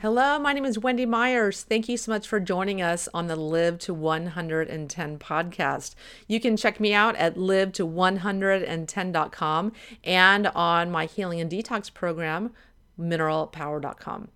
Hello, 0.00 0.38
my 0.38 0.54
name 0.54 0.64
is 0.64 0.78
Wendy 0.78 1.04
Myers. 1.04 1.62
Thank 1.62 1.86
you 1.86 1.98
so 1.98 2.10
much 2.10 2.26
for 2.26 2.40
joining 2.40 2.80
us 2.80 3.06
on 3.12 3.26
the 3.26 3.36
Live 3.36 3.78
to 3.80 3.92
110 3.92 5.18
podcast. 5.18 5.94
You 6.26 6.40
can 6.40 6.56
check 6.56 6.80
me 6.80 6.94
out 6.94 7.16
at 7.16 7.36
live 7.36 7.72
to 7.72 7.86
110.com 7.86 9.72
and 10.02 10.46
on 10.46 10.90
my 10.90 11.04
healing 11.04 11.38
and 11.38 11.50
detox 11.50 11.92
program, 11.92 12.54
mineralpower.com. 12.98 14.28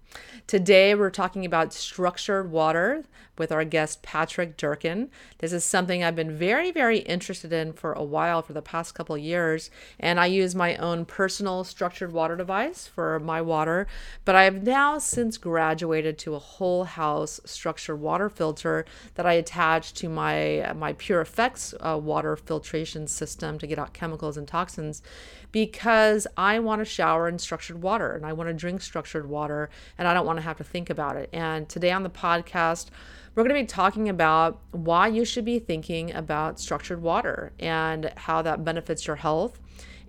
Today, 0.47 0.95
we're 0.95 1.11
talking 1.11 1.47
about 1.47 1.73
structured 1.73 2.51
water 2.51 3.05
with 3.37 3.51
our 3.51 3.65
guest 3.65 4.03
Patrick 4.03 4.57
Durkin. 4.57 5.11
This 5.39 5.53
is 5.53 5.65
something 5.65 6.05
I've 6.05 6.15
been 6.15 6.37
very, 6.37 6.71
very 6.71 6.99
interested 6.99 7.53
in 7.53 7.73
for 7.73 7.93
a 7.93 8.05
while, 8.05 8.43
for 8.43 8.53
the 8.53 8.63
past 8.63 8.95
couple 8.95 9.19
years, 9.19 9.71
and 9.99 10.21
I 10.21 10.27
use 10.27 10.55
my 10.55 10.77
own 10.77 11.05
personal 11.05 11.65
structured 11.65 12.13
water 12.13 12.37
device 12.37 12.87
for 12.87 13.19
my 13.19 13.41
water. 13.41 13.89
But 14.25 14.37
I 14.37 14.45
have 14.45 14.63
now 14.63 14.99
since 14.99 15.37
graduated 15.37 16.19
to 16.19 16.35
a 16.35 16.39
whole 16.39 16.85
house 16.85 17.41
structured 17.45 18.01
water 18.01 18.29
filter 18.29 18.85
that 19.15 19.27
I 19.27 19.33
attach 19.33 19.95
to 19.95 20.09
my 20.09 20.73
my 20.77 20.93
Pure 20.93 21.23
Effects 21.23 21.75
uh, 21.81 21.99
water 22.01 22.37
filtration 22.37 23.09
system 23.09 23.59
to 23.59 23.67
get 23.67 23.79
out 23.79 23.95
chemicals 23.95 24.37
and 24.37 24.47
toxins, 24.47 25.03
because 25.51 26.27
I 26.37 26.61
want 26.61 26.81
to 26.81 26.85
shower 26.85 27.29
in 27.29 27.39
structured 27.39 27.83
water 27.83 28.13
and 28.15 28.25
I 28.25 28.33
want 28.33 28.49
to 28.49 28.55
drink 28.55 28.83
structured 28.83 29.29
water 29.29 29.71
and 29.99 30.04
I 30.07 30.15
don't 30.15 30.27
want 30.27 30.39
to 30.39 30.43
have 30.43 30.57
to 30.59 30.65
think 30.65 30.91
about 30.91 31.17
it. 31.17 31.29
And 31.33 31.69
today 31.69 31.91
on 31.91 32.03
the 32.03 32.11
podcast, 32.11 32.89
we're 33.35 33.43
going 33.43 33.57
to 33.57 33.63
be 33.63 33.67
talking 33.67 34.09
about 34.09 34.61
why 34.71 35.09
you 35.09 35.25
should 35.25 35.45
be 35.45 35.59
thinking 35.59 36.13
about 36.15 36.61
structured 36.61 37.03
water 37.03 37.53
and 37.59 38.13
how 38.17 38.43
that 38.43 38.65
benefits 38.65 39.07
your 39.07 39.17
health 39.17 39.61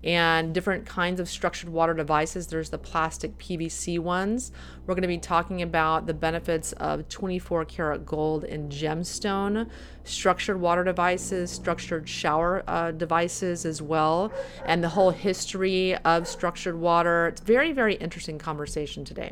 and 0.06 0.54
different 0.54 0.86
kinds 0.86 1.20
of 1.20 1.28
structured 1.28 1.70
water 1.70 1.94
devices. 1.96 2.46
There's 2.46 2.70
the 2.70 2.78
plastic 2.78 3.38
PVC 3.40 3.98
ones. 3.98 4.52
We're 4.86 4.94
going 4.94 5.02
to 5.02 5.08
be 5.08 5.18
talking 5.18 5.64
about 5.64 6.06
the 6.06 6.14
benefits 6.14 6.74
of 6.74 7.10
24 7.10 7.66
karat 7.66 8.06
gold 8.06 8.44
and 8.44 8.72
gemstone 8.72 9.68
structured 10.04 10.62
water 10.62 10.84
devices, 10.84 11.50
structured 11.50 12.08
shower 12.08 12.64
uh, 12.68 12.92
devices 12.92 13.66
as 13.66 13.82
well, 13.82 14.32
and 14.66 14.84
the 14.84 14.90
whole 14.90 15.10
history 15.10 15.96
of 15.98 16.28
structured 16.28 16.76
water. 16.76 17.28
It's 17.28 17.42
very, 17.42 17.72
very 17.72 17.96
interesting 17.96 18.38
conversation 18.38 19.04
today. 19.04 19.32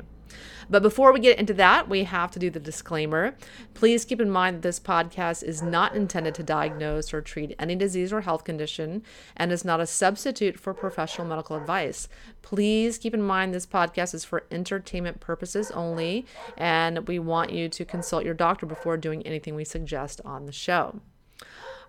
But 0.69 0.81
before 0.81 1.11
we 1.11 1.19
get 1.19 1.39
into 1.39 1.53
that, 1.55 1.89
we 1.89 2.03
have 2.05 2.31
to 2.31 2.39
do 2.39 2.49
the 2.49 2.59
disclaimer. 2.59 3.35
Please 3.73 4.05
keep 4.05 4.21
in 4.21 4.29
mind 4.29 4.57
that 4.57 4.61
this 4.61 4.79
podcast 4.79 5.43
is 5.43 5.61
not 5.61 5.95
intended 5.95 6.35
to 6.35 6.43
diagnose 6.43 7.13
or 7.13 7.21
treat 7.21 7.55
any 7.59 7.75
disease 7.75 8.13
or 8.13 8.21
health 8.21 8.43
condition 8.43 9.03
and 9.35 9.51
is 9.51 9.65
not 9.65 9.79
a 9.79 9.85
substitute 9.85 10.59
for 10.59 10.73
professional 10.73 11.27
medical 11.27 11.55
advice. 11.55 12.07
Please 12.41 12.97
keep 12.97 13.13
in 13.13 13.21
mind 13.21 13.53
this 13.53 13.65
podcast 13.65 14.13
is 14.13 14.23
for 14.23 14.45
entertainment 14.51 15.19
purposes 15.19 15.71
only, 15.71 16.25
and 16.57 17.07
we 17.07 17.19
want 17.19 17.51
you 17.51 17.69
to 17.69 17.85
consult 17.85 18.25
your 18.25 18.33
doctor 18.33 18.65
before 18.65 18.97
doing 18.97 19.21
anything 19.23 19.55
we 19.55 19.65
suggest 19.65 20.21
on 20.25 20.45
the 20.45 20.51
show. 20.51 20.99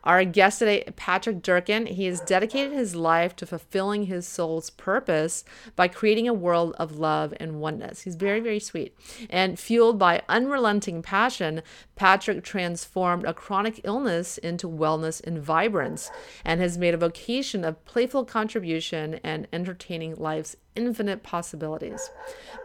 Our 0.05 0.25
guest 0.25 0.59
today, 0.59 0.85
Patrick 0.97 1.43
Durkin, 1.43 1.87
he 1.87 2.05
has 2.05 2.21
dedicated 2.21 2.73
his 2.73 2.95
life 2.95 3.35
to 3.37 3.47
fulfilling 3.47 4.05
his 4.05 4.29
soul's 4.29 4.71
purpose 4.71 5.45
by 5.77 5.89
creating 5.89 6.29
a 6.29 6.35
world 6.35 6.75
of 6.79 6.99
love 6.99 7.33
and 7.39 7.61
oneness. 7.61 8.03
He's 8.03 8.15
very, 8.15 8.41
very 8.41 8.61
sweet. 8.61 8.95
And 9.31 9.59
fueled 9.59 9.99
by 9.99 10.23
unrelenting 10.29 11.01
passion, 11.01 11.63
Patrick 11.97 12.43
transformed 12.43 13.25
a 13.25 13.35
chronic 13.35 13.81
illness 13.85 14.39
into 14.39 14.69
wellness 14.69 15.23
and 15.25 15.39
vibrance 15.39 16.11
and 16.45 16.61
has 16.61 16.77
made 16.77 16.95
a 16.95 16.99
vocation 16.99 17.65
of 17.65 17.85
playful 17.85 18.25
contribution 18.25 19.21
and 19.23 19.47
entertaining 19.53 20.17
life's 20.17 20.57
infinite 20.75 21.23
possibilities. 21.23 22.11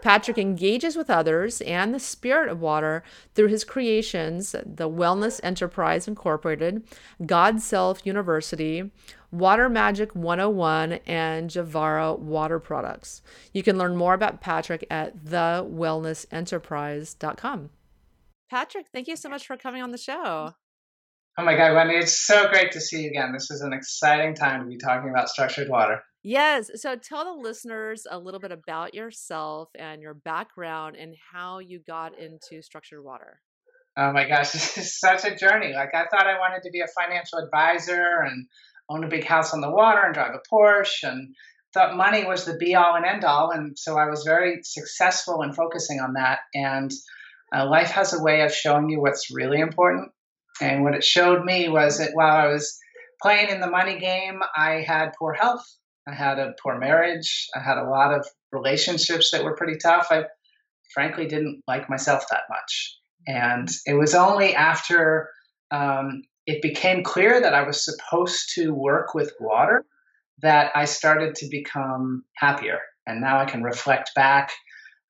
Patrick 0.02 0.38
engages 0.38 0.96
with 0.96 1.10
others 1.10 1.60
and 1.62 1.94
the 1.94 2.00
spirit 2.00 2.50
of 2.50 2.62
water 2.62 3.04
through 3.36 3.48
his 3.48 3.64
creations, 3.64 4.52
the 4.52 4.90
Wellness 4.90 5.40
Enterprise 5.44 6.08
Incorporated, 6.08 6.84
God 7.26 7.62
Self 7.62 8.06
University, 8.06 8.92
Water 9.32 9.70
Magic 9.70 10.16
101, 10.16 10.94
and 11.06 11.52
Javara 11.52 12.18
Water 12.18 12.60
Products. 12.60 13.22
You 13.54 13.62
can 13.62 13.78
learn 13.78 13.96
more 13.96 14.16
about 14.16 14.42
Patrick 14.42 14.88
at 14.90 15.24
thewellnessenterprise.com. 15.24 17.70
Patrick, 18.50 18.88
thank 18.94 19.08
you 19.08 19.16
so 19.16 19.30
much 19.30 19.46
for 19.46 19.58
coming 19.58 19.82
on 19.82 19.92
the 19.92 19.98
show. 19.98 20.54
Oh 21.38 21.44
my 21.44 21.56
God, 21.56 21.74
Wendy, 21.74 21.96
it's 21.96 22.26
so 22.26 22.50
great 22.50 22.72
to 22.74 22.82
see 22.82 23.04
you 23.04 23.10
again. 23.10 23.32
This 23.32 23.50
is 23.52 23.62
an 23.62 23.72
exciting 23.72 24.36
time 24.36 24.62
to 24.62 24.68
be 24.68 24.78
talking 24.78 25.10
about 25.10 25.30
structured 25.30 25.70
water. 25.70 26.02
Yes. 26.24 26.70
So 26.76 26.96
tell 26.96 27.24
the 27.24 27.42
listeners 27.42 28.06
a 28.10 28.20
little 28.20 28.40
bit 28.40 28.52
about 28.52 28.94
yourself 28.94 29.70
and 29.78 30.02
your 30.02 30.14
background 30.14 30.98
and 30.98 31.16
how 31.32 31.60
you 31.60 31.80
got 31.80 32.18
into 32.20 32.62
structured 32.62 33.04
water. 33.04 33.40
Oh 33.96 34.12
my 34.12 34.28
gosh, 34.28 34.52
this 34.54 34.78
is 34.78 35.00
such 35.00 35.24
a 35.24 35.36
journey. 35.36 35.74
Like 35.74 35.94
I 35.94 36.06
thought 36.08 36.28
I 36.28 36.40
wanted 36.40 36.64
to 36.64 36.72
be 36.72 36.82
a 36.82 36.88
financial 36.88 37.40
advisor 37.40 38.24
and 38.26 38.48
own 38.90 39.04
a 39.04 39.08
big 39.08 39.24
house 39.24 39.54
on 39.54 39.62
the 39.62 39.72
water 39.72 40.02
and 40.04 40.14
drive 40.14 40.34
a 40.34 40.54
Porsche 40.54 41.04
and 41.04 41.36
thought 41.74 41.96
money 41.96 42.26
was 42.26 42.46
the 42.46 42.58
be 42.58 42.76
all 42.76 42.96
and 42.96 43.06
end 43.06 43.24
all. 43.24 43.52
And 43.52 43.78
so 43.78 43.98
I 43.98 44.10
was 44.10 44.24
very 44.24 44.60
successful 44.64 45.44
in 45.44 45.54
focusing 45.54 46.00
on 46.00 46.14
that. 46.14 46.40
And 46.54 46.92
uh, 47.56 47.68
life 47.68 47.92
has 47.92 48.14
a 48.14 48.22
way 48.22 48.42
of 48.42 48.54
showing 48.54 48.90
you 48.90 49.02
what's 49.02 49.34
really 49.34 49.60
important. 49.60 50.12
And 50.62 50.84
what 50.84 50.96
it 50.96 51.04
showed 51.04 51.44
me 51.44 51.70
was 51.70 52.00
that 52.00 52.12
while 52.14 52.36
I 52.36 52.48
was 52.48 52.78
playing 53.22 53.50
in 53.50 53.62
the 53.62 53.70
money 53.70 54.00
game, 54.00 54.42
I 54.56 54.84
had 54.86 55.14
poor 55.18 55.34
health. 55.34 55.66
I 56.08 56.14
had 56.14 56.40
a 56.40 56.54
poor 56.62 56.78
marriage. 56.78 57.48
I 57.56 57.60
had 57.60 57.78
a 57.78 57.90
lot 57.90 58.14
of 58.14 58.28
relationships 58.52 59.32
that 59.32 59.44
were 59.44 59.56
pretty 59.56 59.78
tough. 59.78 60.08
I 60.10 60.26
frankly 60.94 61.28
didn't 61.28 61.62
like 61.68 61.90
myself 61.90 62.26
that 62.32 62.44
much. 62.50 62.98
And 63.28 63.70
it 63.86 63.94
was 63.94 64.16
only 64.16 64.56
after 64.56 65.30
um, 65.72 66.24
it 66.46 66.62
became 66.62 67.04
clear 67.04 67.40
that 67.40 67.54
I 67.54 67.64
was 67.64 67.86
supposed 67.86 68.54
to 68.56 68.74
work 68.74 69.14
with 69.14 69.34
water 69.40 69.86
that 70.42 70.72
I 70.74 70.86
started 70.86 71.36
to 71.36 71.50
become 71.50 72.24
happier. 72.36 72.80
And 73.06 73.22
now 73.22 73.40
I 73.40 73.46
can 73.46 73.62
reflect 73.62 74.12
back 74.16 74.52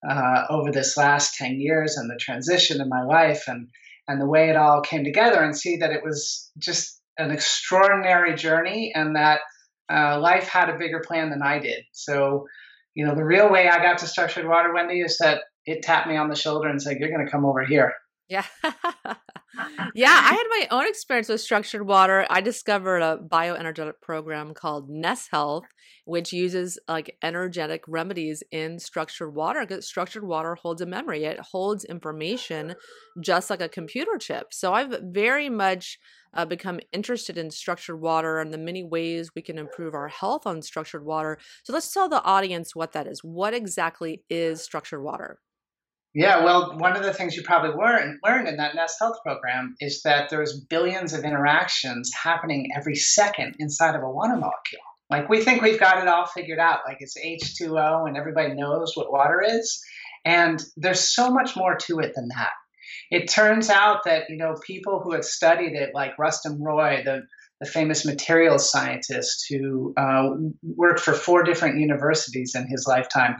uh, 0.07 0.45
over 0.49 0.71
this 0.71 0.97
last 0.97 1.35
10 1.35 1.59
years 1.59 1.97
and 1.97 2.09
the 2.09 2.19
transition 2.19 2.81
in 2.81 2.89
my 2.89 3.03
life 3.03 3.43
and, 3.47 3.67
and 4.07 4.21
the 4.21 4.27
way 4.27 4.49
it 4.49 4.55
all 4.55 4.81
came 4.81 5.03
together 5.03 5.41
and 5.41 5.57
see 5.57 5.77
that 5.77 5.91
it 5.91 6.03
was 6.03 6.51
just 6.57 7.01
an 7.17 7.31
extraordinary 7.31 8.35
journey 8.35 8.91
and 8.95 9.15
that 9.15 9.41
uh, 9.91 10.19
life 10.19 10.47
had 10.47 10.69
a 10.69 10.77
bigger 10.77 11.01
plan 11.05 11.29
than 11.29 11.41
I 11.41 11.59
did. 11.59 11.83
So, 11.91 12.45
you 12.93 13.05
know, 13.05 13.15
the 13.15 13.25
real 13.25 13.51
way 13.51 13.67
I 13.67 13.81
got 13.81 13.97
to 13.99 14.07
structured 14.07 14.47
water, 14.47 14.73
Wendy, 14.73 15.01
is 15.01 15.17
that 15.19 15.41
it 15.65 15.81
tapped 15.81 16.07
me 16.07 16.15
on 16.15 16.29
the 16.29 16.35
shoulder 16.35 16.67
and 16.67 16.81
said, 16.81 16.97
"You're 16.99 17.11
going 17.11 17.25
to 17.25 17.31
come 17.31 17.45
over 17.45 17.63
here." 17.63 17.93
Yeah. 18.29 18.45
yeah, 19.95 20.22
I 20.23 20.34
had 20.34 20.45
my 20.50 20.67
own 20.72 20.88
experience 20.88 21.29
with 21.29 21.41
structured 21.41 21.88
water. 21.88 22.25
I 22.29 22.41
discovered 22.41 23.01
a 23.01 23.17
bioenergetic 23.17 24.01
program 24.01 24.53
called 24.53 24.90
NES 24.90 25.28
Health, 25.31 25.66
which 26.06 26.31
uses 26.31 26.78
like 26.88 27.18
energetic 27.23 27.84
remedies 27.88 28.44
in 28.51 28.79
structured 28.79 29.34
water 29.35 29.62
because 29.66 29.88
structured 29.88 30.23
water 30.25 30.56
holds 30.56 30.81
a 30.81 30.85
memory. 30.85 31.25
It 31.25 31.39
holds 31.39 31.85
information 31.85 32.75
just 33.19 33.50
like 33.50 33.62
a 33.62 33.69
computer 33.69 34.18
chip. 34.19 34.53
So 34.53 34.73
I've 34.73 34.95
very 35.03 35.50
much 35.50 35.97
uh, 36.34 36.45
become 36.45 36.79
interested 36.94 37.38
in 37.38 37.50
structured 37.50 38.00
water 38.00 38.39
and 38.39 38.53
the 38.53 38.57
many 38.59 38.84
ways 38.84 39.31
we 39.35 39.41
can 39.41 39.57
improve 39.57 39.95
our 39.95 40.07
health 40.07 40.45
on 40.45 40.62
structured 40.62 41.03
water. 41.03 41.39
So 41.63 41.73
let's 41.73 41.91
tell 41.91 42.07
the 42.07 42.23
audience 42.23 42.75
what 42.75 42.91
that 42.94 43.07
is. 43.07 43.23
What 43.23 43.56
exactly 43.56 44.23
is 44.29 44.62
structured 44.62 45.01
water? 45.01 45.39
Yeah, 46.13 46.44
well, 46.44 46.77
one 46.77 46.95
of 46.95 47.03
the 47.03 47.13
things 47.13 47.35
you 47.35 47.44
probably 47.44 47.69
learned 47.69 48.19
learned 48.25 48.47
in 48.47 48.57
that 48.57 48.73
NES 48.73 48.95
Health 49.00 49.17
program 49.23 49.75
is 49.79 50.01
that 50.03 50.29
there's 50.29 50.59
billions 50.59 51.13
of 51.13 51.23
interactions 51.23 52.11
happening 52.13 52.71
every 52.75 52.95
second 52.95 53.56
inside 53.59 53.95
of 53.95 54.01
a 54.01 54.09
water 54.09 54.35
molecule. 54.35 54.81
Like 55.09 55.29
we 55.29 55.44
think 55.44 55.61
we've 55.61 55.79
got 55.79 56.01
it 56.01 56.07
all 56.07 56.25
figured 56.25 56.59
out, 56.59 56.79
like 56.88 56.97
it's 57.00 57.17
H2O 57.17 58.07
and 58.07 58.17
everybody 58.17 58.53
knows 58.53 58.94
what 58.95 59.11
water 59.11 59.44
is. 59.45 59.83
And 60.25 60.61
there's 60.77 61.13
so 61.13 61.31
much 61.31 61.56
more 61.56 61.77
to 61.77 62.00
it 62.00 62.13
than 62.15 62.27
that 62.29 62.51
it 63.12 63.29
turns 63.29 63.69
out 63.69 64.03
that 64.05 64.29
you 64.29 64.38
know 64.38 64.55
people 64.65 65.00
who 65.00 65.13
have 65.13 65.25
studied 65.25 65.73
it, 65.73 65.91
like 65.94 66.17
Rustum 66.17 66.62
Roy, 66.62 67.01
the 67.03 67.23
the 67.59 67.69
famous 67.69 68.05
materials 68.05 68.71
scientist 68.71 69.45
who 69.50 69.94
uh, 69.97 70.29
worked 70.63 71.01
for 71.01 71.13
four 71.13 71.44
different 71.44 71.77
universities 71.77 72.55
in 72.55 72.65
his 72.67 72.85
lifetime, 72.88 73.35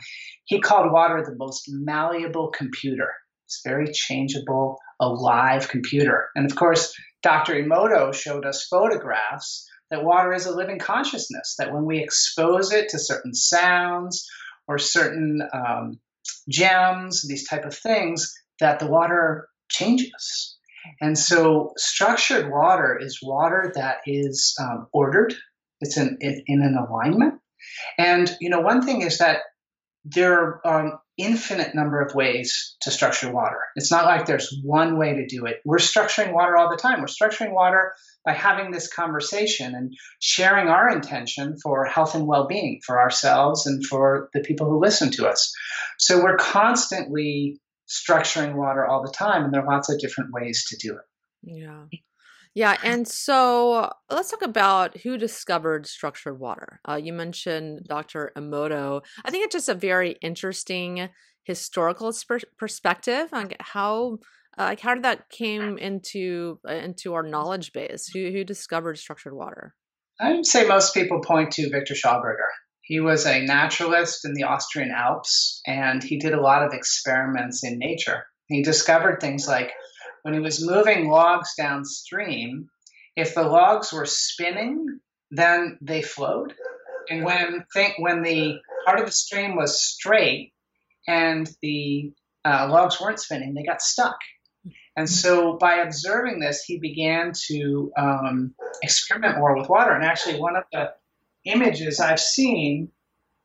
he 0.50 0.60
called 0.60 0.92
water 0.92 1.24
the 1.24 1.36
most 1.36 1.66
malleable 1.68 2.50
computer. 2.50 3.14
It's 3.46 3.62
very 3.64 3.92
changeable, 3.92 4.80
alive 5.00 5.70
computer. 5.70 6.30
And 6.36 6.50
of 6.50 6.58
course, 6.58 6.92
Dr. 7.22 7.54
Emoto 7.54 8.12
showed 8.12 8.48
us 8.48 8.66
photographs 8.68 9.70
that 9.92 10.04
water 10.04 10.34
is 10.34 10.48
a 10.48 10.56
living 10.56 10.80
consciousness, 10.80 11.56
that 11.60 11.72
when 11.72 11.86
we 11.86 12.00
expose 12.00 12.72
it 12.72 12.90
to 12.90 13.00
certain 13.00 13.36
sounds 13.36 14.28
or 14.68 14.80
certain 14.80 15.40
um, 15.54 16.00
gems, 16.50 17.28
these 17.28 17.48
type 17.48 17.66
of 17.66 17.76
things, 17.76 18.34
that 18.60 18.80
the 18.80 18.88
water 18.88 19.48
changes. 19.70 20.58
And 21.00 21.16
so 21.18 21.74
structured 21.78 22.52
water 22.52 22.98
is 23.00 23.20
water 23.22 23.72
that 23.76 23.98
is 24.08 24.56
um, 24.60 24.88
ordered, 24.94 25.36
it's 25.80 25.96
in, 25.96 26.18
in, 26.22 26.44
in 26.48 26.62
an 26.64 26.76
alignment. 26.76 27.36
And, 28.00 28.36
you 28.42 28.50
know, 28.50 28.62
one 28.62 28.84
thing 28.84 29.02
is 29.02 29.20
that 29.20 29.42
there 30.12 30.62
are 30.66 30.86
um, 30.86 31.00
infinite 31.18 31.76
number 31.76 32.02
of 32.02 32.16
ways 32.16 32.76
to 32.82 32.92
structure 32.92 33.32
water. 33.32 33.60
It's 33.76 33.92
not 33.92 34.06
like 34.06 34.26
there's 34.26 34.58
one 34.64 34.98
way 34.98 35.16
to 35.16 35.28
do 35.28 35.46
it. 35.46 35.58
We're 35.66 35.78
structuring 35.78 36.34
water 36.34 36.56
all 36.58 36.70
the 36.70 36.78
time. 36.78 37.02
We're 37.02 37.08
structuring 37.08 37.54
water 37.54 37.94
by 38.26 38.34
having 38.34 38.72
this 38.72 38.92
conversation 38.92 39.76
and 39.76 39.94
sharing 40.20 40.70
our 40.70 40.90
intention 40.90 41.58
for 41.62 41.86
health 41.86 42.16
and 42.16 42.26
well-being 42.26 42.80
for 42.86 43.00
ourselves 43.00 43.68
and 43.68 43.86
for 43.86 44.30
the 44.34 44.40
people 44.40 44.70
who 44.70 44.80
listen 44.80 45.12
to 45.12 45.28
us. 45.28 45.54
So 45.98 46.24
we're 46.24 46.38
constantly 46.38 47.60
structuring 47.88 48.56
water 48.56 48.86
all 48.86 49.04
the 49.04 49.12
time 49.12 49.44
and 49.44 49.54
there 49.54 49.62
are 49.62 49.72
lots 49.72 49.92
of 49.92 50.00
different 50.00 50.32
ways 50.32 50.66
to 50.70 50.78
do 50.78 50.96
it. 50.96 51.06
Yeah. 51.44 51.86
Yeah, 52.56 52.78
and 52.84 53.08
so 53.08 53.92
let's 54.10 54.32
talk 54.32 54.42
about 54.42 54.98
who 54.98 55.18
discovered 55.18 55.86
structured 55.86 56.40
water. 56.40 56.82
Uh, 56.88 56.96
you 56.96 57.14
mentioned 57.14 57.86
Dr. 57.88 58.32
Emoto. 58.36 59.02
I 59.24 59.32
think 59.32 59.46
it's 59.46 59.54
just 59.54 59.70
a 59.70 59.76
very 59.76 60.18
interesting 60.22 61.10
historical 61.44 62.14
perspective 62.58 63.30
on 63.34 63.52
how 63.60 64.18
uh, 64.58 64.64
like 64.64 64.80
how 64.80 64.94
did 64.94 65.04
that 65.04 65.30
came 65.30 65.78
into 65.78 66.60
uh, 66.68 66.74
into 66.74 67.14
our 67.14 67.24
knowledge 67.24 67.72
base? 67.72 68.08
Who 68.08 68.32
who 68.32 68.44
discovered 68.44 68.98
structured 68.98 69.34
water? 69.34 69.76
I 70.20 70.34
would 70.34 70.46
say 70.46 70.68
most 70.68 70.94
people 70.94 71.22
point 71.22 71.52
to 71.54 71.70
Victor 71.70 71.94
Schauberger. 71.94 72.50
He 72.82 73.00
was 73.00 73.26
a 73.26 73.46
naturalist 73.46 74.26
in 74.26 74.34
the 74.34 74.44
Austrian 74.44 74.92
Alps, 74.92 75.62
and 75.66 76.04
he 76.04 76.18
did 76.18 76.34
a 76.34 76.42
lot 76.42 76.64
of 76.64 76.74
experiments 76.74 77.64
in 77.64 77.78
nature. 77.78 78.26
He 78.48 78.64
discovered 78.64 79.22
things 79.22 79.48
like 79.48 79.72
when 80.24 80.34
he 80.34 80.40
was 80.40 80.66
moving 80.66 81.10
logs 81.10 81.54
downstream, 81.58 82.70
if 83.16 83.36
the 83.36 83.44
logs 83.44 83.92
were 83.92 84.06
spinning, 84.06 85.00
then 85.32 85.78
they 85.82 86.02
flowed. 86.02 86.54
And 87.10 87.24
when 87.24 87.66
think 87.74 87.96
when 87.98 88.22
the 88.22 88.60
part 88.86 89.00
of 89.00 89.06
the 89.06 89.12
stream 89.12 89.56
was 89.56 89.82
straight 89.82 90.54
and 91.08 91.50
the 91.62 92.12
uh, 92.46 92.68
logs 92.70 93.00
weren't 93.02 93.20
spinning, 93.20 93.54
they 93.54 93.64
got 93.64 93.82
stuck. 93.82 94.18
And 94.96 95.10
so 95.10 95.58
by 95.58 95.76
observing 95.76 96.40
this, 96.40 96.64
he 96.64 96.78
began 96.78 97.32
to 97.48 97.92
um, 97.98 98.54
experiment 98.84 99.38
more 99.38 99.58
with 99.58 99.70
water. 99.70 99.92
And 99.92 100.04
actually, 100.04 100.40
one 100.40 100.56
of 100.56 100.64
the 100.72 100.94
images 101.46 102.00
I've 102.00 102.20
seen 102.20 102.90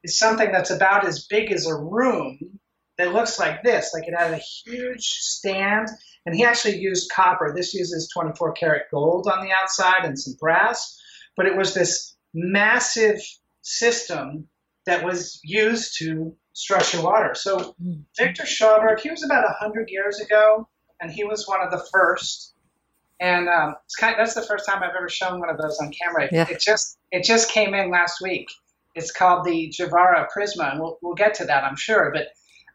is 0.02 0.18
something 0.18 0.50
that's 0.50 0.70
about 0.70 1.06
as 1.06 1.26
big 1.26 1.52
as 1.52 1.66
a 1.66 1.76
room 1.76 2.58
that 2.98 3.12
looks 3.12 3.38
like 3.38 3.62
this. 3.62 3.92
Like 3.94 4.08
it 4.08 4.14
had 4.16 4.32
a 4.32 4.38
huge 4.38 5.06
stand 5.06 5.88
and 6.26 6.34
he 6.34 6.44
actually 6.44 6.78
used 6.78 7.10
copper. 7.14 7.52
This 7.54 7.74
uses 7.74 8.08
24 8.12 8.52
karat 8.52 8.82
gold 8.90 9.28
on 9.28 9.44
the 9.44 9.52
outside 9.52 10.04
and 10.04 10.18
some 10.18 10.34
brass, 10.40 11.00
but 11.36 11.46
it 11.46 11.56
was 11.56 11.74
this 11.74 12.16
massive 12.32 13.20
system 13.62 14.48
that 14.86 15.04
was 15.04 15.40
used 15.42 15.98
to 15.98 16.34
structure 16.52 17.02
water. 17.02 17.34
So 17.34 17.74
hmm. 17.82 18.00
Victor 18.16 18.44
Schauberg, 18.44 19.00
he 19.00 19.10
was 19.10 19.24
about 19.24 19.44
100 19.44 19.88
years 19.90 20.20
ago, 20.20 20.68
and 21.00 21.10
he 21.10 21.24
was 21.24 21.46
one 21.46 21.60
of 21.62 21.70
the 21.70 21.84
first. 21.92 22.54
And 23.20 23.48
um, 23.48 23.74
it's 23.84 23.96
kind 23.96 24.14
of, 24.14 24.18
that's 24.18 24.34
the 24.34 24.42
first 24.42 24.66
time 24.66 24.82
I've 24.82 24.94
ever 24.96 25.08
shown 25.08 25.40
one 25.40 25.50
of 25.50 25.58
those 25.58 25.78
on 25.80 25.92
camera. 25.92 26.28
Yeah. 26.30 26.46
It 26.50 26.60
just 26.60 26.98
it 27.10 27.24
just 27.24 27.50
came 27.50 27.74
in 27.74 27.90
last 27.90 28.20
week. 28.20 28.48
It's 28.94 29.10
called 29.10 29.44
the 29.44 29.72
Javara 29.76 30.26
Prisma, 30.36 30.72
and 30.72 30.80
we'll, 30.80 30.98
we'll 31.02 31.14
get 31.14 31.34
to 31.34 31.44
that, 31.46 31.64
I'm 31.64 31.76
sure. 31.76 32.12
But 32.12 32.28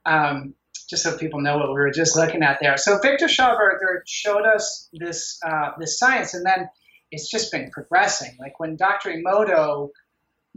um, 0.10 0.54
just 0.90 1.04
so 1.04 1.18
people 1.18 1.42
know 1.42 1.58
what 1.58 1.68
we 1.68 1.76
were 1.76 1.92
just 1.92 2.16
looking 2.16 2.42
at 2.42 2.58
there. 2.62 2.78
So 2.78 2.98
Victor 3.00 3.28
Schauberger 3.28 4.02
showed 4.08 4.46
us 4.46 4.90
this 4.94 5.40
uh, 5.46 5.72
this 5.80 6.00
science, 6.00 6.34
and 6.34 6.46
then 6.46 6.70
it's 7.12 7.30
just 7.30 7.52
been 7.52 7.70
progressing. 7.72 8.36
Like 8.40 8.60
when 8.60 8.76
Dr. 8.76 9.12
Emoto, 9.12 9.90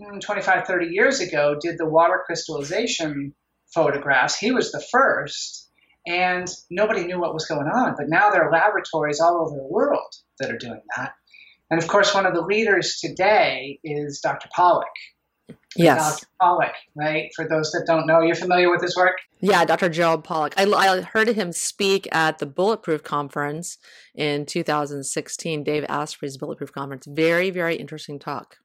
hmm, 0.01 0.19
25, 0.19 0.67
30 0.67 0.87
years 0.87 1.21
ago, 1.21 1.57
did 1.61 1.79
the 1.79 1.89
water 1.89 2.23
crystallization 2.25 3.35
photographs, 3.75 4.37
he 4.39 4.53
was 4.53 4.73
the 4.73 4.85
first, 4.91 5.71
and 6.07 6.49
nobody 6.71 7.05
knew 7.05 7.21
what 7.21 7.35
was 7.35 7.47
going 7.47 7.67
on. 7.67 7.95
But 7.97 8.09
now 8.09 8.31
there 8.31 8.45
are 8.45 8.53
laboratories 8.53 9.21
all 9.21 9.41
over 9.41 9.57
the 9.57 9.69
world 9.69 10.13
that 10.39 10.51
are 10.51 10.59
doing 10.59 10.81
that. 10.97 11.13
And 11.71 11.83
of 11.83 11.89
course, 11.89 12.15
one 12.15 12.27
of 12.27 12.35
the 12.35 12.43
leaders 12.43 12.99
today 13.01 13.79
is 13.83 14.21
Dr. 14.21 14.49
Pollack, 14.55 14.93
Yes. 15.77 16.21
Dr. 16.21 16.27
Pollack, 16.41 16.75
right? 16.95 17.31
For 17.35 17.49
those 17.49 17.71
that 17.73 17.85
don't 17.87 18.07
know, 18.07 18.21
you're 18.21 18.35
familiar 18.35 18.71
with 18.71 18.83
his 18.83 18.97
work? 18.97 19.19
Yeah, 19.41 19.65
Dr. 19.65 19.89
Gerald 19.89 20.23
Pollack. 20.23 20.55
I, 20.57 20.65
I 20.65 21.01
heard 21.01 21.29
him 21.29 21.53
speak 21.53 22.07
at 22.13 22.39
the 22.39 22.47
Bulletproof 22.47 23.03
Conference 23.03 23.79
in 24.15 24.45
2016, 24.47 25.65
Dave 25.65 25.85
Asprey's 25.89 26.37
Bulletproof 26.37 26.73
Conference. 26.73 27.07
Very, 27.07 27.51
very 27.51 27.77
interesting 27.77 28.19
talk. 28.19 28.59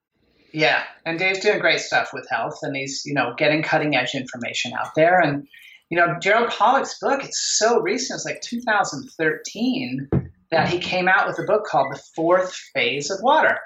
Yeah, 0.52 0.84
and 1.06 1.20
Dave's 1.20 1.40
doing 1.40 1.60
great 1.60 1.80
stuff 1.80 2.12
with 2.14 2.28
health, 2.30 2.60
and 2.62 2.76
he's 2.76 3.04
you 3.06 3.14
know 3.14 3.34
getting 3.38 3.62
cutting 3.62 3.96
edge 3.96 4.16
information 4.16 4.72
out 4.74 4.96
there. 4.96 5.20
And 5.20 5.48
you 5.90 5.98
know, 5.98 6.18
Gerald 6.22 6.50
Pollack's 6.50 7.00
book, 7.00 7.24
it's 7.24 7.58
so 7.58 7.82
recent. 7.82 8.18
It's 8.18 8.26
like 8.26 8.42
2013 8.42 10.10
that 10.52 10.70
he 10.70 10.80
came 10.80 11.08
out 11.08 11.28
with 11.28 11.40
a 11.40 11.44
book 11.44 11.66
called 11.66 11.94
The 11.94 12.02
Fourth 12.16 12.54
Phase 12.74 13.10
of 13.10 13.20
Water. 13.22 13.60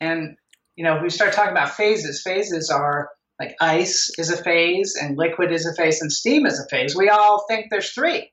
And 0.00 0.36
you 0.76 0.84
know, 0.84 1.00
we 1.02 1.10
start 1.10 1.32
talking 1.32 1.52
about 1.52 1.70
phases, 1.70 2.22
phases 2.22 2.70
are 2.70 3.10
like 3.38 3.54
ice 3.60 4.10
is 4.18 4.30
a 4.30 4.42
phase 4.42 4.96
and 5.00 5.18
liquid 5.18 5.52
is 5.52 5.66
a 5.66 5.74
phase 5.74 6.00
and 6.00 6.12
steam 6.12 6.46
is 6.46 6.60
a 6.60 6.68
phase. 6.68 6.94
We 6.94 7.08
all 7.08 7.44
think 7.48 7.66
there's 7.70 7.92
three. 7.92 8.30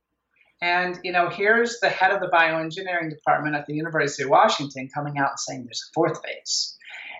And, 0.62 1.00
you 1.04 1.12
know, 1.12 1.30
here's 1.30 1.80
the 1.80 1.90
head 1.90 2.12
of 2.12 2.20
the 2.20 2.28
bioengineering 2.28 3.10
department 3.10 3.56
at 3.56 3.66
the 3.66 3.74
University 3.74 4.24
of 4.24 4.30
Washington 4.30 4.90
coming 4.94 5.18
out 5.18 5.32
and 5.32 5.40
saying 5.40 5.64
there's 5.64 5.90
a 5.90 5.94
fourth 5.94 6.22
phase. 6.24 6.78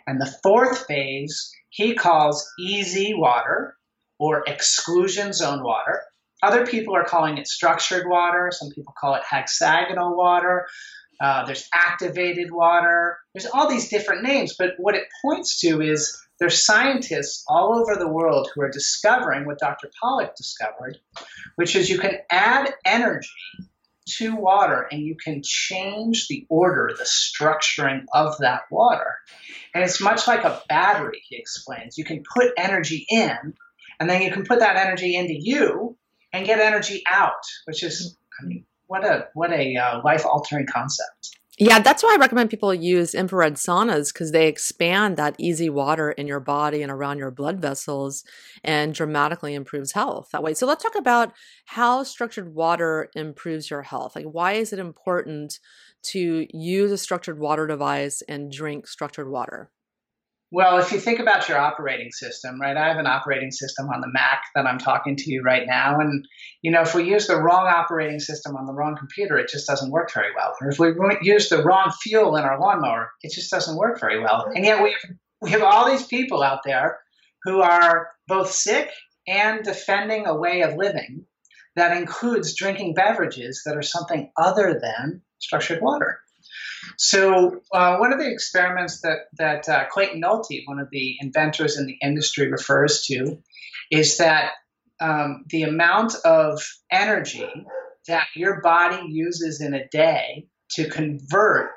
And 0.08 0.20
the 0.20 0.34
fourth 0.44 0.86
phase 0.88 1.52
he 1.70 1.94
calls 1.94 2.48
EZ 2.60 2.98
water 3.14 3.76
or 4.20 4.44
exclusion 4.48 5.34
zone 5.34 5.64
water. 5.64 6.02
Other 6.42 6.66
people 6.66 6.96
are 6.96 7.06
calling 7.06 7.38
it 7.38 7.48
structured 7.48 8.08
water. 8.08 8.50
Some 8.52 8.70
people 8.70 8.94
call 9.00 9.16
it 9.16 9.24
hexagonal 9.30 10.16
water. 10.16 10.68
Uh, 11.20 11.46
there's 11.46 11.68
activated 11.74 12.52
water. 12.52 13.18
There's 13.34 13.46
all 13.46 13.70
these 13.70 13.90
different 13.90 14.24
names, 14.24 14.56
but 14.58 14.74
what 14.78 14.96
it 14.96 15.04
points 15.22 15.60
to 15.62 15.82
is 15.82 16.18
there's 16.40 16.66
scientists 16.66 17.44
all 17.48 17.78
over 17.78 17.98
the 17.98 18.08
world 18.08 18.50
who 18.54 18.62
are 18.62 18.72
discovering 18.72 19.46
what 19.46 19.60
Dr. 19.60 19.90
Pollack 20.02 20.36
discovered, 20.36 20.98
which 21.56 21.76
is 21.76 21.90
you 21.90 22.00
can 22.00 22.20
add 22.32 22.74
energy 22.86 23.30
to 24.18 24.36
water 24.36 24.88
and 24.92 25.02
you 25.02 25.16
can 25.24 25.42
change 25.44 26.28
the 26.28 26.46
order, 26.50 26.92
the 26.98 27.04
structuring 27.04 28.06
of 28.14 28.38
that 28.40 28.62
water. 28.72 29.16
And 29.76 29.84
it's 29.84 30.02
much 30.02 30.28
like 30.28 30.46
a 30.46 30.62
battery, 30.70 31.22
he 31.28 31.38
explains. 31.38 31.98
You 31.98 32.06
can 32.06 32.24
put 32.34 32.54
energy 32.58 33.06
in, 33.10 33.54
and 34.00 34.10
then 34.10 34.22
you 34.22 34.32
can 34.32 34.46
put 34.46 34.60
that 34.60 34.78
energy 34.78 35.16
into 35.16 35.36
you 35.38 35.98
and 36.32 36.46
get 36.46 36.60
energy 36.60 37.04
out, 37.10 37.44
which 37.66 37.84
is, 37.84 38.18
I 38.42 38.46
mean, 38.46 38.66
what 38.90 39.06
a 39.06 39.28
what 39.36 39.52
a 39.54 39.76
uh, 39.78 40.02
life 40.04 40.26
altering 40.26 40.66
concept. 40.66 41.38
Yeah, 41.62 41.80
that's 41.80 42.02
why 42.02 42.14
I 42.14 42.20
recommend 42.20 42.50
people 42.50 42.74
use 42.74 43.14
infrared 43.14 43.56
saunas 43.56 44.14
because 44.14 44.32
they 44.32 44.48
expand 44.48 45.18
that 45.18 45.36
EZ 45.42 45.70
water 45.70 46.10
in 46.12 46.26
your 46.26 46.40
body 46.40 46.82
and 46.82 46.92
around 46.92 47.18
your 47.18 47.32
blood 47.32 47.62
vessels 47.62 48.24
and 48.64 48.94
dramatically 48.94 49.54
improves 49.54 49.92
health 49.92 50.30
that 50.32 50.42
way. 50.42 50.54
So 50.54 50.66
let's 50.66 50.82
talk 50.82 50.96
about 50.96 51.34
how 51.66 52.04
structured 52.04 52.56
water 52.56 53.10
improves 53.14 53.70
your 53.70 53.82
health. 53.82 54.16
Like, 54.16 54.26
why 54.26 54.54
is 54.54 54.72
it 54.72 54.80
important 54.80 55.60
to 56.04 56.48
use 56.50 56.94
a 56.94 56.98
structured 56.98 57.40
water 57.40 57.68
device 57.68 58.24
and 58.30 58.50
drink 58.50 58.88
structured 58.88 59.30
water? 59.30 59.70
Well, 60.52 60.80
if 60.80 60.92
you 60.92 61.00
think 61.00 61.20
about 61.20 61.48
your 61.48 61.60
operating 61.60 62.12
system, 62.12 62.60
right? 62.60 62.76
I 62.76 62.88
have 62.88 62.98
an 62.98 63.06
operating 63.06 63.52
system 63.52 63.88
on 63.90 64.02
the 64.02 64.10
Mac 64.12 64.42
that 64.56 64.66
I'm 64.66 64.80
talking 64.80 65.16
to 65.16 65.32
you 65.32 65.44
right 65.44 65.68
now. 65.68 66.00
And, 66.00 66.26
you 66.64 66.72
know, 66.72 66.82
if 66.82 66.96
we 66.96 67.04
use 67.04 67.28
the 67.28 67.40
wrong 67.40 67.68
operating 67.68 68.20
system 68.20 68.56
on 68.56 68.66
the 68.66 68.74
wrong 68.74 68.96
computer, 68.98 69.38
it 69.38 69.50
just 69.50 69.68
doesn't 69.68 69.92
work 69.92 70.12
very 70.12 70.34
well. 70.36 70.56
Or 70.60 70.70
if 70.70 70.80
we 70.80 70.92
use 71.22 71.50
the 71.50 71.62
wrong 71.62 71.92
fuel 72.02 72.36
in 72.36 72.46
our 72.46 72.60
lawnmower, 72.60 73.12
it 73.22 73.32
just 73.32 73.52
doesn't 73.52 73.78
work 73.78 74.00
very 74.00 74.20
well. 74.20 74.48
And 74.56 74.66
yet 74.66 74.82
we 74.82 74.90
have, 74.90 75.12
we 75.42 75.52
have 75.52 75.62
all 75.62 75.90
these 75.90 76.08
people 76.08 76.42
out 76.42 76.62
there 76.66 77.00
who 77.44 77.62
are 77.62 78.10
both 78.28 78.52
sick 78.52 78.90
and 79.28 79.64
defending 79.64 80.26
a 80.26 80.36
way 80.36 80.62
of 80.62 80.76
living 80.76 81.26
that 81.76 81.96
includes 81.96 82.56
drinking 82.56 82.96
beverages 82.96 83.62
that 83.66 83.78
are 83.78 83.84
something 83.84 84.32
other 84.36 84.80
than 84.82 85.22
structured 85.38 85.82
water. 85.82 86.20
So 86.98 87.62
uh, 87.74 87.98
one 87.98 88.14
of 88.14 88.20
the 88.20 88.30
experiments 88.30 89.02
that 89.02 89.28
that 89.38 89.70
uh, 89.70 89.86
Clayton 89.90 90.22
Nolte, 90.22 90.64
one 90.66 90.80
of 90.80 90.90
the 90.92 91.18
inventors 91.20 91.78
in 91.78 91.86
the 91.86 91.98
industry, 92.02 92.52
refers 92.52 93.04
to, 93.06 93.38
is 93.92 94.18
that 94.18 94.52
um, 95.00 95.46
the 95.50 95.64
amount 95.64 96.16
of 96.26 96.62
energy 96.92 97.50
that 98.08 98.28
your 98.36 98.62
body 98.62 99.02
uses 99.08 99.62
in 99.62 99.74
a 99.74 99.88
day 99.88 100.48
to 100.72 100.90
convert 100.90 101.72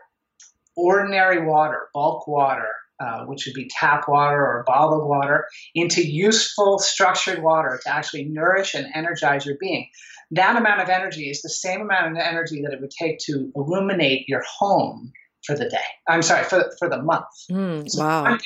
ordinary 0.77 1.45
water, 1.45 1.89
bulk 1.93 2.27
water, 2.27 2.69
uh, 3.03 3.25
which 3.25 3.47
would 3.47 3.55
be 3.55 3.69
tap 3.69 4.09
water 4.09 4.37
or 4.37 4.65
bottled 4.67 5.09
water, 5.09 5.47
into 5.75 6.03
useful 6.03 6.79
structured 6.79 7.43
water 7.43 7.81
to 7.83 7.93
actually 7.93 8.25
nourish 8.25 8.75
and 8.75 8.87
energize 8.95 9.45
your 9.45 9.57
being 9.59 9.89
that 10.33 10.57
amount 10.57 10.81
of 10.81 10.89
energy 10.89 11.29
is 11.29 11.43
the 11.43 11.51
same 11.51 11.83
amount 11.83 12.13
of 12.13 12.17
energy 12.17 12.63
that 12.63 12.73
it 12.73 12.81
would 12.81 12.91
take 12.91 13.19
to 13.19 13.53
illuminate 13.55 14.29
your 14.29 14.43
home 14.59 15.13
for 15.45 15.55
the 15.55 15.69
day. 15.69 15.77
I'm 16.09 16.23
sorry, 16.23 16.45
for, 16.45 16.73
for 16.79 16.89
the 16.89 17.03
month. 17.03 17.27
Mm, 17.51 17.89
so 17.89 18.03
wow. 18.03 18.39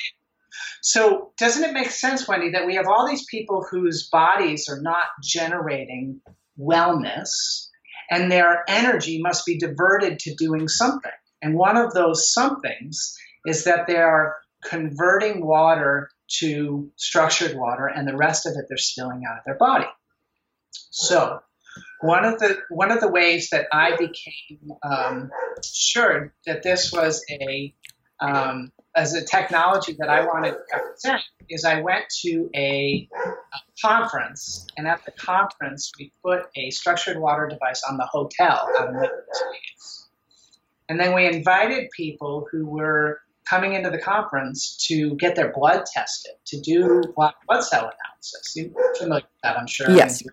So, 0.81 1.31
doesn't 1.37 1.63
it 1.63 1.73
make 1.73 1.89
sense, 1.91 2.27
Wendy, 2.27 2.51
that 2.51 2.65
we 2.65 2.75
have 2.75 2.87
all 2.87 3.07
these 3.07 3.25
people 3.25 3.65
whose 3.69 4.09
bodies 4.09 4.67
are 4.69 4.81
not 4.81 5.05
generating 5.23 6.19
wellness 6.59 7.29
and 8.09 8.31
their 8.31 8.63
energy 8.67 9.21
must 9.21 9.45
be 9.45 9.57
diverted 9.57 10.19
to 10.19 10.35
doing 10.35 10.67
something? 10.67 11.11
And 11.41 11.55
one 11.55 11.77
of 11.77 11.93
those 11.93 12.33
somethings 12.33 13.15
is 13.45 13.63
that 13.63 13.87
they 13.87 13.97
are 13.97 14.35
converting 14.63 15.45
water 15.45 16.09
to 16.39 16.91
structured 16.95 17.55
water 17.55 17.87
and 17.87 18.07
the 18.07 18.15
rest 18.15 18.45
of 18.45 18.53
it 18.57 18.65
they're 18.67 18.77
spilling 18.77 19.23
out 19.29 19.37
of 19.37 19.43
their 19.45 19.57
body. 19.57 19.87
So, 20.71 21.39
one 22.01 22.25
of 22.25 22.39
the 22.39 22.59
one 22.69 22.91
of 22.91 22.99
the 22.99 23.07
ways 23.07 23.49
that 23.51 23.67
I 23.71 23.95
became 23.97 24.71
um, 24.83 25.31
sure 25.63 26.33
that 26.45 26.63
this 26.63 26.91
was 26.91 27.23
a 27.29 27.73
um, 28.19 28.71
as 28.95 29.13
a 29.13 29.23
technology 29.23 29.95
that 29.99 30.09
I 30.09 30.25
wanted 30.25 30.51
to 30.51 30.59
represent 30.73 31.21
is 31.49 31.63
I 31.63 31.81
went 31.81 32.05
to 32.21 32.49
a, 32.55 33.07
a, 33.15 33.57
conference, 33.85 34.65
and 34.75 34.87
at 34.87 35.05
the 35.05 35.11
conference 35.11 35.91
we 35.99 36.11
put 36.23 36.47
a 36.55 36.71
structured 36.71 37.19
water 37.19 37.47
device 37.47 37.83
on 37.87 37.97
the 37.97 38.05
hotel 38.05 38.67
out 38.79 38.89
and 40.89 40.99
then 40.99 41.13
we 41.13 41.25
invited 41.25 41.89
people 41.91 42.47
who 42.51 42.65
were 42.65 43.21
coming 43.49 43.73
into 43.73 43.89
the 43.89 43.97
conference 43.97 44.85
to 44.87 45.15
get 45.15 45.35
their 45.35 45.51
blood 45.53 45.85
tested 45.85 46.33
to 46.45 46.59
do 46.59 47.01
blood 47.15 47.33
cell 47.61 47.91
analysis. 47.91 48.53
You're 48.55 48.95
familiar 48.95 49.23
with 49.23 49.41
that, 49.43 49.57
I'm 49.57 49.67
sure. 49.67 49.89
Yes. 49.89 50.23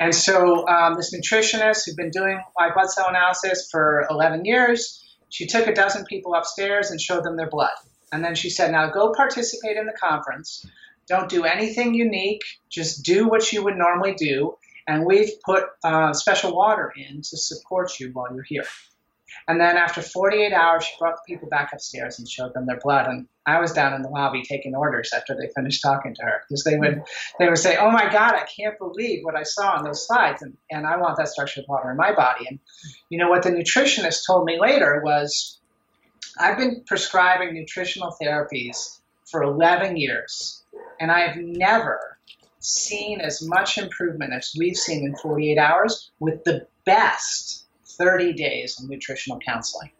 And 0.00 0.14
so 0.14 0.66
um, 0.68 0.94
this 0.94 1.14
nutritionist 1.14 1.84
who'd 1.84 1.96
been 1.96 2.10
doing 2.10 2.40
white 2.54 2.74
blood 2.74 2.90
cell 2.90 3.08
analysis 3.08 3.68
for 3.70 4.06
11 4.10 4.44
years, 4.44 5.04
she 5.28 5.46
took 5.46 5.66
a 5.66 5.74
dozen 5.74 6.04
people 6.04 6.34
upstairs 6.34 6.90
and 6.90 7.00
showed 7.00 7.24
them 7.24 7.36
their 7.36 7.50
blood. 7.50 7.70
And 8.12 8.24
then 8.24 8.34
she 8.34 8.48
said, 8.48 8.70
now 8.70 8.90
go 8.90 9.12
participate 9.12 9.76
in 9.76 9.86
the 9.86 9.96
conference. 10.00 10.64
Don't 11.08 11.28
do 11.28 11.44
anything 11.44 11.94
unique. 11.94 12.42
Just 12.70 13.04
do 13.04 13.28
what 13.28 13.52
you 13.52 13.64
would 13.64 13.76
normally 13.76 14.14
do. 14.14 14.56
And 14.86 15.04
we've 15.04 15.32
put 15.44 15.64
uh, 15.84 16.12
special 16.14 16.54
water 16.54 16.92
in 16.96 17.20
to 17.22 17.36
support 17.36 17.98
you 18.00 18.10
while 18.12 18.32
you're 18.32 18.44
here. 18.44 18.64
And 19.46 19.60
then 19.60 19.76
after 19.76 20.02
48 20.02 20.52
hours, 20.52 20.84
she 20.84 20.96
brought 20.98 21.16
the 21.16 21.32
people 21.32 21.48
back 21.48 21.70
upstairs 21.72 22.18
and 22.18 22.28
showed 22.28 22.54
them 22.54 22.66
their 22.66 22.80
blood. 22.80 23.06
And 23.06 23.28
I 23.46 23.60
was 23.60 23.72
down 23.72 23.94
in 23.94 24.02
the 24.02 24.08
lobby 24.08 24.42
taking 24.42 24.74
orders 24.74 25.12
after 25.14 25.34
they 25.34 25.48
finished 25.54 25.82
talking 25.82 26.14
to 26.14 26.22
her 26.22 26.42
because 26.48 26.64
they 26.64 26.76
would 26.76 27.02
they 27.38 27.48
would 27.48 27.58
say, 27.58 27.76
"Oh 27.76 27.90
my 27.90 28.10
God, 28.10 28.34
I 28.34 28.44
can't 28.44 28.78
believe 28.78 29.24
what 29.24 29.36
I 29.36 29.44
saw 29.44 29.76
on 29.76 29.84
those 29.84 30.06
slides," 30.06 30.42
and 30.42 30.56
and 30.70 30.86
I 30.86 30.98
want 30.98 31.16
that 31.16 31.28
structured 31.28 31.64
water 31.68 31.90
in 31.90 31.96
my 31.96 32.14
body. 32.14 32.46
And 32.48 32.58
you 33.08 33.18
know 33.18 33.30
what 33.30 33.42
the 33.42 33.50
nutritionist 33.50 34.26
told 34.26 34.44
me 34.44 34.60
later 34.60 35.00
was, 35.02 35.58
I've 36.38 36.58
been 36.58 36.82
prescribing 36.86 37.54
nutritional 37.54 38.14
therapies 38.20 38.98
for 39.30 39.42
11 39.42 39.96
years, 39.96 40.62
and 41.00 41.10
I 41.10 41.20
have 41.20 41.36
never 41.36 42.18
seen 42.60 43.20
as 43.20 43.40
much 43.42 43.78
improvement 43.78 44.32
as 44.34 44.54
we've 44.58 44.76
seen 44.76 45.06
in 45.06 45.16
48 45.16 45.58
hours 45.58 46.10
with 46.18 46.44
the 46.44 46.66
best 46.84 47.64
30 47.98 48.32
days 48.32 48.80
of 48.80 48.88
nutritional 48.88 49.38
counseling. 49.40 49.90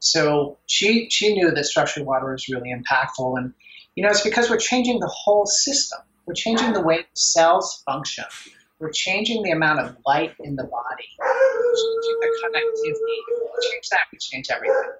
So 0.00 0.58
she 0.66 1.08
she 1.10 1.32
knew 1.34 1.50
that 1.52 1.64
structured 1.64 2.04
water 2.04 2.32
was 2.32 2.48
really 2.48 2.74
impactful, 2.74 3.38
and 3.38 3.52
you 3.94 4.02
know 4.02 4.10
it's 4.10 4.22
because 4.22 4.50
we're 4.50 4.56
changing 4.56 4.98
the 4.98 5.06
whole 5.06 5.46
system. 5.46 6.00
We're 6.26 6.34
changing 6.34 6.72
the 6.72 6.80
way 6.80 7.06
cells 7.14 7.82
function. 7.86 8.24
We're 8.78 8.90
changing 8.90 9.44
the 9.44 9.52
amount 9.52 9.78
of 9.78 9.96
light 10.04 10.34
in 10.40 10.56
the 10.56 10.64
body. 10.64 11.08
We're 11.20 11.74
changing 11.74 12.18
the 12.20 12.30
connectivity. 12.42 13.18
We 13.30 13.70
change 13.70 13.88
that, 13.90 14.00
we 14.12 14.18
change 14.18 14.48
everything. 14.50 14.90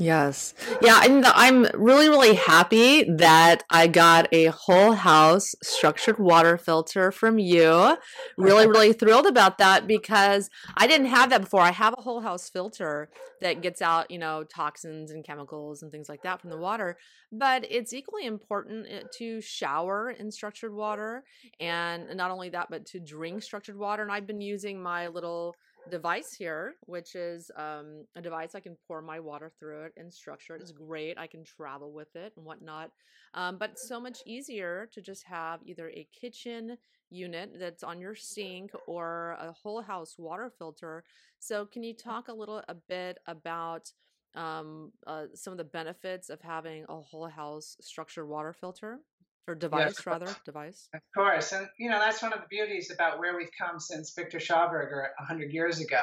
Yes. 0.00 0.54
Yeah. 0.80 1.02
And 1.04 1.26
I'm 1.26 1.66
really, 1.74 2.08
really 2.08 2.34
happy 2.34 3.04
that 3.04 3.64
I 3.68 3.86
got 3.86 4.32
a 4.32 4.46
whole 4.46 4.92
house 4.92 5.54
structured 5.62 6.18
water 6.18 6.56
filter 6.56 7.12
from 7.12 7.38
you. 7.38 7.98
Really, 8.38 8.66
really 8.66 8.92
thrilled 8.94 9.26
about 9.26 9.58
that 9.58 9.86
because 9.86 10.48
I 10.74 10.86
didn't 10.86 11.08
have 11.08 11.28
that 11.30 11.42
before. 11.42 11.60
I 11.60 11.72
have 11.72 11.94
a 11.98 12.00
whole 12.00 12.20
house 12.20 12.48
filter 12.48 13.10
that 13.42 13.60
gets 13.60 13.82
out, 13.82 14.10
you 14.10 14.18
know, 14.18 14.42
toxins 14.42 15.10
and 15.10 15.22
chemicals 15.22 15.82
and 15.82 15.92
things 15.92 16.08
like 16.08 16.22
that 16.22 16.40
from 16.40 16.48
the 16.48 16.58
water. 16.58 16.96
But 17.30 17.66
it's 17.70 17.92
equally 17.92 18.24
important 18.24 18.86
eh, 18.90 19.02
to 19.18 19.42
shower 19.42 20.10
in 20.10 20.30
structured 20.30 20.72
water. 20.72 21.24
And 21.60 22.16
not 22.16 22.30
only 22.30 22.48
that, 22.48 22.68
but 22.70 22.86
to 22.86 23.00
drink 23.00 23.42
structured 23.42 23.76
water. 23.76 24.02
And 24.02 24.10
I've 24.10 24.26
been 24.26 24.40
using 24.40 24.82
my 24.82 25.08
little 25.08 25.56
device 25.88 26.32
here, 26.32 26.74
which 26.86 27.14
is 27.14 27.50
um, 27.56 28.04
a 28.16 28.20
device 28.20 28.54
I 28.54 28.60
can 28.60 28.76
pour 28.86 29.00
my 29.00 29.20
water 29.20 29.50
through 29.58 29.84
it 29.84 29.92
and 29.96 30.12
structure 30.12 30.54
it. 30.54 30.62
It's 30.62 30.72
great. 30.72 31.18
I 31.18 31.26
can 31.26 31.44
travel 31.44 31.92
with 31.92 32.14
it 32.16 32.32
and 32.36 32.44
whatnot. 32.44 32.90
Um, 33.34 33.56
but 33.58 33.70
it's 33.70 33.88
so 33.88 34.00
much 34.00 34.18
easier 34.26 34.88
to 34.92 35.00
just 35.00 35.24
have 35.24 35.60
either 35.64 35.88
a 35.90 36.06
kitchen 36.18 36.76
unit 37.10 37.52
that's 37.58 37.82
on 37.82 38.00
your 38.00 38.14
sink 38.14 38.72
or 38.86 39.36
a 39.40 39.52
whole 39.52 39.80
house 39.80 40.16
water 40.18 40.50
filter. 40.58 41.04
So, 41.38 41.66
can 41.66 41.82
you 41.82 41.94
talk 41.94 42.28
a 42.28 42.32
little 42.32 42.62
a 42.68 42.74
bit 42.74 43.18
about 43.26 43.92
um, 44.34 44.92
uh, 45.06 45.26
some 45.34 45.52
of 45.52 45.58
the 45.58 45.64
benefits 45.64 46.30
of 46.30 46.40
having 46.40 46.84
a 46.88 47.00
whole 47.00 47.28
house 47.28 47.76
structured 47.80 48.28
water 48.28 48.52
filter? 48.52 49.00
Or 49.50 49.54
device 49.54 49.94
yes, 49.96 50.06
rather 50.06 50.36
device. 50.44 50.88
of 50.94 51.00
course 51.14 51.52
and 51.52 51.68
you 51.78 51.90
know 51.90 51.98
that's 51.98 52.22
one 52.22 52.32
of 52.32 52.40
the 52.40 52.46
beauties 52.48 52.90
about 52.90 53.18
where 53.18 53.36
we've 53.36 53.50
come 53.58 53.80
since 53.80 54.14
victor 54.14 54.38
schauberger 54.38 55.08
100 55.18 55.52
years 55.52 55.80
ago 55.80 56.02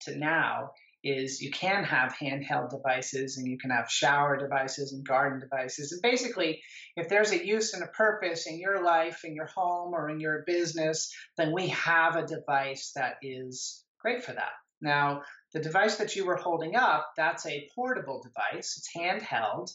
to 0.00 0.16
now 0.16 0.70
is 1.04 1.42
you 1.42 1.50
can 1.50 1.84
have 1.84 2.14
handheld 2.14 2.70
devices 2.70 3.36
and 3.36 3.46
you 3.46 3.58
can 3.58 3.70
have 3.70 3.90
shower 3.90 4.38
devices 4.38 4.94
and 4.94 5.06
garden 5.06 5.38
devices. 5.38 5.92
And 5.92 6.00
basically 6.00 6.62
if 6.96 7.08
there's 7.08 7.30
a 7.30 7.46
use 7.46 7.74
and 7.74 7.82
a 7.82 7.88
purpose 7.88 8.46
in 8.46 8.58
your 8.58 8.82
life 8.82 9.24
in 9.24 9.34
your 9.34 9.46
home 9.46 9.92
or 9.92 10.08
in 10.08 10.18
your 10.18 10.44
business 10.46 11.14
then 11.36 11.52
we 11.52 11.68
have 11.68 12.16
a 12.16 12.26
device 12.26 12.92
that 12.96 13.16
is 13.22 13.84
great 14.00 14.24
for 14.24 14.32
that. 14.32 14.52
Now 14.80 15.22
the 15.52 15.60
device 15.60 15.96
that 15.96 16.16
you 16.16 16.24
were 16.24 16.36
holding 16.36 16.74
up 16.74 17.10
that's 17.16 17.44
a 17.46 17.68
portable 17.74 18.22
device. 18.22 18.76
It's 18.78 18.90
handheld 18.96 19.70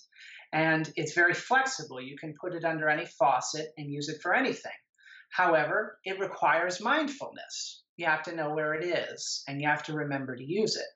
and 0.51 0.91
it's 0.96 1.13
very 1.13 1.34
flexible. 1.34 2.01
You 2.01 2.18
can 2.18 2.34
put 2.39 2.53
it 2.53 2.65
under 2.65 2.89
any 2.89 3.06
faucet 3.06 3.68
and 3.77 3.91
use 3.91 4.10
it 4.10 4.22
for 4.22 4.34
anything. 4.34 4.72
However, 5.32 6.00
it 6.03 6.20
requires 6.20 6.82
mindfulness. 6.82 7.84
You 7.98 8.08
have 8.08 8.24
to 8.24 8.36
know 8.36 8.53
where 8.53 8.74
it 8.74 8.84
is 8.84 9.44
and 9.48 9.62
you 9.62 9.68
have 9.68 9.84
to 9.84 9.94
remember 9.94 10.36
to 10.36 10.44
use 10.44 10.75
it. 10.75 10.88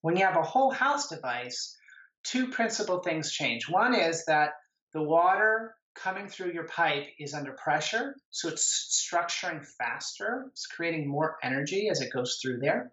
When 0.00 0.16
you 0.16 0.24
have 0.24 0.36
a 0.36 0.42
whole 0.42 0.70
house 0.70 1.08
device, 1.08 1.76
two 2.24 2.48
principal 2.48 3.00
things 3.00 3.32
change. 3.32 3.68
One 3.68 3.94
is 3.94 4.24
that 4.26 4.50
the 4.92 5.02
water 5.02 5.74
coming 5.94 6.28
through 6.28 6.52
your 6.52 6.66
pipe 6.66 7.06
is 7.18 7.34
under 7.34 7.52
pressure, 7.52 8.16
so 8.30 8.48
it's 8.48 9.08
structuring 9.12 9.64
faster, 9.78 10.46
it's 10.52 10.66
creating 10.66 11.08
more 11.08 11.36
energy 11.42 11.88
as 11.90 12.00
it 12.00 12.12
goes 12.12 12.38
through 12.40 12.58
there. 12.60 12.92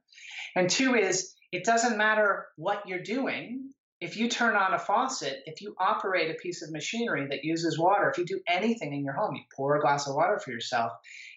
And 0.55 0.69
two 0.69 0.95
is 0.95 1.33
it 1.51 1.63
doesn't 1.63 1.97
matter 1.97 2.47
what 2.57 2.87
you're 2.87 3.01
doing, 3.01 3.68
if 4.01 4.15
you 4.15 4.29
turn 4.29 4.55
on 4.55 4.73
a 4.73 4.79
faucet, 4.79 5.43
if 5.45 5.61
you 5.61 5.75
operate 5.77 6.31
a 6.31 6.39
piece 6.39 6.61
of 6.61 6.71
machinery 6.71 7.27
that 7.29 7.43
uses 7.43 7.77
water, 7.77 8.09
if 8.09 8.17
you 8.17 8.25
do 8.25 8.39
anything 8.47 8.93
in 8.93 9.03
your 9.03 9.13
home, 9.13 9.35
you 9.35 9.41
pour 9.55 9.75
a 9.75 9.81
glass 9.81 10.07
of 10.07 10.15
water 10.15 10.39
for 10.39 10.51
yourself, 10.51 10.93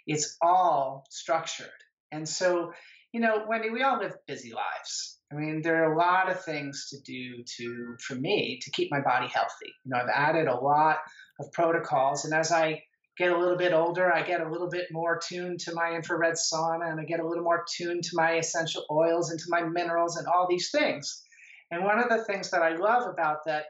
it's 0.07 0.37
all 0.41 1.05
structured. 1.11 1.69
And 2.13 2.29
so, 2.29 2.73
you 3.13 3.21
know, 3.21 3.45
Wendy, 3.49 3.71
we 3.71 3.83
all 3.83 3.99
live 3.99 4.15
busy 4.27 4.53
lives. 4.53 5.19
I 5.33 5.35
mean, 5.35 5.63
there 5.63 5.83
are 5.83 5.93
a 5.93 5.99
lot 5.99 6.31
of 6.31 6.45
things 6.45 6.89
to 6.91 7.01
do 7.01 7.43
to, 7.57 7.97
for 8.01 8.15
me, 8.15 8.61
to 8.63 8.71
keep 8.71 8.93
my 8.93 9.01
body 9.01 9.29
healthy. 9.29 9.73
You 9.85 9.91
know, 9.91 9.97
I've 9.97 10.11
added 10.15 10.47
a 10.47 10.55
lot 10.55 10.99
of 11.41 11.51
protocols, 11.53 12.25
and 12.25 12.35
as 12.35 12.53
I 12.53 12.83
get 13.17 13.33
a 13.33 13.39
little 13.39 13.57
bit 13.57 13.73
older, 13.73 14.13
I 14.13 14.23
get 14.23 14.41
a 14.41 14.49
little 14.49 14.69
bit 14.69 14.87
more 14.91 15.19
tuned 15.19 15.61
to 15.61 15.75
my 15.75 15.93
infrared 15.95 16.35
sauna, 16.35 16.91
and 16.91 17.01
I 17.01 17.05
get 17.05 17.21
a 17.21 17.27
little 17.27 17.45
more 17.45 17.65
tuned 17.77 18.05
to 18.05 18.11
my 18.15 18.35
essential 18.35 18.85
oils 18.91 19.31
and 19.31 19.41
to 19.41 19.47
my 19.49 19.63
minerals 19.63 20.17
and 20.17 20.27
all 20.27 20.47
these 20.49 20.71
things. 20.71 21.25
And 21.73 21.83
one 21.85 21.99
of 21.99 22.11
the 22.11 22.23
things 22.23 22.51
that 22.51 22.63
I 22.63 22.77
love 22.77 23.09
about 23.09 23.47
that 23.47 23.65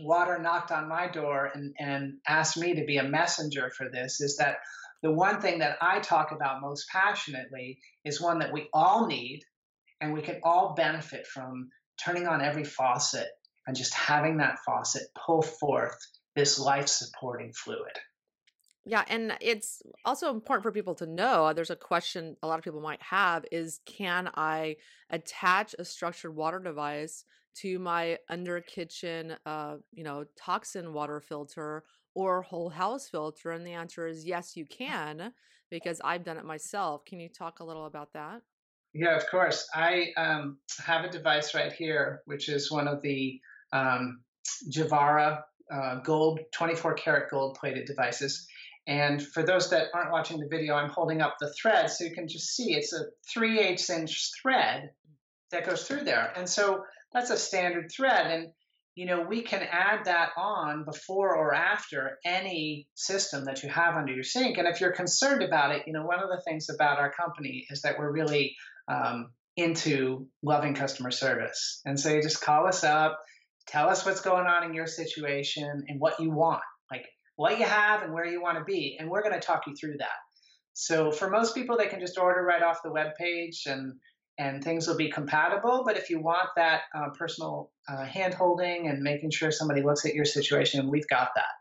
water 0.00 0.38
knocked 0.38 0.72
on 0.72 0.88
my 0.88 1.08
door 1.08 1.50
and, 1.54 1.74
and 1.78 2.14
asked 2.26 2.56
me 2.56 2.74
to 2.76 2.86
be 2.86 2.96
a 2.96 3.02
messenger 3.02 3.70
for 3.76 3.90
this 3.90 4.22
is 4.22 4.38
that 4.38 4.56
the 5.02 5.12
one 5.12 5.40
thing 5.42 5.58
that 5.58 5.76
I 5.82 6.00
talk 6.00 6.32
about 6.32 6.62
most 6.62 6.88
passionately 6.90 7.80
is 8.02 8.18
one 8.18 8.38
that 8.38 8.52
we 8.52 8.70
all 8.72 9.06
need 9.06 9.42
and 10.00 10.14
we 10.14 10.22
can 10.22 10.40
all 10.42 10.74
benefit 10.74 11.26
from 11.26 11.68
turning 12.02 12.26
on 12.26 12.40
every 12.40 12.64
faucet 12.64 13.28
and 13.66 13.76
just 13.76 13.92
having 13.92 14.38
that 14.38 14.60
faucet 14.64 15.02
pull 15.14 15.42
forth 15.42 15.98
this 16.34 16.58
life 16.58 16.88
supporting 16.88 17.52
fluid. 17.52 17.98
Yeah, 18.84 19.04
and 19.08 19.36
it's 19.40 19.82
also 20.04 20.30
important 20.30 20.62
for 20.62 20.72
people 20.72 20.94
to 20.96 21.06
know. 21.06 21.52
There's 21.52 21.70
a 21.70 21.76
question 21.76 22.36
a 22.42 22.46
lot 22.46 22.58
of 22.58 22.64
people 22.64 22.80
might 22.80 23.02
have 23.02 23.44
is 23.52 23.80
can 23.84 24.30
I 24.34 24.76
attach 25.10 25.74
a 25.78 25.84
structured 25.84 26.34
water 26.34 26.58
device 26.58 27.24
to 27.56 27.78
my 27.78 28.18
under 28.28 28.60
kitchen 28.60 29.36
uh, 29.44 29.76
you 29.92 30.04
know, 30.04 30.24
toxin 30.36 30.92
water 30.92 31.20
filter 31.20 31.84
or 32.14 32.42
whole 32.42 32.70
house 32.70 33.08
filter? 33.08 33.50
And 33.50 33.66
the 33.66 33.72
answer 33.72 34.06
is 34.06 34.24
yes, 34.24 34.56
you 34.56 34.64
can 34.64 35.32
because 35.70 36.00
I've 36.02 36.24
done 36.24 36.38
it 36.38 36.44
myself. 36.44 37.04
Can 37.04 37.20
you 37.20 37.28
talk 37.28 37.60
a 37.60 37.64
little 37.64 37.86
about 37.86 38.12
that? 38.14 38.42
Yeah, 38.94 39.16
of 39.16 39.26
course. 39.28 39.68
I 39.74 40.12
um, 40.16 40.58
have 40.84 41.04
a 41.04 41.10
device 41.10 41.54
right 41.54 41.72
here, 41.72 42.22
which 42.24 42.48
is 42.48 42.70
one 42.70 42.88
of 42.88 43.02
the 43.02 43.40
um, 43.72 44.22
Javara 44.70 45.42
uh, 45.70 45.96
gold, 45.96 46.40
24 46.52 46.94
karat 46.94 47.30
gold 47.30 47.58
plated 47.60 47.86
devices. 47.86 48.48
And 48.88 49.22
for 49.22 49.42
those 49.42 49.68
that 49.70 49.88
aren't 49.92 50.12
watching 50.12 50.40
the 50.40 50.48
video, 50.48 50.74
I'm 50.74 50.88
holding 50.88 51.20
up 51.20 51.36
the 51.38 51.52
thread 51.52 51.90
so 51.90 52.04
you 52.04 52.14
can 52.14 52.26
just 52.26 52.56
see 52.56 52.72
it's 52.72 52.94
a 52.94 53.04
3 53.32 53.60
8 53.60 53.90
inch 53.90 54.30
thread 54.42 54.90
that 55.52 55.66
goes 55.66 55.86
through 55.86 56.04
there. 56.04 56.32
And 56.34 56.48
so 56.48 56.82
that's 57.12 57.30
a 57.30 57.36
standard 57.36 57.90
thread. 57.94 58.26
And 58.30 58.48
you 58.94 59.06
know, 59.06 59.20
we 59.20 59.42
can 59.42 59.62
add 59.62 60.06
that 60.06 60.30
on 60.36 60.84
before 60.84 61.36
or 61.36 61.54
after 61.54 62.18
any 62.24 62.88
system 62.96 63.44
that 63.44 63.62
you 63.62 63.68
have 63.68 63.94
under 63.94 64.12
your 64.12 64.24
sink. 64.24 64.58
And 64.58 64.66
if 64.66 64.80
you're 64.80 64.90
concerned 64.90 65.40
about 65.40 65.70
it, 65.70 65.84
you 65.86 65.92
know, 65.92 66.04
one 66.04 66.20
of 66.20 66.28
the 66.28 66.42
things 66.44 66.68
about 66.68 66.98
our 66.98 67.12
company 67.12 67.64
is 67.70 67.82
that 67.82 67.96
we're 67.96 68.10
really 68.10 68.56
um, 68.88 69.30
into 69.56 70.26
loving 70.42 70.74
customer 70.74 71.12
service. 71.12 71.80
And 71.84 72.00
so 72.00 72.12
you 72.12 72.20
just 72.22 72.40
call 72.40 72.66
us 72.66 72.82
up, 72.82 73.20
tell 73.68 73.88
us 73.88 74.04
what's 74.04 74.20
going 74.20 74.46
on 74.46 74.64
in 74.64 74.74
your 74.74 74.88
situation 74.88 75.84
and 75.86 76.00
what 76.00 76.18
you 76.18 76.30
want, 76.30 76.62
like 76.90 77.06
what 77.38 77.56
you 77.56 77.64
have 77.64 78.02
and 78.02 78.12
where 78.12 78.26
you 78.26 78.42
want 78.42 78.58
to 78.58 78.64
be. 78.64 78.96
And 78.98 79.08
we're 79.08 79.22
going 79.22 79.32
to 79.32 79.40
talk 79.40 79.68
you 79.68 79.74
through 79.76 79.98
that. 79.98 80.18
So 80.72 81.12
for 81.12 81.30
most 81.30 81.54
people, 81.54 81.76
they 81.78 81.86
can 81.86 82.00
just 82.00 82.18
order 82.18 82.42
right 82.42 82.62
off 82.62 82.82
the 82.82 82.90
web 82.90 83.14
page 83.16 83.62
and 83.66 83.94
and 84.40 84.62
things 84.62 84.86
will 84.86 84.96
be 84.96 85.08
compatible. 85.08 85.82
But 85.84 85.96
if 85.96 86.10
you 86.10 86.20
want 86.20 86.48
that 86.56 86.82
uh, 86.94 87.10
personal 87.10 87.72
uh, 87.88 88.04
hand 88.04 88.34
holding 88.34 88.88
and 88.88 89.02
making 89.02 89.30
sure 89.30 89.50
somebody 89.50 89.82
looks 89.82 90.04
at 90.04 90.14
your 90.14 90.24
situation, 90.24 90.90
we've 90.90 91.08
got 91.08 91.30
that. 91.34 91.54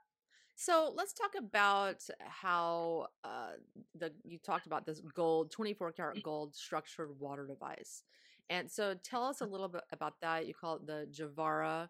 So 0.55 0.93
let's 0.96 1.13
talk 1.13 1.31
about 1.38 2.03
how 2.19 3.07
uh, 3.24 3.53
the 3.96 4.12
you 4.24 4.39
talked 4.39 4.65
about 4.65 4.86
this 4.86 5.00
gold, 5.13 5.51
24 5.51 5.91
karat 5.91 6.24
gold 6.24 6.55
structured 6.55 7.19
water 7.19 7.46
device. 7.46 8.01
And 8.50 8.69
so 8.69 8.96
tell 9.03 9.24
us 9.24 9.41
a 9.41 9.46
little 9.46 9.67
bit 9.67 9.84
about 9.91 10.22
that. 10.22 10.48
You 10.48 10.53
call 10.55 10.77
it 10.77 10.88
the 10.88 11.07
Javara 11.12 11.89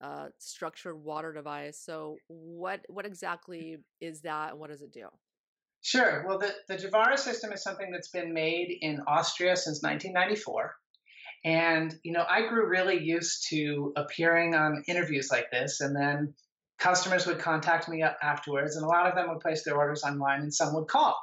uh, 0.00 0.28
structured 0.38 0.96
water 0.96 1.32
device. 1.32 1.78
So 1.78 2.16
what 2.28 2.80
what 2.88 3.06
exactly 3.06 3.78
is 4.00 4.22
that 4.22 4.50
and 4.50 4.60
what 4.60 4.70
does 4.70 4.82
it 4.82 4.92
do? 4.92 5.08
Sure. 5.82 6.24
Well, 6.26 6.38
the, 6.38 6.54
the 6.66 6.76
Javara 6.76 7.18
system 7.18 7.52
is 7.52 7.62
something 7.62 7.90
that's 7.90 8.08
been 8.08 8.32
made 8.32 8.74
in 8.80 9.02
Austria 9.06 9.54
since 9.54 9.82
1994. 9.82 10.74
And, 11.44 11.94
you 12.02 12.12
know, 12.12 12.24
I 12.26 12.48
grew 12.48 12.66
really 12.66 13.04
used 13.04 13.48
to 13.50 13.92
appearing 13.94 14.54
on 14.54 14.82
interviews 14.88 15.28
like 15.30 15.50
this, 15.50 15.82
and 15.82 15.94
then 15.94 16.32
customers 16.78 17.26
would 17.26 17.38
contact 17.38 17.86
me 17.86 18.02
afterwards, 18.02 18.76
and 18.76 18.84
a 18.84 18.88
lot 18.88 19.06
of 19.06 19.14
them 19.14 19.28
would 19.28 19.40
place 19.40 19.62
their 19.62 19.76
orders 19.76 20.04
online, 20.04 20.40
and 20.40 20.54
some 20.54 20.74
would 20.74 20.88
call. 20.88 21.18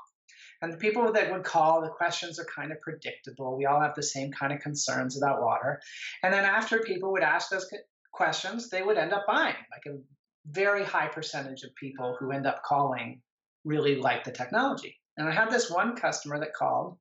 And 0.61 0.71
the 0.71 0.77
people 0.77 1.11
that 1.11 1.31
would 1.31 1.43
call, 1.43 1.81
the 1.81 1.89
questions 1.89 2.39
are 2.39 2.45
kind 2.45 2.71
of 2.71 2.79
predictable. 2.81 3.57
We 3.57 3.65
all 3.65 3.81
have 3.81 3.95
the 3.95 4.03
same 4.03 4.31
kind 4.31 4.53
of 4.53 4.59
concerns 4.59 5.17
about 5.17 5.41
water. 5.41 5.81
And 6.21 6.31
then 6.31 6.45
after 6.45 6.79
people 6.81 7.13
would 7.13 7.23
ask 7.23 7.49
those 7.49 7.65
questions, 8.11 8.69
they 8.69 8.81
would 8.81 8.97
end 8.97 9.13
up 9.13 9.25
buying. 9.27 9.55
Like 9.71 9.93
a 9.93 9.99
very 10.45 10.83
high 10.83 11.07
percentage 11.07 11.63
of 11.63 11.75
people 11.75 12.15
who 12.19 12.31
end 12.31 12.45
up 12.45 12.63
calling 12.63 13.21
really 13.63 13.95
like 13.95 14.23
the 14.23 14.31
technology. 14.31 14.97
And 15.17 15.27
I 15.27 15.31
had 15.31 15.51
this 15.51 15.69
one 15.69 15.95
customer 15.95 16.39
that 16.39 16.53
called, 16.53 16.97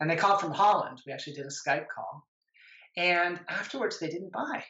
and 0.00 0.10
they 0.10 0.16
called 0.16 0.40
from 0.40 0.52
Holland. 0.52 1.00
We 1.06 1.12
actually 1.12 1.34
did 1.34 1.46
a 1.46 1.48
Skype 1.48 1.86
call. 1.94 2.26
And 2.96 3.40
afterwards, 3.48 3.98
they 3.98 4.08
didn't 4.08 4.32
buy. 4.32 4.64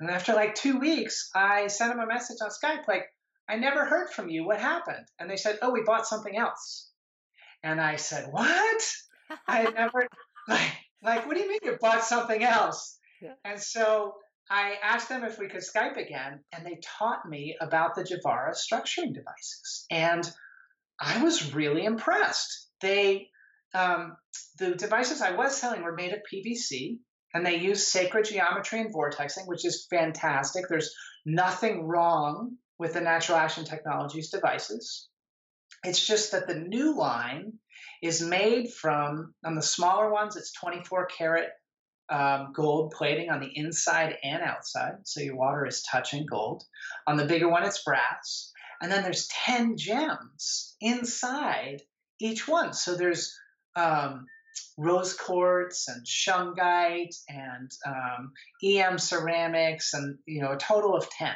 And 0.00 0.10
after 0.10 0.32
like 0.32 0.54
two 0.54 0.78
weeks, 0.78 1.30
I 1.34 1.66
sent 1.66 1.92
them 1.92 2.00
a 2.00 2.06
message 2.06 2.38
on 2.42 2.50
Skype 2.50 2.86
like, 2.86 3.06
I 3.48 3.56
never 3.56 3.84
heard 3.84 4.10
from 4.10 4.28
you. 4.28 4.44
What 4.44 4.60
happened? 4.60 5.06
And 5.18 5.30
they 5.30 5.36
said, 5.36 5.58
Oh, 5.62 5.72
we 5.72 5.82
bought 5.82 6.06
something 6.06 6.36
else. 6.36 6.90
And 7.62 7.80
I 7.80 7.96
said, 7.96 8.28
What? 8.30 8.82
I 9.46 9.62
never, 9.76 10.06
like, 10.46 10.70
like, 11.02 11.26
what 11.26 11.34
do 11.34 11.42
you 11.42 11.48
mean 11.48 11.60
you 11.62 11.78
bought 11.80 12.04
something 12.04 12.42
else? 12.42 12.98
Yeah. 13.22 13.34
And 13.44 13.60
so 13.60 14.14
I 14.50 14.76
asked 14.82 15.08
them 15.08 15.24
if 15.24 15.38
we 15.38 15.48
could 15.48 15.60
Skype 15.60 15.96
again, 15.96 16.40
and 16.52 16.64
they 16.64 16.80
taught 16.82 17.28
me 17.28 17.56
about 17.60 17.94
the 17.94 18.04
Javara 18.04 18.54
structuring 18.54 19.14
devices. 19.14 19.84
And 19.90 20.30
I 20.98 21.22
was 21.22 21.54
really 21.54 21.84
impressed. 21.84 22.68
They 22.80 23.28
um, 23.74 24.16
the 24.58 24.74
devices 24.74 25.20
I 25.20 25.32
was 25.32 25.56
selling 25.56 25.82
were 25.82 25.94
made 25.94 26.12
of 26.12 26.20
PVC, 26.32 26.98
and 27.34 27.44
they 27.44 27.56
use 27.56 27.86
sacred 27.86 28.24
geometry 28.24 28.80
and 28.80 28.94
vortexing, 28.94 29.46
which 29.46 29.66
is 29.66 29.86
fantastic. 29.90 30.66
There's 30.68 30.94
nothing 31.26 31.86
wrong 31.86 32.56
with 32.78 32.94
the 32.94 33.00
Natural 33.00 33.38
Action 33.38 33.64
Technologies 33.64 34.30
devices. 34.30 35.08
It's 35.84 36.04
just 36.04 36.32
that 36.32 36.46
the 36.46 36.54
new 36.58 36.96
line 36.96 37.54
is 38.02 38.22
made 38.22 38.72
from, 38.72 39.34
on 39.44 39.54
the 39.54 39.62
smaller 39.62 40.10
ones, 40.10 40.36
it's 40.36 40.52
24 40.52 41.06
karat 41.06 41.50
um, 42.10 42.52
gold 42.54 42.92
plating 42.96 43.30
on 43.30 43.40
the 43.40 43.50
inside 43.54 44.16
and 44.22 44.42
outside, 44.42 44.96
so 45.04 45.20
your 45.20 45.36
water 45.36 45.66
is 45.66 45.82
touching 45.82 46.26
gold. 46.26 46.64
On 47.06 47.16
the 47.16 47.26
bigger 47.26 47.48
one, 47.48 47.64
it's 47.64 47.82
brass. 47.82 48.52
And 48.80 48.90
then 48.90 49.02
there's 49.02 49.28
10 49.28 49.76
gems 49.76 50.76
inside 50.80 51.82
each 52.20 52.46
one. 52.46 52.72
So 52.72 52.94
there's 52.94 53.36
um, 53.76 54.26
rose 54.76 55.14
quartz 55.14 55.88
and 55.88 56.06
shungite 56.06 57.16
and 57.28 57.70
um, 57.86 58.32
EM 58.64 58.98
ceramics 58.98 59.94
and, 59.94 60.18
you 60.26 60.40
know, 60.40 60.52
a 60.52 60.56
total 60.56 60.94
of 60.94 61.08
10. 61.10 61.32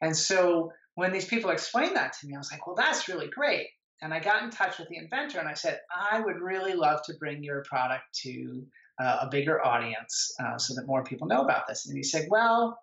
And 0.00 0.16
so 0.16 0.72
when 0.94 1.12
these 1.12 1.24
people 1.24 1.50
explained 1.50 1.96
that 1.96 2.14
to 2.20 2.26
me, 2.26 2.34
I 2.34 2.38
was 2.38 2.50
like, 2.50 2.66
well, 2.66 2.76
that's 2.76 3.08
really 3.08 3.28
great. 3.28 3.68
And 4.02 4.12
I 4.12 4.20
got 4.20 4.42
in 4.42 4.50
touch 4.50 4.78
with 4.78 4.88
the 4.88 4.98
inventor 4.98 5.38
and 5.38 5.48
I 5.48 5.54
said, 5.54 5.80
I 5.90 6.20
would 6.20 6.40
really 6.40 6.74
love 6.74 7.00
to 7.06 7.14
bring 7.18 7.42
your 7.42 7.62
product 7.62 8.04
to 8.22 8.66
uh, 8.98 9.18
a 9.22 9.28
bigger 9.30 9.64
audience 9.64 10.34
uh, 10.40 10.58
so 10.58 10.74
that 10.74 10.86
more 10.86 11.04
people 11.04 11.26
know 11.26 11.42
about 11.42 11.66
this. 11.66 11.86
And 11.86 11.96
he 11.96 12.02
said, 12.02 12.28
well, 12.30 12.78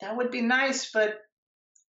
that 0.00 0.16
would 0.16 0.30
be 0.30 0.42
nice, 0.42 0.90
but 0.92 1.18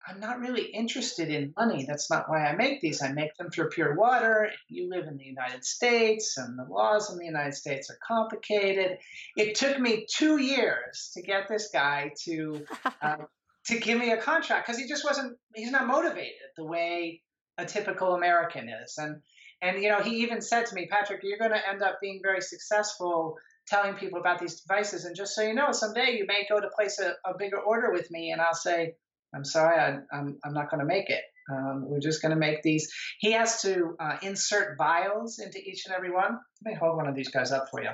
I'm 0.08 0.20
not 0.20 0.40
really 0.40 0.66
interested 0.66 1.30
in 1.30 1.54
money. 1.58 1.86
That's 1.88 2.12
not 2.12 2.30
why 2.30 2.46
I 2.46 2.56
make 2.56 2.80
these. 2.80 3.02
I 3.02 3.12
make 3.12 3.36
them 3.38 3.50
for 3.50 3.70
pure 3.70 3.96
water. 3.96 4.52
You 4.70 4.88
live 4.90 5.08
in 5.08 5.18
the 5.18 5.24
United 5.24 5.66
States, 5.66 6.38
and 6.38 6.60
the 6.60 6.66
laws 6.72 7.12
in 7.12 7.18
the 7.18 7.26
United 7.26 7.56
States 7.56 7.90
are 7.90 7.98
complicated. 8.08 9.00
It 9.36 9.56
took 9.56 9.80
me 9.80 10.06
two 10.08 10.38
years 10.38 11.12
to 11.16 11.24
get 11.24 11.48
this 11.50 11.70
guy 11.74 12.12
to 12.26 12.64
uh, 13.02 13.18
to 13.66 13.80
give 13.80 13.98
me 13.98 14.12
a 14.12 14.18
contract 14.18 14.68
because 14.68 14.80
he 14.80 14.88
just 14.88 15.04
wasn't. 15.04 15.38
He's 15.56 15.72
not 15.72 15.88
motivated 15.88 16.34
the 16.56 16.66
way 16.66 17.24
a 17.58 17.66
typical 17.66 18.14
American 18.14 18.70
is. 18.70 18.98
And 18.98 19.22
and 19.62 19.82
you 19.82 19.89
know, 19.89 20.00
he 20.00 20.18
even 20.18 20.41
said 20.41 20.65
to 20.68 20.76
me, 20.76 20.88
Patrick, 20.88 21.22
you're 21.24 21.38
going 21.38 21.52
to 21.52 21.70
end 21.70 21.82
up 21.82 22.00
being 22.02 22.20
very 22.24 22.41
successful 22.41 23.38
telling 23.68 23.96
people 23.96 24.20
about 24.20 24.39
these 24.39 24.62
devices. 24.62 25.06
And 25.06 25.15
just 25.15 25.34
so 25.34 25.41
you 25.41 25.54
know, 25.54 25.72
someday 25.72 26.18
you 26.18 26.26
may 26.28 26.46
go 26.48 26.60
to 26.60 26.68
place 26.76 27.00
a, 27.00 27.15
a 27.28 27.38
bigger 27.38 27.60
order 27.60 27.91
with 27.91 28.12
me, 28.12 28.32
and 28.32 28.41
I'll 28.41 28.54
say 28.54 28.94
I'm 29.36 29.44
sorry, 29.44 29.78
I, 29.78 29.89
am 29.89 30.08
I'm, 30.12 30.38
I'm 30.46 30.54
not 30.54 30.70
going 30.70 30.80
to 30.80 30.86
make 30.86 31.10
it. 31.10 31.22
Um, 31.52 31.84
we're 31.88 32.00
just 32.00 32.22
going 32.22 32.32
to 32.32 32.38
make 32.38 32.63
these. 32.63 32.91
He 33.20 33.34
has 33.34 33.62
to 33.62 33.96
uh, 34.00 34.18
insert 34.24 34.78
vials 34.78 35.39
into 35.39 35.60
each 35.60 35.86
and 35.86 35.94
every 35.94 36.12
one. 36.12 36.39
Let 36.63 36.74
me 36.74 36.78
hold 36.80 36.96
one 36.98 37.08
of 37.08 37.15
these 37.15 37.30
guys 37.30 37.52
up 37.52 37.68
for 37.70 37.84
you. 37.84 37.89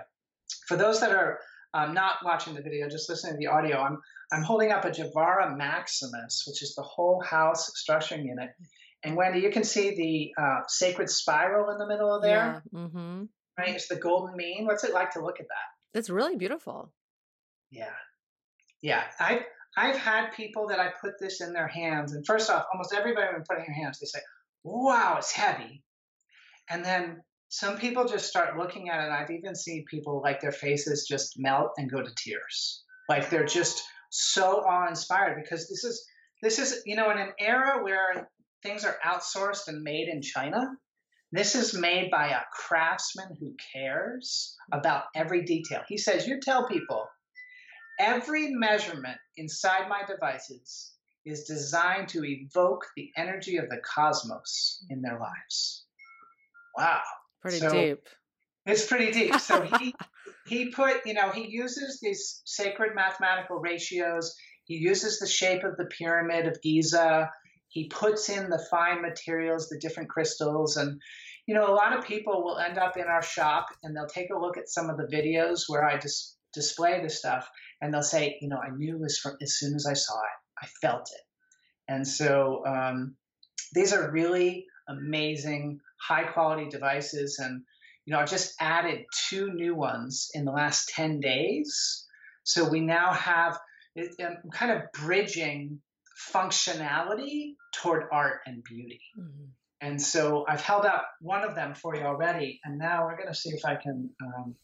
For 0.67 0.77
those 0.77 1.01
that 1.01 1.11
are 1.11 1.39
um, 1.73 1.93
not 1.93 2.17
watching 2.23 2.53
the 2.53 2.61
video, 2.61 2.89
just 2.89 3.09
listening 3.09 3.33
to 3.33 3.37
the 3.37 3.47
audio, 3.47 3.77
I'm, 3.79 3.97
I'm 4.31 4.43
holding 4.43 4.71
up 4.71 4.85
a 4.85 4.91
Javara 4.91 5.55
Maximus, 5.57 6.43
which 6.47 6.61
is 6.61 6.75
the 6.75 6.81
whole 6.81 7.21
house 7.21 7.71
structuring 7.81 8.25
unit. 8.25 8.49
And 9.03 9.15
Wendy, 9.15 9.39
you 9.39 9.49
can 9.49 9.63
see 9.63 9.95
the 9.95 10.41
uh, 10.41 10.59
sacred 10.67 11.09
spiral 11.09 11.71
in 11.71 11.77
the 11.77 11.87
middle 11.87 12.13
of 12.13 12.21
there. 12.21 12.61
Yeah. 12.71 12.79
Mm-hmm. 12.79 13.23
Right? 13.57 13.75
It's 13.75 13.87
the 13.87 13.95
golden 13.95 14.35
mean. 14.35 14.65
What's 14.65 14.83
it 14.83 14.93
like 14.93 15.11
to 15.13 15.23
look 15.23 15.39
at 15.39 15.47
that? 15.47 15.97
It's 15.97 16.09
really 16.09 16.35
beautiful. 16.35 16.91
Yeah. 17.71 17.93
Yeah. 18.81 19.03
I 19.19 19.41
I've 19.77 19.97
had 19.97 20.31
people 20.31 20.67
that 20.67 20.79
I 20.79 20.89
put 21.01 21.19
this 21.19 21.41
in 21.41 21.53
their 21.53 21.67
hands, 21.67 22.13
and 22.13 22.25
first 22.25 22.49
off, 22.49 22.65
almost 22.73 22.93
everybody 22.93 23.27
when 23.31 23.43
putting 23.47 23.65
in 23.65 23.73
their 23.73 23.83
hands, 23.83 23.99
they 23.99 24.05
say, 24.05 24.19
"Wow, 24.63 25.15
it's 25.17 25.31
heavy," 25.31 25.83
and 26.69 26.83
then 26.83 27.23
some 27.51 27.77
people 27.77 28.05
just 28.05 28.27
start 28.27 28.57
looking 28.57 28.89
at 28.89 29.05
it. 29.05 29.11
I've 29.11 29.29
even 29.29 29.55
seen 29.55 29.85
people 29.85 30.21
like 30.21 30.39
their 30.39 30.51
faces 30.51 31.05
just 31.07 31.35
melt 31.37 31.71
and 31.77 31.91
go 31.91 32.01
to 32.01 32.15
tears, 32.15 32.83
like 33.09 33.29
they're 33.29 33.45
just 33.45 33.83
so 34.09 34.63
awe-inspired 34.65 35.41
because 35.41 35.69
this 35.69 35.83
is 35.83 36.05
this 36.41 36.59
is 36.59 36.81
you 36.85 36.95
know 36.95 37.11
in 37.11 37.17
an 37.17 37.33
era 37.39 37.83
where 37.83 38.29
things 38.63 38.85
are 38.85 38.97
outsourced 39.05 39.67
and 39.67 39.83
made 39.83 40.07
in 40.07 40.21
China. 40.21 40.65
This 41.33 41.55
is 41.55 41.73
made 41.73 42.11
by 42.11 42.29
a 42.29 42.41
craftsman 42.51 43.37
who 43.39 43.55
cares 43.73 44.57
about 44.73 45.03
every 45.15 45.43
detail. 45.43 45.81
He 45.87 45.97
says, 45.97 46.27
You 46.27 46.41
tell 46.41 46.67
people 46.67 47.07
Every 48.01 48.49
measurement 48.49 49.19
inside 49.37 49.87
my 49.87 50.01
devices 50.07 50.93
is 51.23 51.43
designed 51.43 52.09
to 52.09 52.25
evoke 52.25 52.83
the 52.95 53.11
energy 53.15 53.57
of 53.57 53.69
the 53.69 53.77
cosmos 53.85 54.83
in 54.89 55.03
their 55.03 55.19
lives. 55.19 55.85
Wow. 56.75 57.01
Pretty 57.41 57.59
so 57.59 57.71
deep. 57.71 58.07
It's 58.65 58.85
pretty 58.85 59.11
deep. 59.11 59.35
So 59.39 59.61
he 59.79 59.93
he 60.47 60.71
put, 60.71 61.05
you 61.05 61.13
know, 61.13 61.29
he 61.29 61.47
uses 61.47 61.99
these 62.01 62.41
sacred 62.45 62.95
mathematical 62.95 63.59
ratios. 63.59 64.35
He 64.65 64.75
uses 64.75 65.19
the 65.19 65.27
shape 65.27 65.63
of 65.63 65.77
the 65.77 65.85
pyramid 65.85 66.47
of 66.47 66.61
Giza. 66.61 67.29
He 67.69 67.87
puts 67.87 68.29
in 68.29 68.49
the 68.49 68.63
fine 68.69 69.01
materials, 69.01 69.69
the 69.69 69.79
different 69.79 70.09
crystals, 70.09 70.77
and 70.77 70.99
you 71.47 71.55
know, 71.55 71.67
a 71.67 71.73
lot 71.73 71.97
of 71.97 72.05
people 72.05 72.43
will 72.43 72.59
end 72.59 72.77
up 72.77 72.97
in 72.97 73.05
our 73.05 73.21
shop 73.21 73.67
and 73.83 73.95
they'll 73.95 74.07
take 74.07 74.29
a 74.29 74.39
look 74.39 74.57
at 74.57 74.69
some 74.69 74.89
of 74.89 74.97
the 74.97 75.07
videos 75.13 75.63
where 75.67 75.83
I 75.83 75.97
just 75.97 76.37
display 76.53 77.01
the 77.01 77.09
stuff 77.09 77.49
and 77.81 77.93
they'll 77.93 78.03
say, 78.03 78.37
you 78.41 78.47
know, 78.47 78.57
I 78.57 78.69
knew 78.75 78.99
this 78.99 79.17
from 79.17 79.37
as 79.41 79.57
soon 79.57 79.75
as 79.75 79.85
I 79.85 79.93
saw 79.93 80.13
it. 80.13 80.63
I 80.63 80.67
felt 80.81 81.09
it. 81.11 81.21
And 81.87 82.07
so 82.07 82.63
um, 82.65 83.15
these 83.73 83.91
are 83.91 84.11
really 84.11 84.65
amazing, 84.87 85.79
high 86.07 86.23
quality 86.23 86.69
devices. 86.69 87.39
And, 87.39 87.63
you 88.05 88.13
know, 88.13 88.19
I've 88.19 88.29
just 88.29 88.53
added 88.59 89.05
two 89.29 89.51
new 89.53 89.75
ones 89.75 90.29
in 90.33 90.45
the 90.45 90.51
last 90.51 90.89
10 90.89 91.19
days. 91.19 92.05
So 92.43 92.69
we 92.69 92.81
now 92.81 93.13
have 93.13 93.57
I'm 93.97 94.49
kind 94.53 94.71
of 94.71 94.83
bridging 94.93 95.81
functionality 96.33 97.55
toward 97.73 98.03
art 98.11 98.39
and 98.45 98.63
beauty. 98.63 99.01
Mm-hmm. 99.19 99.45
And 99.81 100.01
so 100.01 100.45
I've 100.47 100.61
held 100.61 100.85
up 100.85 101.07
one 101.21 101.43
of 101.43 101.55
them 101.55 101.73
for 101.73 101.95
you 101.95 102.03
already, 102.03 102.59
and 102.63 102.77
now 102.77 103.05
we're 103.05 103.17
going 103.17 103.29
to 103.29 103.35
see 103.35 103.49
if 103.49 103.65
I 103.65 103.75
can 103.75 104.11
um, 104.23 104.55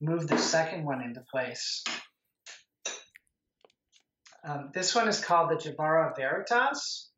move 0.00 0.26
the 0.26 0.38
second 0.38 0.84
one 0.84 1.02
into 1.02 1.22
place. 1.30 1.84
Um, 4.42 4.70
this 4.72 4.94
one 4.94 5.08
is 5.08 5.22
called 5.22 5.50
the 5.50 5.56
Javara 5.56 6.16
Veritas. 6.16 7.10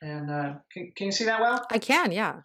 And 0.00 0.30
uh, 0.30 0.54
can, 0.72 0.92
can 0.94 1.06
you 1.06 1.12
see 1.12 1.24
that 1.24 1.40
well? 1.40 1.66
I 1.70 1.78
can, 1.78 2.12
yeah. 2.12 2.40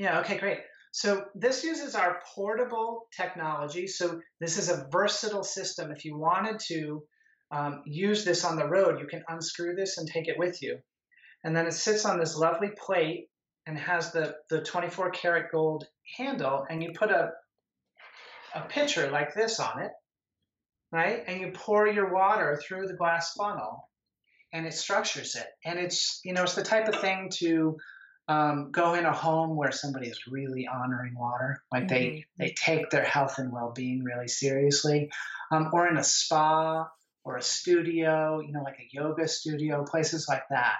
Yeah, 0.00 0.20
okay, 0.20 0.38
great. 0.38 0.60
So 0.92 1.26
this 1.34 1.62
uses 1.62 1.94
our 1.94 2.22
portable 2.34 3.06
technology. 3.14 3.86
So 3.86 4.18
this 4.40 4.56
is 4.56 4.70
a 4.70 4.88
versatile 4.90 5.44
system. 5.44 5.92
If 5.92 6.06
you 6.06 6.16
wanted 6.16 6.58
to 6.68 7.02
um, 7.50 7.82
use 7.84 8.24
this 8.24 8.42
on 8.42 8.56
the 8.56 8.66
road, 8.66 8.98
you 8.98 9.06
can 9.06 9.22
unscrew 9.28 9.74
this 9.76 9.98
and 9.98 10.08
take 10.08 10.26
it 10.26 10.38
with 10.38 10.62
you. 10.62 10.78
And 11.44 11.54
then 11.54 11.66
it 11.66 11.74
sits 11.74 12.06
on 12.06 12.18
this 12.18 12.34
lovely 12.34 12.70
plate 12.78 13.28
and 13.66 13.78
has 13.78 14.10
the, 14.10 14.36
the 14.48 14.62
24 14.62 15.10
karat 15.10 15.52
gold 15.52 15.84
handle, 16.16 16.64
and 16.70 16.82
you 16.82 16.92
put 16.98 17.10
a, 17.10 17.32
a 18.54 18.62
pitcher 18.62 19.10
like 19.10 19.34
this 19.34 19.60
on 19.60 19.82
it, 19.82 19.92
right? 20.90 21.24
And 21.26 21.42
you 21.42 21.52
pour 21.52 21.86
your 21.86 22.10
water 22.10 22.58
through 22.66 22.86
the 22.86 22.96
glass 22.96 23.34
funnel 23.34 23.86
and 24.50 24.66
it 24.66 24.72
structures 24.72 25.36
it. 25.36 25.46
And 25.66 25.78
it's, 25.78 26.20
you 26.24 26.32
know, 26.32 26.44
it's 26.44 26.54
the 26.54 26.62
type 26.62 26.88
of 26.88 27.02
thing 27.02 27.28
to 27.40 27.76
um, 28.30 28.70
go 28.70 28.94
in 28.94 29.06
a 29.06 29.12
home 29.12 29.56
where 29.56 29.72
somebody 29.72 30.06
is 30.06 30.28
really 30.28 30.68
honoring 30.68 31.16
water, 31.18 31.64
like 31.72 31.88
mm-hmm. 31.88 31.94
they, 31.94 32.24
they 32.38 32.54
take 32.56 32.88
their 32.90 33.02
health 33.02 33.38
and 33.38 33.52
well 33.52 33.72
being 33.74 34.04
really 34.04 34.28
seriously, 34.28 35.10
um, 35.50 35.70
or 35.72 35.88
in 35.88 35.96
a 35.96 36.04
spa 36.04 36.88
or 37.24 37.36
a 37.36 37.42
studio, 37.42 38.38
you 38.38 38.52
know, 38.52 38.62
like 38.62 38.78
a 38.78 38.88
yoga 38.92 39.26
studio, 39.26 39.84
places 39.84 40.26
like 40.28 40.44
that. 40.50 40.76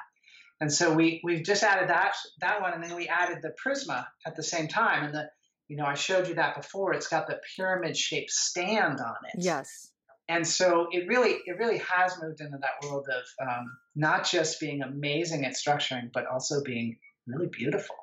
And 0.61 0.73
so 0.73 0.95
we 0.95 1.21
we've 1.25 1.43
just 1.43 1.65
added 1.65 1.89
that 1.89 2.15
that 2.41 2.61
one, 2.61 2.73
and 2.73 2.85
then 2.85 2.95
we 2.95 3.09
added 3.09 3.39
the 3.43 3.53
Prisma 3.67 4.07
at 4.25 4.37
the 4.37 4.45
same 4.45 4.69
time. 4.69 5.07
And 5.07 5.15
the 5.15 5.29
you 5.67 5.77
know 5.77 5.87
I 5.87 5.95
showed 5.95 6.29
you 6.29 6.35
that 6.35 6.55
before. 6.55 6.95
It's 6.95 7.09
got 7.09 7.27
the 7.27 7.41
pyramid 7.57 7.97
shaped 7.97 8.31
stand 8.31 9.01
on 9.01 9.17
it. 9.33 9.43
Yes. 9.43 9.91
And 10.29 10.47
so 10.47 10.87
it 10.93 11.09
really 11.09 11.39
it 11.47 11.59
really 11.59 11.79
has 11.79 12.17
moved 12.23 12.41
into 12.41 12.59
that 12.59 12.87
world 12.89 13.09
of 13.09 13.49
um, 13.49 13.77
not 13.97 14.25
just 14.25 14.61
being 14.61 14.83
amazing 14.83 15.45
at 15.45 15.55
structuring, 15.55 16.13
but 16.13 16.27
also 16.27 16.63
being 16.63 16.99
really 17.31 17.49
beautiful. 17.49 17.97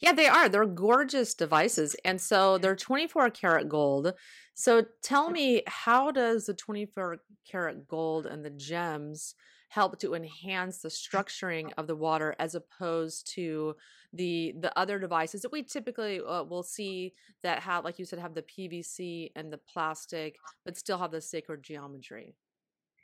Yeah, 0.00 0.12
they 0.12 0.26
are. 0.26 0.48
They're 0.48 0.66
gorgeous 0.66 1.34
devices. 1.34 1.94
And 2.04 2.20
so 2.20 2.58
they're 2.58 2.76
24 2.76 3.30
karat 3.30 3.68
gold. 3.68 4.12
So 4.54 4.86
tell 5.02 5.30
me, 5.30 5.62
how 5.66 6.10
does 6.10 6.46
the 6.46 6.54
24 6.54 7.18
karat 7.44 7.86
gold 7.86 8.26
and 8.26 8.44
the 8.44 8.50
gems 8.50 9.34
help 9.74 9.98
to 9.98 10.14
enhance 10.14 10.78
the 10.78 10.88
structuring 10.88 11.72
of 11.76 11.88
the 11.88 11.96
water 11.96 12.36
as 12.38 12.54
opposed 12.54 13.26
to 13.34 13.74
the 14.12 14.54
the 14.60 14.76
other 14.78 15.00
devices 15.00 15.42
that 15.42 15.50
we 15.50 15.64
typically 15.64 16.20
uh, 16.20 16.44
will 16.44 16.62
see 16.62 17.12
that 17.42 17.58
have 17.58 17.84
like 17.84 17.98
you 17.98 18.04
said 18.04 18.20
have 18.20 18.34
the 18.34 18.42
PVC 18.42 19.32
and 19.34 19.52
the 19.52 19.58
plastic 19.58 20.36
but 20.64 20.76
still 20.76 20.98
have 20.98 21.10
the 21.10 21.20
sacred 21.20 21.64
geometry 21.64 22.36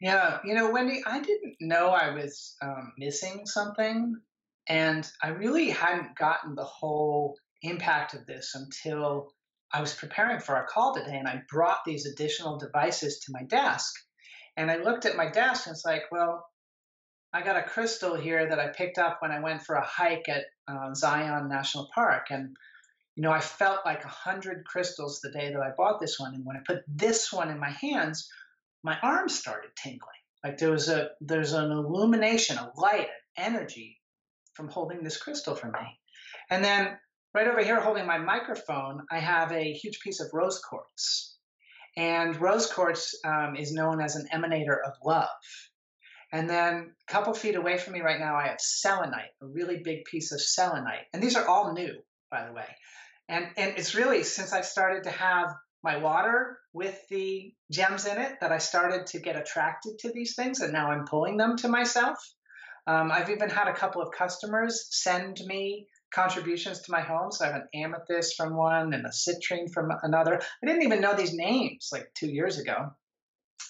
yeah 0.01 0.39
you 0.45 0.55
know 0.55 0.71
Wendy 0.71 1.03
I 1.05 1.19
didn't 1.19 1.57
know 1.61 1.89
I 1.89 2.15
was 2.15 2.55
um, 2.63 2.93
missing 2.97 3.47
something 3.47 4.15
and 4.71 5.11
I 5.21 5.29
really 5.29 5.69
hadn't 5.69 6.17
gotten 6.17 6.55
the 6.55 6.65
whole 6.65 7.37
impact 7.63 8.15
of 8.15 8.25
this 8.25 8.55
until 8.55 9.35
I 9.73 9.81
was 9.81 9.93
preparing 9.95 10.41
for 10.41 10.57
our 10.57 10.67
call 10.67 10.95
today 10.95 11.17
and 11.19 11.29
I 11.29 11.43
brought 11.51 11.85
these 11.85 12.07
additional 12.07 12.59
devices 12.59 13.19
to 13.21 13.33
my 13.33 13.43
desk 13.43 13.93
and 14.57 14.71
I 14.71 14.77
looked 14.77 15.05
at 15.07 15.17
my 15.17 15.29
desk 15.29 15.67
and 15.67 15.75
it's 15.75 15.85
like 15.85 16.05
well 16.11 16.47
I 17.33 17.43
got 17.43 17.57
a 17.57 17.63
crystal 17.63 18.17
here 18.17 18.49
that 18.49 18.59
I 18.59 18.69
picked 18.69 18.99
up 18.99 19.19
when 19.21 19.31
I 19.31 19.41
went 19.41 19.63
for 19.63 19.77
a 19.77 19.87
hike 19.87 20.29
at 20.29 20.45
uh, 20.67 20.95
Zion 20.95 21.49
National 21.49 21.89
Park, 21.95 22.27
and 22.31 22.57
you 23.15 23.23
know 23.23 23.31
I 23.31 23.41
felt 23.41 23.87
like 23.87 24.05
a 24.05 24.09
hundred 24.09 24.65
crystals 24.65 25.21
the 25.21 25.31
day 25.31 25.53
that 25.53 25.63
I 25.63 25.71
bought 25.77 26.01
this 26.01 26.19
one. 26.19 26.35
And 26.35 26.45
when 26.45 26.57
I 26.57 26.61
put 26.67 26.83
this 26.89 27.33
one 27.33 27.51
in 27.51 27.61
my 27.61 27.71
hands, 27.71 28.29
my 28.83 28.99
arms 29.01 29.39
started 29.39 29.71
tingling. 29.77 30.01
Like 30.43 30.59
there 30.59 30.73
was 30.73 30.89
a 30.89 31.11
there's 31.21 31.53
an 31.53 31.71
illumination, 31.71 32.59
a 32.59 32.73
light, 32.77 33.07
an 33.37 33.55
energy 33.55 34.00
from 34.55 34.69
holding 34.69 35.03
this 35.03 35.17
crystal 35.17 35.55
for 35.55 35.67
me. 35.67 35.99
And 36.51 36.65
then 36.65 36.99
right 37.35 37.49
over 37.49 37.63
here, 37.63 37.81
holding 37.81 38.07
my 38.07 38.19
microphone, 38.19 39.03
I 39.11 39.19
have 39.19 39.53
a 39.53 39.73
huge 39.73 40.01
piece 40.01 40.21
of 40.21 40.29
rose 40.33 40.61
quartz. 40.61 41.37
And 41.97 42.41
rose 42.41 42.73
quartz 42.73 43.15
um, 43.25 43.57
is 43.57 43.73
known 43.73 44.01
as 44.01 44.17
an 44.17 44.29
emanator 44.33 44.77
of 44.85 44.93
love. 45.05 45.29
And 46.33 46.49
then 46.49 46.93
a 47.09 47.13
couple 47.13 47.35
feet 47.35 47.57
away 47.57 47.77
from 47.79 47.95
me 47.95 48.01
right 48.01 48.21
now, 48.21 48.37
I 48.37 48.49
have 48.49 48.61
selenite, 48.61 49.31
a 49.43 49.47
really 49.47 49.81
big 49.83 50.05
piece 50.05 50.31
of 50.33 50.41
selenite. 50.41 51.07
And 51.13 51.23
these 51.23 51.37
are 51.37 51.47
all 51.47 51.73
new, 51.73 51.95
by 52.31 52.47
the 52.47 52.53
way. 52.53 52.69
And, 53.29 53.47
and 53.57 53.75
it's 53.77 53.95
really 53.95 54.23
since 54.23 54.53
I 54.53 54.61
started 54.61 55.05
to 55.05 55.11
have 55.11 55.53
my 55.83 55.97
water 55.97 56.59
with 56.73 56.97
the 57.09 57.53
gems 57.71 58.07
in 58.07 58.19
it 58.19 58.37
that 58.41 58.53
I 58.53 58.59
started 58.59 59.07
to 59.09 59.21
get 59.21 59.37
attracted 59.37 59.99
to 60.01 60.13
these 60.13 60.35
things. 60.37 60.61
And 60.61 60.73
now 60.73 60.91
I'm 60.91 61.07
pulling 61.07 61.37
them 61.37 61.57
to 61.59 61.69
myself. 61.69 62.19
Um, 62.87 63.11
I've 63.13 63.31
even 63.31 63.51
had 63.51 63.69
a 63.69 63.75
couple 63.75 64.03
of 64.03 64.13
customers 64.13 64.87
send 64.91 65.41
me 65.47 65.87
contributions 66.13 66.81
to 66.83 66.93
my 66.93 67.01
home. 67.01 67.31
So 67.31 67.45
I 67.45 67.49
have 67.49 67.63
an 67.63 67.69
amethyst 67.75 68.37
from 68.37 68.57
one 68.57 68.93
and 68.93 69.07
a 69.07 69.11
citrine 69.11 69.73
from 69.73 69.91
another. 70.03 70.41
I 70.63 70.67
didn't 70.67 70.83
even 70.83 71.01
know 71.01 71.15
these 71.15 71.35
names 71.35 71.91
like 71.93 72.13
two 72.15 72.29
years 72.29 72.59
ago. 72.59 72.91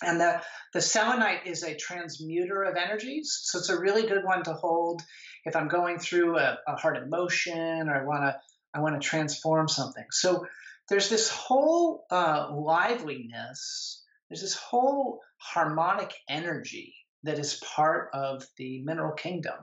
And 0.02 0.20
the, 0.20 0.40
the 0.72 0.80
selenite 0.80 1.46
is 1.46 1.62
a 1.62 1.76
transmuter 1.76 2.62
of 2.62 2.76
energies. 2.76 3.38
So 3.42 3.58
it's 3.58 3.68
a 3.68 3.78
really 3.78 4.06
good 4.06 4.24
one 4.24 4.42
to 4.44 4.54
hold 4.54 5.02
if 5.44 5.56
I'm 5.56 5.68
going 5.68 5.98
through 5.98 6.38
a, 6.38 6.58
a 6.66 6.76
hard 6.76 6.96
emotion 6.96 7.88
or 7.88 8.02
I 8.02 8.04
want 8.04 8.22
to 8.22 8.36
I 8.72 8.80
want 8.80 9.00
to 9.00 9.06
transform 9.06 9.66
something. 9.66 10.04
So 10.12 10.46
there's 10.88 11.08
this 11.08 11.28
whole 11.28 12.04
uh, 12.10 12.50
liveliness, 12.52 14.04
there's 14.28 14.42
this 14.42 14.54
whole 14.54 15.20
harmonic 15.38 16.12
energy 16.28 16.94
that 17.24 17.38
is 17.38 17.62
part 17.74 18.11
of 18.12 18.44
the 18.56 18.83
mineral 18.83 19.12
kingdom. 19.12 19.56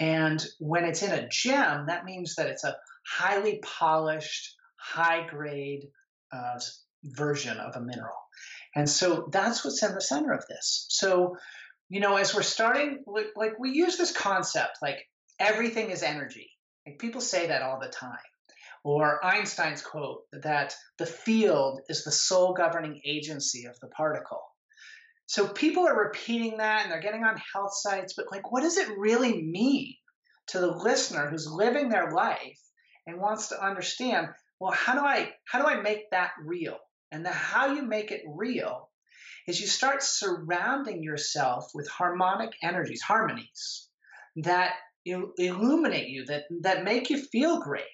And 0.00 0.44
when 0.58 0.84
it's 0.84 1.02
in 1.02 1.12
a 1.12 1.28
gem, 1.28 1.86
that 1.86 2.04
means 2.04 2.34
that 2.36 2.48
it's 2.48 2.64
a 2.64 2.76
highly 3.06 3.60
polished, 3.62 4.56
high 4.76 5.26
grade 5.26 5.88
uh, 6.32 6.58
version 7.04 7.58
of 7.58 7.76
a 7.76 7.80
mineral. 7.80 8.16
And 8.74 8.88
so 8.88 9.28
that's 9.30 9.64
what's 9.64 9.82
in 9.82 9.94
the 9.94 10.00
center 10.00 10.32
of 10.32 10.46
this. 10.48 10.86
So, 10.88 11.36
you 11.88 12.00
know, 12.00 12.16
as 12.16 12.34
we're 12.34 12.42
starting, 12.42 13.04
like 13.36 13.58
we 13.58 13.72
use 13.72 13.98
this 13.98 14.16
concept, 14.16 14.78
like 14.80 15.06
everything 15.38 15.90
is 15.90 16.02
energy. 16.02 16.50
Like 16.86 16.98
people 16.98 17.20
say 17.20 17.48
that 17.48 17.62
all 17.62 17.78
the 17.80 17.88
time. 17.88 18.16
Or 18.84 19.24
Einstein's 19.24 19.82
quote 19.82 20.22
that 20.32 20.74
the 20.98 21.06
field 21.06 21.80
is 21.88 22.02
the 22.02 22.10
sole 22.10 22.54
governing 22.54 23.00
agency 23.04 23.66
of 23.66 23.78
the 23.80 23.88
particle. 23.88 24.42
So 25.26 25.48
people 25.48 25.86
are 25.86 26.04
repeating 26.04 26.58
that 26.58 26.82
and 26.82 26.92
they're 26.92 27.00
getting 27.00 27.24
on 27.24 27.40
health 27.54 27.74
sites, 27.74 28.14
but 28.14 28.26
like, 28.30 28.50
what 28.52 28.62
does 28.62 28.76
it 28.76 28.98
really 28.98 29.42
mean 29.42 29.94
to 30.48 30.60
the 30.60 30.70
listener 30.76 31.28
who's 31.28 31.46
living 31.50 31.88
their 31.88 32.10
life 32.10 32.58
and 33.06 33.20
wants 33.20 33.48
to 33.48 33.64
understand? 33.64 34.28
Well, 34.60 34.72
how 34.72 34.94
do 34.94 35.00
I 35.00 35.32
how 35.46 35.60
do 35.60 35.68
I 35.68 35.80
make 35.80 36.10
that 36.10 36.32
real? 36.44 36.78
And 37.10 37.24
the 37.24 37.30
how 37.30 37.74
you 37.74 37.82
make 37.82 38.10
it 38.10 38.22
real 38.26 38.90
is 39.46 39.60
you 39.60 39.66
start 39.66 40.02
surrounding 40.02 41.02
yourself 41.02 41.70
with 41.74 41.88
harmonic 41.88 42.50
energies, 42.62 43.02
harmonies 43.02 43.88
that 44.36 44.74
illuminate 45.04 46.08
you, 46.08 46.24
that, 46.26 46.44
that 46.60 46.84
make 46.84 47.10
you 47.10 47.18
feel 47.18 47.60
great. 47.60 47.84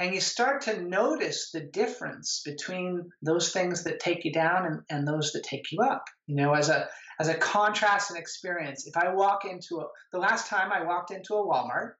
And 0.00 0.14
you 0.14 0.20
start 0.20 0.62
to 0.62 0.80
notice 0.80 1.50
the 1.50 1.60
difference 1.60 2.40
between 2.44 3.10
those 3.20 3.52
things 3.52 3.84
that 3.84 4.00
take 4.00 4.24
you 4.24 4.32
down 4.32 4.64
and, 4.64 4.80
and 4.88 5.06
those 5.06 5.32
that 5.32 5.44
take 5.44 5.70
you 5.70 5.82
up. 5.82 6.06
You 6.26 6.36
know, 6.36 6.54
as 6.54 6.70
a 6.70 6.88
as 7.20 7.28
a 7.28 7.34
contrast 7.34 8.10
and 8.10 8.18
experience, 8.18 8.86
if 8.86 8.96
I 8.96 9.12
walk 9.12 9.44
into 9.44 9.80
a 9.80 9.86
the 10.10 10.18
last 10.18 10.48
time 10.48 10.72
I 10.72 10.84
walked 10.84 11.10
into 11.10 11.34
a 11.34 11.46
Walmart, 11.46 11.92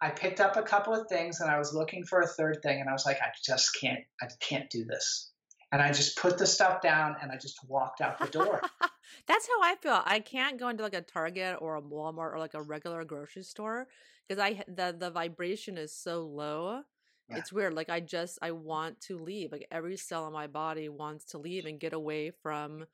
I 0.00 0.10
picked 0.10 0.40
up 0.40 0.56
a 0.56 0.62
couple 0.62 0.94
of 0.94 1.08
things 1.08 1.40
and 1.40 1.50
I 1.50 1.58
was 1.58 1.74
looking 1.74 2.04
for 2.04 2.20
a 2.20 2.26
third 2.26 2.60
thing 2.62 2.80
and 2.80 2.88
I 2.88 2.92
was 2.92 3.04
like, 3.04 3.18
I 3.20 3.30
just 3.44 3.76
can't 3.80 4.04
I 4.22 4.28
can't 4.40 4.70
do 4.70 4.84
this 4.84 5.32
and 5.74 5.82
I 5.82 5.90
just 5.90 6.16
put 6.16 6.38
the 6.38 6.46
stuff 6.46 6.82
down 6.82 7.16
and 7.20 7.32
I 7.32 7.36
just 7.36 7.58
walked 7.68 8.00
out 8.00 8.20
the 8.20 8.28
door. 8.28 8.60
That's 9.26 9.48
how 9.48 9.60
I 9.60 9.74
feel. 9.74 10.02
I 10.04 10.20
can't 10.20 10.56
go 10.56 10.68
into 10.68 10.84
like 10.84 10.94
a 10.94 11.00
Target 11.00 11.56
or 11.60 11.74
a 11.74 11.82
Walmart 11.82 12.32
or 12.32 12.38
like 12.38 12.54
a 12.54 12.62
regular 12.62 13.04
grocery 13.04 13.42
store 13.42 13.88
because 14.28 14.40
I 14.40 14.62
the 14.68 14.94
the 14.96 15.10
vibration 15.10 15.76
is 15.76 15.90
so 15.90 16.22
low. 16.22 16.82
Yeah. 17.28 17.38
It's 17.38 17.52
weird. 17.52 17.74
Like 17.74 17.90
I 17.90 18.00
just 18.00 18.38
I 18.42 18.50
want 18.50 19.00
to 19.02 19.18
leave. 19.18 19.52
Like 19.52 19.66
every 19.70 19.96
cell 19.96 20.26
in 20.26 20.32
my 20.32 20.46
body 20.46 20.88
wants 20.88 21.24
to 21.26 21.38
leave 21.38 21.64
and 21.64 21.80
get 21.80 21.92
away 21.92 22.30
from 22.42 22.86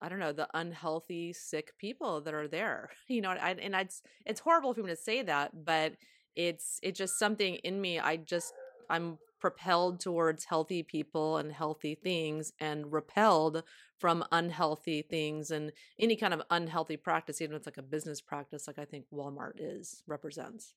I 0.00 0.08
don't 0.08 0.20
know 0.20 0.32
the 0.32 0.48
unhealthy, 0.54 1.32
sick 1.32 1.72
people 1.78 2.20
that 2.20 2.34
are 2.34 2.48
there. 2.48 2.90
You 3.08 3.20
know, 3.22 3.30
I, 3.30 3.52
and 3.52 3.74
it's 3.74 4.02
it's 4.26 4.40
horrible 4.40 4.74
for 4.74 4.82
me 4.82 4.90
to 4.90 4.96
say 4.96 5.22
that, 5.22 5.64
but 5.64 5.94
it's 6.36 6.78
it's 6.82 6.98
just 6.98 7.18
something 7.18 7.56
in 7.56 7.80
me. 7.80 7.98
I 7.98 8.16
just 8.16 8.52
I'm 8.88 9.18
propelled 9.40 10.00
towards 10.00 10.44
healthy 10.44 10.82
people 10.82 11.36
and 11.36 11.52
healthy 11.52 11.94
things 11.94 12.52
and 12.60 12.92
repelled 12.92 13.62
from 13.98 14.24
unhealthy 14.32 15.02
things 15.02 15.50
and 15.50 15.72
any 15.98 16.16
kind 16.16 16.34
of 16.34 16.42
unhealthy 16.50 16.96
practice 16.96 17.40
even 17.40 17.54
if 17.54 17.58
it's 17.60 17.66
like 17.66 17.76
a 17.76 17.82
business 17.82 18.20
practice 18.20 18.66
like 18.66 18.80
i 18.80 18.84
think 18.84 19.04
walmart 19.14 19.52
is 19.58 20.02
represents 20.08 20.74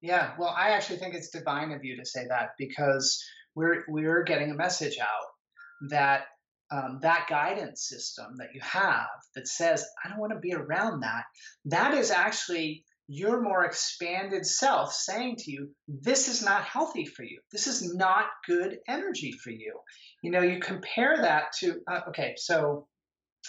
yeah 0.00 0.32
well 0.38 0.54
i 0.56 0.70
actually 0.70 0.98
think 0.98 1.14
it's 1.14 1.30
divine 1.30 1.72
of 1.72 1.84
you 1.84 1.96
to 1.96 2.04
say 2.04 2.26
that 2.28 2.50
because 2.58 3.22
we're 3.54 3.84
we're 3.88 4.22
getting 4.22 4.50
a 4.50 4.54
message 4.54 4.98
out 5.00 5.88
that 5.90 6.22
um, 6.70 6.98
that 7.00 7.26
guidance 7.30 7.88
system 7.88 8.36
that 8.38 8.48
you 8.54 8.60
have 8.62 9.08
that 9.34 9.48
says 9.48 9.86
i 10.04 10.08
don't 10.08 10.18
want 10.18 10.32
to 10.32 10.38
be 10.38 10.54
around 10.54 11.00
that 11.00 11.24
that 11.64 11.94
is 11.94 12.10
actually 12.10 12.84
your 13.08 13.40
more 13.40 13.64
expanded 13.64 14.44
self 14.44 14.92
saying 14.92 15.36
to 15.36 15.50
you, 15.50 15.70
this 15.88 16.28
is 16.28 16.44
not 16.44 16.64
healthy 16.64 17.06
for 17.06 17.22
you. 17.22 17.40
This 17.50 17.66
is 17.66 17.94
not 17.94 18.26
good 18.46 18.78
energy 18.86 19.32
for 19.32 19.50
you. 19.50 19.80
You 20.22 20.30
know, 20.30 20.42
you 20.42 20.60
compare 20.60 21.16
that 21.16 21.44
to, 21.60 21.80
uh, 21.90 22.00
okay, 22.08 22.34
so 22.36 22.86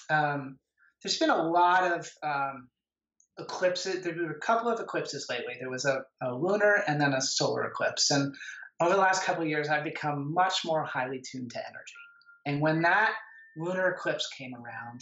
um, 0.10 0.58
there's 1.04 1.20
been 1.20 1.30
a 1.30 1.44
lot 1.44 1.92
of 1.92 2.10
um, 2.24 2.70
eclipses. 3.40 4.04
There 4.04 4.16
were 4.16 4.32
a 4.32 4.40
couple 4.40 4.70
of 4.70 4.80
eclipses 4.80 5.28
lately. 5.30 5.56
There 5.60 5.70
was 5.70 5.86
a, 5.86 6.04
a, 6.22 6.34
lunar 6.34 6.84
and 6.88 7.00
then 7.00 7.14
a 7.14 7.22
solar 7.22 7.66
eclipse. 7.66 8.12
And 8.12 8.34
over 8.82 8.94
the 8.94 9.02
last 9.02 9.24
couple 9.24 9.44
of 9.44 9.50
years, 9.50 9.70
I've 9.70 9.84
become 9.84 10.34
much 10.34 10.66
more 10.66 10.84
highly 10.84 11.22
tuned 11.32 11.52
to 11.52 11.60
energy. 11.60 11.94
And 12.46 12.62
when 12.62 12.82
that 12.84 13.14
lunar 13.58 13.90
eclipse 13.90 14.28
came 14.38 14.54
around, 14.54 15.02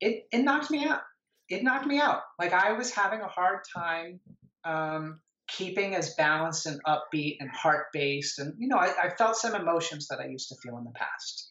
it, 0.00 0.24
it 0.32 0.42
knocked 0.42 0.70
me 0.70 0.84
out 0.84 1.00
it 1.48 1.64
knocked 1.64 1.86
me 1.86 1.98
out. 1.98 2.22
Like 2.38 2.52
I 2.52 2.72
was 2.72 2.90
having 2.90 3.20
a 3.20 3.28
hard 3.28 3.60
time 3.74 4.20
um, 4.64 5.20
keeping 5.48 5.94
as 5.94 6.14
balanced 6.14 6.66
and 6.66 6.80
upbeat 6.84 7.38
and 7.40 7.50
heart 7.50 7.86
based. 7.92 8.38
And, 8.38 8.54
you 8.58 8.68
know, 8.68 8.76
I, 8.76 8.92
I, 9.02 9.08
felt 9.16 9.36
some 9.36 9.54
emotions 9.54 10.08
that 10.08 10.20
I 10.20 10.26
used 10.26 10.48
to 10.50 10.56
feel 10.56 10.76
in 10.76 10.84
the 10.84 10.90
past. 10.90 11.50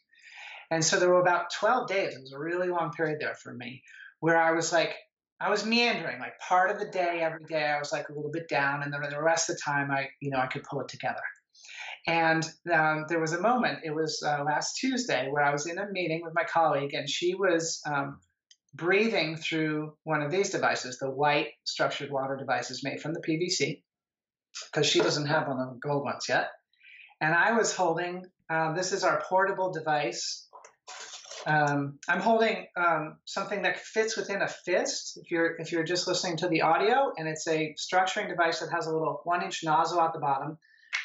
And 0.69 0.84
so 0.84 0.99
there 0.99 1.10
were 1.10 1.21
about 1.21 1.51
12 1.60 1.88
days, 1.88 2.13
it 2.13 2.21
was 2.21 2.34
a 2.34 2.39
really 2.39 2.67
long 2.67 2.91
period 2.91 3.17
there 3.19 3.36
for 3.36 3.53
me, 3.53 3.82
where 4.19 4.38
I 4.38 4.51
was 4.51 4.71
like, 4.71 4.95
I 5.39 5.50
was 5.50 5.65
meandering, 5.65 6.19
like 6.19 6.39
part 6.39 6.71
of 6.71 6.80
the 6.80 6.88
day, 6.88 7.21
every 7.21 7.45
day, 7.45 7.65
I 7.65 7.78
was 7.78 7.91
like 7.91 8.10
a 8.10 8.13
little 8.13 8.32
bit 8.32 8.50
down. 8.50 8.82
And 8.82 8.91
then 8.91 9.02
the 9.10 9.21
rest 9.21 9.50
of 9.50 9.56
the 9.56 9.62
time, 9.63 9.91
I, 9.91 10.08
you 10.19 10.32
know, 10.32 10.39
I 10.39 10.47
could 10.47 10.63
pull 10.63 10.82
it 10.82 10.88
together. 10.88 11.21
And 12.08 12.50
um, 12.73 13.06
there 13.10 13.19
was 13.19 13.34
a 13.34 13.41
moment, 13.41 13.80
it 13.84 13.93
was 13.93 14.23
uh, 14.26 14.43
last 14.43 14.78
Tuesday, 14.78 15.28
where 15.30 15.43
I 15.43 15.52
was 15.52 15.67
in 15.67 15.78
a 15.78 15.91
meeting 15.91 16.21
with 16.23 16.34
my 16.34 16.45
colleague, 16.45 16.93
and 16.93 17.10
she 17.10 17.36
was 17.36 17.82
um, 17.86 18.19
breathing 18.73 19.36
through 19.36 19.93
one 20.04 20.21
of 20.21 20.32
these 20.32 20.50
devices, 20.50 20.97
the 21.00 21.10
white 21.10 21.50
structured 21.65 22.10
water 22.10 22.38
devices 22.38 22.84
made 22.84 23.02
from 23.02 23.13
the 23.13 23.21
PVC, 23.21 23.82
because 24.71 24.88
she 24.88 25.02
doesn't 25.02 25.28
have 25.28 25.47
one 25.47 25.60
of 25.60 25.73
the 25.73 25.80
gold 25.80 26.04
ones 26.04 26.26
yet. 26.30 26.47
And 27.19 27.34
I 27.34 27.52
was 27.54 27.76
holding, 27.76 28.26
uh, 28.50 28.73
this 28.73 28.93
is 28.93 29.04
our 29.04 29.21
portable 29.28 29.71
device. 29.71 30.46
Um, 31.47 31.97
I'm 32.10 32.19
holding 32.19 32.67
um, 32.75 33.15
something 33.23 33.62
that 33.62 33.79
fits 33.79 34.17
within 34.17 34.41
a 34.41 34.49
fist. 34.49 35.17
If 35.17 35.31
you're 35.31 35.55
if 35.55 35.71
you're 35.71 35.86
just 35.86 36.05
listening 36.05 36.36
to 36.38 36.49
the 36.49 36.62
audio, 36.62 37.13
and 37.17 37.25
it's 37.25 37.47
a 37.47 37.73
structuring 37.79 38.27
device 38.27 38.60
that 38.60 38.69
has 38.69 38.86
a 38.86 38.91
little 38.91 39.21
one-inch 39.23 39.63
nozzle 39.63 40.01
at 40.01 40.12
the 40.12 40.19
bottom, 40.19 40.57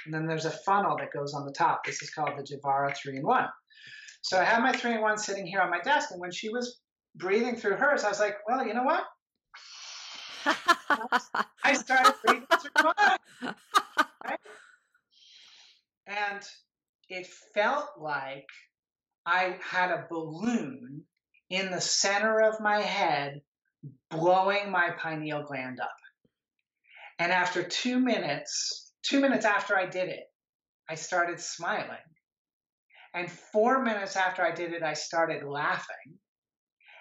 and 0.04 0.12
then 0.12 0.26
there's 0.26 0.44
a 0.44 0.50
funnel 0.50 0.96
that 0.98 1.12
goes 1.12 1.32
on 1.32 1.46
the 1.46 1.52
top. 1.52 1.84
This 1.84 2.02
is 2.02 2.10
called 2.10 2.30
the 2.36 2.42
Javara 2.42 2.92
three-in-one. 2.96 3.46
So 4.22 4.40
I 4.40 4.42
have 4.42 4.62
my 4.62 4.72
three-in-one 4.72 5.16
sitting 5.18 5.46
here 5.46 5.60
on 5.60 5.70
my 5.70 5.80
desk, 5.80 6.10
and 6.10 6.20
when 6.20 6.32
she 6.32 6.48
was 6.48 6.80
breathing 7.14 7.54
through 7.54 7.76
hers, 7.76 8.02
I 8.02 8.08
was 8.08 8.18
like, 8.18 8.36
well, 8.48 8.66
you 8.66 8.74
know 8.74 8.82
what? 8.82 9.04
I 11.62 11.74
started 11.74 12.14
breathing 12.26 12.46
through 12.60 12.84
mine. 12.84 13.54
Right? 14.24 14.40
And 16.08 16.42
it 17.08 17.28
felt 17.54 17.90
like 17.96 18.48
I 19.26 19.56
had 19.62 19.90
a 19.90 20.06
balloon 20.10 21.04
in 21.50 21.70
the 21.70 21.80
center 21.80 22.40
of 22.40 22.60
my 22.60 22.80
head 22.80 23.40
blowing 24.10 24.70
my 24.70 24.90
pineal 24.90 25.44
gland 25.44 25.80
up. 25.80 25.90
And 27.18 27.30
after 27.30 27.62
two 27.62 27.98
minutes, 27.98 28.92
two 29.02 29.20
minutes 29.20 29.44
after 29.44 29.76
I 29.76 29.86
did 29.86 30.08
it, 30.08 30.24
I 30.88 30.94
started 30.94 31.40
smiling. 31.40 31.98
And 33.14 33.30
four 33.30 33.82
minutes 33.82 34.16
after 34.16 34.42
I 34.42 34.52
did 34.52 34.72
it, 34.72 34.82
I 34.82 34.94
started 34.94 35.44
laughing. 35.44 36.18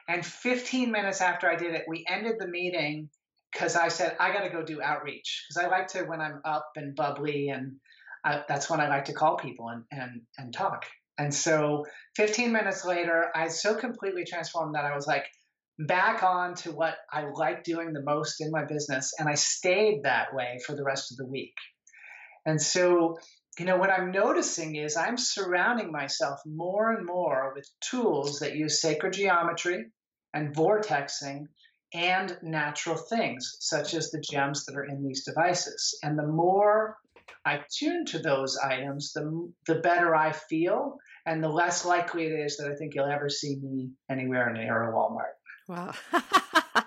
And 0.07 0.25
15 0.25 0.91
minutes 0.91 1.21
after 1.21 1.49
I 1.49 1.55
did 1.55 1.73
it, 1.73 1.85
we 1.87 2.05
ended 2.07 2.35
the 2.37 2.47
meeting 2.47 3.09
because 3.51 3.75
I 3.75 3.87
said, 3.87 4.15
I 4.19 4.33
got 4.33 4.43
to 4.43 4.49
go 4.49 4.63
do 4.63 4.81
outreach. 4.81 5.45
Because 5.47 5.65
I 5.65 5.69
like 5.69 5.87
to, 5.89 6.03
when 6.03 6.19
I'm 6.19 6.41
up 6.43 6.71
and 6.75 6.95
bubbly, 6.95 7.49
and 7.49 7.77
I, 8.25 8.43
that's 8.47 8.69
when 8.69 8.81
I 8.81 8.89
like 8.89 9.05
to 9.05 9.13
call 9.13 9.37
people 9.37 9.69
and, 9.69 9.83
and, 9.91 10.21
and 10.37 10.53
talk. 10.53 10.85
And 11.21 11.31
so 11.31 11.85
15 12.15 12.51
minutes 12.51 12.83
later, 12.83 13.25
I 13.35 13.49
so 13.49 13.75
completely 13.75 14.25
transformed 14.25 14.73
that 14.73 14.85
I 14.85 14.95
was 14.95 15.05
like 15.05 15.25
back 15.77 16.23
on 16.23 16.55
to 16.55 16.71
what 16.71 16.95
I 17.11 17.25
like 17.31 17.63
doing 17.63 17.93
the 17.93 18.01
most 18.01 18.41
in 18.41 18.49
my 18.49 18.65
business. 18.65 19.13
And 19.19 19.29
I 19.29 19.35
stayed 19.35 20.01
that 20.03 20.33
way 20.33 20.59
for 20.65 20.75
the 20.75 20.83
rest 20.83 21.11
of 21.11 21.17
the 21.17 21.27
week. 21.27 21.53
And 22.43 22.59
so, 22.59 23.17
you 23.59 23.65
know, 23.65 23.77
what 23.77 23.91
I'm 23.91 24.11
noticing 24.11 24.75
is 24.75 24.97
I'm 24.97 25.17
surrounding 25.17 25.91
myself 25.91 26.39
more 26.43 26.91
and 26.91 27.05
more 27.05 27.53
with 27.55 27.69
tools 27.81 28.39
that 28.39 28.55
use 28.55 28.81
sacred 28.81 29.13
geometry, 29.13 29.85
and 30.33 30.55
vortexing 30.55 31.45
and 31.93 32.35
natural 32.41 32.95
things, 32.97 33.57
such 33.59 33.93
as 33.93 34.09
the 34.09 34.21
gems 34.21 34.65
that 34.65 34.75
are 34.75 34.85
in 34.85 35.03
these 35.03 35.23
devices. 35.23 35.99
And 36.01 36.17
the 36.17 36.25
more 36.25 36.97
I 37.45 37.61
tune 37.75 38.05
to 38.07 38.19
those 38.19 38.57
items, 38.57 39.13
the, 39.13 39.51
the 39.65 39.75
better 39.75 40.15
I 40.15 40.31
feel, 40.31 40.97
and 41.25 41.43
the 41.43 41.49
less 41.49 41.85
likely 41.85 42.25
it 42.25 42.33
is 42.33 42.57
that 42.57 42.71
I 42.71 42.75
think 42.75 42.93
you'll 42.93 43.05
ever 43.05 43.29
see 43.29 43.57
me 43.61 43.91
anywhere 44.09 44.49
in 44.49 44.55
near 44.55 44.89
a 44.89 44.93
Walmart. 44.93 45.33
Wow. 45.67 45.93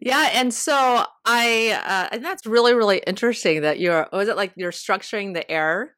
yeah, 0.00 0.30
and 0.34 0.52
so 0.52 1.04
I, 1.24 1.80
uh, 1.84 2.08
and 2.12 2.24
that's 2.24 2.46
really, 2.46 2.74
really 2.74 3.02
interesting 3.06 3.62
that 3.62 3.78
you're, 3.78 4.08
was 4.12 4.28
it 4.28 4.36
like 4.36 4.52
you're 4.56 4.72
structuring 4.72 5.34
the 5.34 5.48
air 5.50 5.94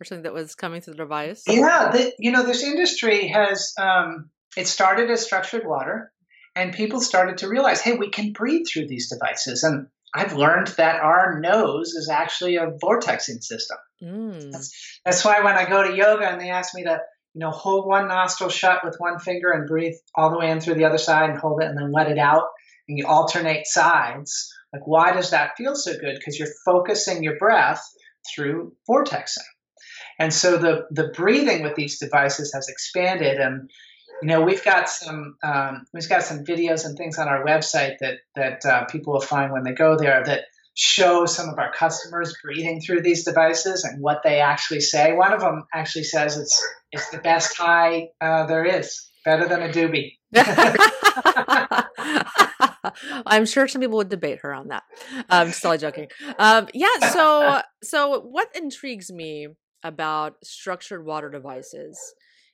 or 0.00 0.04
something 0.04 0.22
that 0.24 0.32
was 0.32 0.54
coming 0.54 0.80
through 0.80 0.94
the 0.94 0.98
device? 0.98 1.42
Yeah, 1.46 1.90
the, 1.92 2.12
you 2.18 2.32
know, 2.32 2.42
this 2.42 2.64
industry 2.64 3.28
has, 3.28 3.72
um, 3.78 4.30
it 4.56 4.66
started 4.66 5.10
as 5.10 5.22
structured 5.22 5.66
water, 5.66 6.12
and 6.56 6.72
people 6.72 7.00
started 7.00 7.38
to 7.38 7.48
realize, 7.48 7.80
hey, 7.80 7.96
we 7.96 8.10
can 8.10 8.32
breathe 8.32 8.66
through 8.66 8.88
these 8.88 9.08
devices. 9.08 9.62
And 9.62 9.86
I've 10.14 10.34
learned 10.34 10.68
that 10.76 11.00
our 11.00 11.40
nose 11.40 11.92
is 11.92 12.08
actually 12.08 12.56
a 12.56 12.72
vortexing 12.82 13.42
system. 13.42 13.78
Mm. 14.02 14.50
That's, 14.50 15.00
that's 15.04 15.24
why 15.24 15.40
when 15.42 15.54
I 15.54 15.68
go 15.68 15.82
to 15.82 15.96
yoga 15.96 16.28
and 16.28 16.40
they 16.40 16.50
ask 16.50 16.74
me 16.74 16.84
to, 16.84 16.98
you 17.34 17.38
know, 17.40 17.50
hold 17.50 17.86
one 17.86 18.08
nostril 18.08 18.50
shut 18.50 18.84
with 18.84 18.96
one 18.98 19.20
finger 19.20 19.52
and 19.52 19.68
breathe 19.68 19.94
all 20.16 20.30
the 20.30 20.38
way 20.38 20.50
in 20.50 20.60
through 20.60 20.74
the 20.74 20.86
other 20.86 20.98
side 20.98 21.30
and 21.30 21.38
hold 21.38 21.62
it 21.62 21.68
and 21.68 21.78
then 21.78 21.92
let 21.92 22.10
it 22.10 22.18
out, 22.18 22.46
and 22.88 22.98
you 22.98 23.06
alternate 23.06 23.66
sides. 23.66 24.52
Like, 24.72 24.86
why 24.86 25.12
does 25.12 25.30
that 25.30 25.56
feel 25.56 25.74
so 25.76 25.92
good? 25.92 26.16
Because 26.16 26.38
you're 26.38 26.48
focusing 26.64 27.22
your 27.22 27.38
breath 27.38 27.82
through 28.34 28.72
vortexing. 28.88 29.38
And 30.18 30.34
so 30.34 30.58
the 30.58 30.86
the 30.90 31.08
breathing 31.08 31.62
with 31.62 31.76
these 31.76 31.98
devices 31.98 32.52
has 32.54 32.68
expanded, 32.68 33.38
and 33.38 33.70
you 34.22 34.28
know 34.28 34.42
we've 34.42 34.64
got 34.64 34.88
some 34.88 35.36
um, 35.42 35.84
we've 35.92 36.08
got 36.08 36.22
some 36.22 36.44
videos 36.44 36.84
and 36.84 36.96
things 36.96 37.18
on 37.18 37.28
our 37.28 37.44
website 37.44 37.96
that 38.00 38.18
that 38.36 38.64
uh, 38.64 38.84
people 38.86 39.12
will 39.12 39.20
find 39.20 39.52
when 39.52 39.64
they 39.64 39.72
go 39.72 39.96
there 39.96 40.22
that 40.24 40.44
show 40.74 41.26
some 41.26 41.48
of 41.48 41.58
our 41.58 41.72
customers 41.72 42.36
breathing 42.42 42.80
through 42.80 43.02
these 43.02 43.24
devices 43.24 43.84
and 43.84 44.00
what 44.00 44.20
they 44.24 44.40
actually 44.40 44.80
say. 44.80 45.12
One 45.12 45.32
of 45.32 45.40
them 45.40 45.64
actually 45.74 46.04
says 46.04 46.38
it's 46.38 46.66
it's 46.92 47.10
the 47.10 47.18
best 47.18 47.56
high 47.56 48.08
uh, 48.20 48.46
there 48.46 48.64
is, 48.64 49.08
better 49.24 49.48
than 49.48 49.62
a 49.62 49.68
doobie. 49.68 50.16
I'm 53.26 53.46
sure 53.46 53.68
some 53.68 53.80
people 53.80 53.98
would 53.98 54.08
debate 54.08 54.40
her 54.42 54.54
on 54.54 54.68
that. 54.68 54.84
I'm 55.28 55.52
still 55.52 55.76
joking. 55.76 56.08
Um, 56.38 56.68
yeah. 56.72 57.10
So, 57.10 57.60
so 57.82 58.20
what 58.20 58.48
intrigues 58.54 59.12
me 59.12 59.48
about 59.82 60.36
structured 60.44 61.04
water 61.04 61.30
devices 61.30 61.98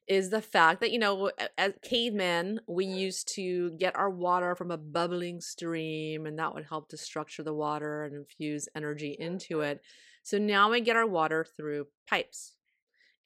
is 0.09 0.31
the 0.31 0.43
fact 0.43 0.81
that 0.81 0.93
you 0.93 0.99
know 0.99 1.31
as 1.59 1.73
cavemen 1.83 2.61
we 2.69 2.87
used 2.87 3.35
to 3.35 3.71
get 3.73 3.97
our 3.97 4.11
water 4.11 4.55
from 4.55 4.71
a 4.71 4.77
bubbling 4.77 5.41
stream 5.41 6.27
and 6.27 6.39
that 6.39 6.55
would 6.55 6.65
help 6.65 6.89
to 6.89 6.97
structure 6.97 7.43
the 7.43 7.55
water 7.55 8.05
and 8.05 8.15
infuse 8.15 8.69
energy 8.75 9.17
into 9.19 9.61
it. 9.61 9.81
So 10.23 10.39
now 10.39 10.71
we 10.71 10.81
get 10.81 10.97
our 10.97 11.07
water 11.07 11.45
through 11.57 11.87
pipes. 12.09 12.55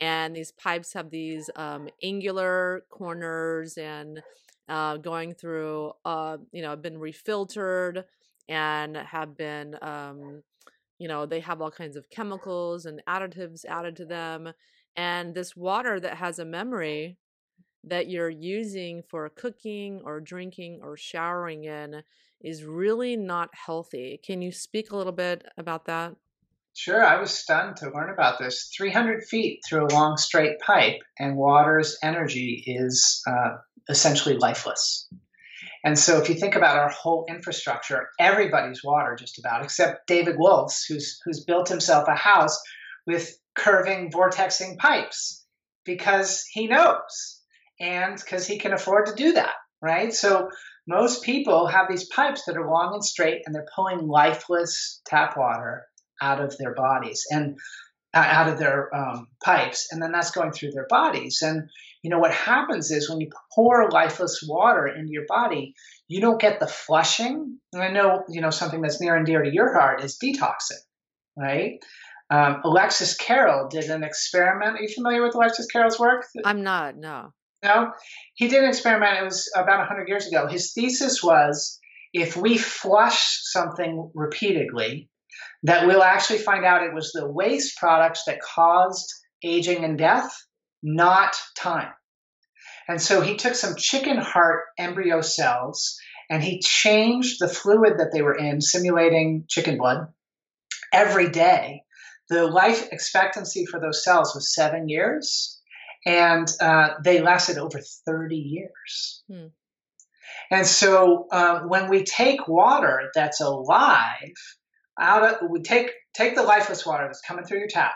And 0.02 0.34
these 0.34 0.52
pipes 0.52 0.94
have 0.94 1.10
these 1.10 1.50
um, 1.56 1.88
angular 2.02 2.84
corners 2.88 3.76
and 3.76 4.22
uh, 4.68 4.96
going 4.96 5.34
through 5.34 5.92
uh, 6.04 6.38
you 6.52 6.62
know 6.62 6.76
been 6.76 6.98
refiltered 6.98 8.04
and 8.48 8.96
have 8.96 9.36
been 9.36 9.76
um, 9.82 10.42
you 10.98 11.08
know 11.08 11.26
they 11.26 11.40
have 11.40 11.60
all 11.60 11.70
kinds 11.70 11.96
of 11.96 12.08
chemicals 12.08 12.86
and 12.86 13.02
additives 13.08 13.64
added 13.66 13.96
to 13.96 14.06
them 14.06 14.52
and 14.96 15.35
this 15.35 15.57
water 15.57 16.00
that 16.00 16.16
has 16.16 16.38
a 16.38 16.44
memory 16.44 17.16
that 17.85 18.09
you're 18.09 18.31
using 18.31 19.03
for 19.03 19.29
cooking 19.29 20.03
or 20.05 20.20
drinking 20.20 20.81
or 20.83 20.96
showering 20.96 21.64
in 21.64 22.03
is 22.40 22.64
really 22.64 23.16
not 23.16 23.50
healthy. 23.55 24.20
Can 24.22 24.42
you 24.42 24.53
speak 24.53 24.90
a 24.90 24.96
little 24.96 25.12
bit 25.12 25.46
about 25.57 25.87
that? 25.87 26.14
Sure, 26.74 27.05
I 27.05 27.20
was 27.20 27.31
stunned 27.31 27.76
to 27.79 27.90
learn 27.90 28.11
about 28.11 28.38
this. 28.38 28.70
300 28.76 29.24
feet 29.24 29.61
through 29.66 29.87
a 29.87 29.92
long 29.92 30.16
straight 30.16 30.61
pipe, 30.61 31.00
and 31.18 31.37
water's 31.37 31.98
energy 32.03 32.62
is 32.66 33.22
uh, 33.26 33.57
essentially 33.88 34.37
lifeless. 34.37 35.09
And 35.85 35.98
so, 35.98 36.18
if 36.20 36.29
you 36.29 36.35
think 36.37 36.55
about 36.55 36.76
our 36.76 36.90
whole 36.90 37.26
infrastructure, 37.29 38.09
everybody's 38.18 38.85
water 38.85 39.16
just 39.16 39.38
about, 39.38 39.64
except 39.64 40.07
David 40.07 40.37
Wolfe's, 40.38 40.85
who's 40.85 41.18
who's 41.24 41.44
built 41.44 41.68
himself 41.68 42.07
a 42.07 42.14
house 42.14 42.61
with 43.10 43.36
curving, 43.56 44.10
vortexing 44.10 44.78
pipes 44.78 45.44
because 45.84 46.44
he 46.52 46.68
knows 46.68 47.40
and 47.80 48.16
because 48.16 48.46
he 48.46 48.58
can 48.58 48.72
afford 48.72 49.06
to 49.06 49.14
do 49.14 49.32
that, 49.32 49.54
right? 49.82 50.12
So 50.14 50.50
most 50.86 51.22
people 51.22 51.66
have 51.66 51.88
these 51.88 52.08
pipes 52.08 52.44
that 52.44 52.56
are 52.56 52.70
long 52.70 52.94
and 52.94 53.04
straight, 53.04 53.42
and 53.44 53.54
they're 53.54 53.66
pulling 53.74 54.06
lifeless 54.06 55.00
tap 55.06 55.36
water 55.36 55.86
out 56.20 56.40
of 56.40 56.56
their 56.58 56.74
bodies 56.74 57.26
and 57.30 57.58
uh, 58.12 58.18
out 58.26 58.48
of 58.48 58.58
their 58.58 58.94
um, 58.94 59.28
pipes, 59.42 59.88
and 59.90 60.02
then 60.02 60.12
that's 60.12 60.32
going 60.32 60.52
through 60.52 60.72
their 60.72 60.86
bodies. 60.88 61.42
And 61.42 61.68
you 62.02 62.10
know 62.10 62.18
what 62.18 62.32
happens 62.32 62.90
is 62.90 63.08
when 63.08 63.20
you 63.20 63.30
pour 63.54 63.90
lifeless 63.90 64.44
water 64.46 64.86
into 64.86 65.12
your 65.12 65.26
body, 65.28 65.74
you 66.08 66.20
don't 66.20 66.40
get 66.40 66.60
the 66.60 66.66
flushing. 66.66 67.58
And 67.72 67.82
I 67.82 67.90
know 67.90 68.24
you 68.28 68.40
know 68.40 68.50
something 68.50 68.80
that's 68.80 69.00
near 69.00 69.16
and 69.16 69.26
dear 69.26 69.42
to 69.42 69.52
your 69.52 69.72
heart 69.78 70.02
is 70.02 70.18
detoxing, 70.18 70.82
right? 71.36 71.78
Um, 72.30 72.60
Alexis 72.64 73.16
Carrel 73.16 73.68
did 73.68 73.90
an 73.90 74.04
experiment. 74.04 74.78
Are 74.78 74.82
you 74.82 74.88
familiar 74.88 75.22
with 75.22 75.34
Alexis 75.34 75.66
Carrel's 75.66 75.98
work? 75.98 76.26
I'm 76.44 76.62
not. 76.62 76.96
No. 76.96 77.32
No, 77.62 77.92
he 78.34 78.48
did 78.48 78.62
an 78.62 78.70
experiment. 78.70 79.18
It 79.18 79.24
was 79.24 79.50
about 79.54 79.78
100 79.80 80.08
years 80.08 80.26
ago. 80.26 80.46
His 80.46 80.72
thesis 80.72 81.22
was 81.22 81.78
if 82.12 82.36
we 82.36 82.56
flush 82.56 83.40
something 83.42 84.10
repeatedly, 84.14 85.10
that 85.64 85.86
we'll 85.86 86.02
actually 86.02 86.38
find 86.38 86.64
out 86.64 86.82
it 86.82 86.94
was 86.94 87.12
the 87.12 87.30
waste 87.30 87.76
products 87.76 88.24
that 88.26 88.40
caused 88.40 89.12
aging 89.42 89.84
and 89.84 89.98
death, 89.98 90.34
not 90.82 91.36
time. 91.56 91.92
And 92.88 93.00
so 93.00 93.20
he 93.20 93.36
took 93.36 93.54
some 93.54 93.76
chicken 93.76 94.16
heart 94.16 94.64
embryo 94.78 95.20
cells 95.20 95.98
and 96.28 96.42
he 96.42 96.60
changed 96.60 97.36
the 97.40 97.48
fluid 97.48 97.98
that 97.98 98.10
they 98.12 98.22
were 98.22 98.34
in, 98.34 98.60
simulating 98.60 99.44
chicken 99.48 99.76
blood, 99.76 100.08
every 100.92 101.28
day. 101.30 101.82
The 102.30 102.46
life 102.46 102.88
expectancy 102.92 103.66
for 103.66 103.78
those 103.78 104.02
cells 104.02 104.34
was 104.34 104.54
seven 104.54 104.88
years 104.88 105.60
and 106.06 106.50
uh, 106.60 106.94
they 107.04 107.20
lasted 107.20 107.58
over 107.58 107.80
30 108.06 108.36
years. 108.36 109.22
Hmm. 109.30 109.46
And 110.50 110.66
so 110.66 111.26
uh, 111.30 111.60
when 111.60 111.88
we 111.88 112.04
take 112.04 112.48
water 112.48 113.10
that's 113.14 113.40
alive 113.40 114.34
out 114.98 115.22
of, 115.42 115.50
we 115.50 115.62
take 115.62 115.92
take 116.14 116.34
the 116.34 116.42
lifeless 116.42 116.84
water 116.84 117.04
that's 117.06 117.20
coming 117.20 117.44
through 117.44 117.60
your 117.60 117.68
tap, 117.68 117.92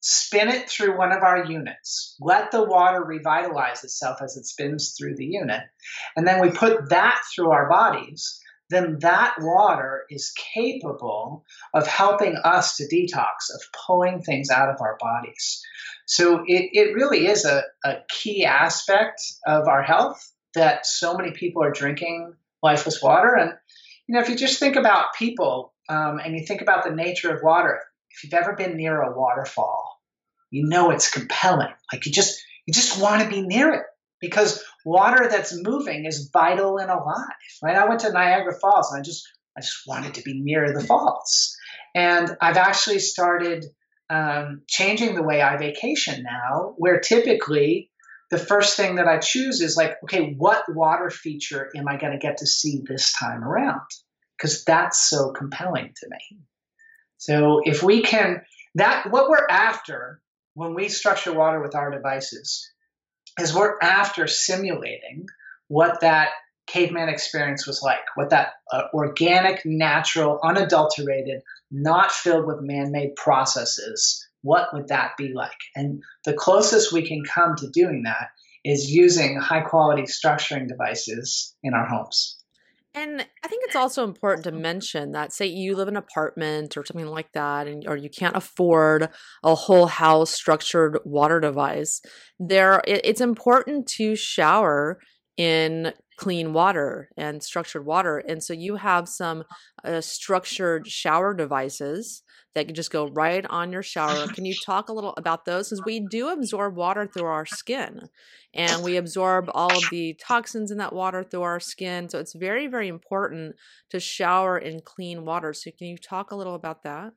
spin 0.00 0.48
it 0.48 0.68
through 0.68 0.96
one 0.96 1.12
of 1.12 1.22
our 1.22 1.44
units, 1.44 2.16
let 2.20 2.52
the 2.52 2.62
water 2.62 3.04
revitalize 3.04 3.82
itself 3.82 4.18
as 4.22 4.36
it 4.36 4.46
spins 4.46 4.94
through 4.96 5.16
the 5.16 5.26
unit, 5.26 5.62
and 6.16 6.26
then 6.26 6.40
we 6.40 6.50
put 6.50 6.90
that 6.90 7.20
through 7.34 7.50
our 7.50 7.68
bodies. 7.68 8.40
Then 8.70 8.98
that 9.00 9.36
water 9.40 10.02
is 10.10 10.32
capable 10.54 11.44
of 11.72 11.86
helping 11.86 12.36
us 12.36 12.76
to 12.76 12.84
detox, 12.84 13.54
of 13.54 13.62
pulling 13.86 14.22
things 14.22 14.50
out 14.50 14.68
of 14.68 14.80
our 14.80 14.96
bodies. 15.00 15.62
So 16.06 16.44
it, 16.46 16.70
it 16.72 16.94
really 16.94 17.26
is 17.26 17.44
a, 17.44 17.62
a 17.84 17.96
key 18.08 18.44
aspect 18.44 19.22
of 19.46 19.68
our 19.68 19.82
health 19.82 20.32
that 20.54 20.86
so 20.86 21.14
many 21.14 21.32
people 21.32 21.62
are 21.62 21.70
drinking 21.70 22.34
lifeless 22.62 23.02
water. 23.02 23.34
And, 23.36 23.52
you 24.06 24.14
know, 24.14 24.20
if 24.20 24.28
you 24.28 24.36
just 24.36 24.58
think 24.58 24.76
about 24.76 25.14
people 25.18 25.72
um, 25.88 26.18
and 26.18 26.34
you 26.34 26.46
think 26.46 26.60
about 26.60 26.84
the 26.84 26.94
nature 26.94 27.34
of 27.34 27.42
water, 27.42 27.80
if 28.10 28.24
you've 28.24 28.34
ever 28.34 28.54
been 28.54 28.76
near 28.76 29.00
a 29.00 29.16
waterfall, 29.16 30.00
you 30.50 30.66
know 30.66 30.90
it's 30.90 31.10
compelling. 31.10 31.72
Like 31.92 32.06
you 32.06 32.12
just, 32.12 32.42
you 32.66 32.74
just 32.74 33.00
want 33.00 33.22
to 33.22 33.28
be 33.28 33.42
near 33.42 33.72
it 33.72 33.84
because 34.20 34.62
water 34.88 35.28
that's 35.28 35.54
moving 35.54 36.06
is 36.06 36.30
vital 36.32 36.78
and 36.78 36.90
alive, 36.90 37.26
right? 37.62 37.76
I 37.76 37.86
went 37.86 38.00
to 38.00 38.12
Niagara 38.12 38.58
Falls 38.58 38.90
and 38.90 39.00
I 39.00 39.02
just, 39.02 39.28
I 39.56 39.60
just 39.60 39.86
wanted 39.86 40.14
to 40.14 40.22
be 40.22 40.40
near 40.40 40.72
the 40.72 40.84
falls. 40.84 41.54
And 41.94 42.34
I've 42.40 42.56
actually 42.56 43.00
started 43.00 43.66
um, 44.08 44.62
changing 44.66 45.14
the 45.14 45.22
way 45.22 45.42
I 45.42 45.58
vacation 45.58 46.22
now, 46.22 46.74
where 46.78 47.00
typically 47.00 47.90
the 48.30 48.38
first 48.38 48.76
thing 48.76 48.96
that 48.96 49.06
I 49.06 49.18
choose 49.18 49.60
is 49.60 49.76
like, 49.76 49.96
okay, 50.04 50.34
what 50.38 50.64
water 50.74 51.10
feature 51.10 51.70
am 51.76 51.86
I 51.86 51.98
going 51.98 52.12
to 52.12 52.18
get 52.18 52.38
to 52.38 52.46
see 52.46 52.82
this 52.86 53.12
time 53.12 53.44
around? 53.44 53.82
Because 54.38 54.64
that's 54.64 55.08
so 55.08 55.32
compelling 55.32 55.92
to 55.96 56.06
me. 56.08 56.38
So 57.18 57.60
if 57.64 57.82
we 57.82 58.02
can, 58.02 58.42
that 58.76 59.10
what 59.10 59.28
we're 59.28 59.46
after 59.50 60.22
when 60.54 60.74
we 60.74 60.88
structure 60.88 61.32
water 61.32 61.60
with 61.60 61.74
our 61.74 61.90
devices 61.90 62.70
is 63.38 63.54
we're 63.54 63.78
after 63.80 64.26
simulating 64.26 65.26
what 65.68 66.00
that 66.00 66.30
caveman 66.66 67.08
experience 67.08 67.66
was 67.66 67.82
like, 67.82 68.00
what 68.14 68.30
that 68.30 68.52
uh, 68.72 68.82
organic, 68.92 69.64
natural, 69.64 70.38
unadulterated, 70.42 71.42
not 71.70 72.12
filled 72.12 72.46
with 72.46 72.60
man 72.60 72.92
made 72.92 73.16
processes, 73.16 74.26
what 74.42 74.72
would 74.72 74.88
that 74.88 75.12
be 75.16 75.32
like? 75.32 75.58
And 75.74 76.02
the 76.24 76.34
closest 76.34 76.92
we 76.92 77.06
can 77.06 77.22
come 77.24 77.56
to 77.56 77.68
doing 77.70 78.02
that 78.04 78.28
is 78.64 78.90
using 78.90 79.38
high 79.38 79.62
quality 79.62 80.02
structuring 80.02 80.68
devices 80.68 81.54
in 81.62 81.74
our 81.74 81.86
homes. 81.86 82.37
And 82.98 83.20
I 83.44 83.48
think 83.48 83.62
it's 83.66 83.76
also 83.76 84.02
important 84.02 84.42
to 84.44 84.50
mention 84.50 85.12
that, 85.12 85.32
say, 85.32 85.46
you 85.46 85.76
live 85.76 85.86
in 85.86 85.94
an 85.94 86.02
apartment 86.02 86.76
or 86.76 86.84
something 86.84 87.06
like 87.06 87.30
that, 87.32 87.68
and 87.68 87.86
or 87.86 87.96
you 87.96 88.10
can't 88.10 88.36
afford 88.36 89.08
a 89.44 89.54
whole 89.54 89.86
house 89.86 90.30
structured 90.30 90.98
water 91.04 91.38
device. 91.38 92.00
There, 92.40 92.82
it's 92.88 93.20
important 93.20 93.86
to 93.98 94.16
shower 94.16 94.98
in 95.36 95.92
clean 96.16 96.52
water 96.52 97.10
and 97.16 97.40
structured 97.40 97.86
water. 97.86 98.18
And 98.18 98.42
so 98.42 98.52
you 98.52 98.74
have 98.74 99.08
some 99.08 99.44
uh, 99.84 100.00
structured 100.00 100.88
shower 100.88 101.34
devices 101.34 102.24
that 102.54 102.66
can 102.66 102.74
just 102.74 102.90
go 102.90 103.08
right 103.08 103.44
on 103.48 103.72
your 103.72 103.82
shower. 103.82 104.26
Can 104.28 104.44
you 104.44 104.54
talk 104.66 104.88
a 104.88 104.92
little 104.92 105.14
about 105.16 105.44
those? 105.44 105.68
Because 105.68 105.84
we 105.84 106.00
do 106.00 106.28
absorb 106.28 106.76
water 106.76 107.06
through 107.06 107.26
our 107.26 107.46
skin 107.46 108.08
and 108.54 108.82
we 108.82 108.96
absorb 108.96 109.50
all 109.54 109.76
of 109.76 109.84
the 109.90 110.14
toxins 110.14 110.70
in 110.70 110.78
that 110.78 110.92
water 110.92 111.22
through 111.22 111.42
our 111.42 111.60
skin. 111.60 112.08
So 112.08 112.18
it's 112.18 112.34
very, 112.34 112.66
very 112.66 112.88
important 112.88 113.56
to 113.90 114.00
shower 114.00 114.58
in 114.58 114.80
clean 114.80 115.24
water. 115.24 115.52
So 115.52 115.70
can 115.76 115.88
you 115.88 115.98
talk 115.98 116.30
a 116.30 116.36
little 116.36 116.54
about 116.54 116.82
that? 116.84 117.12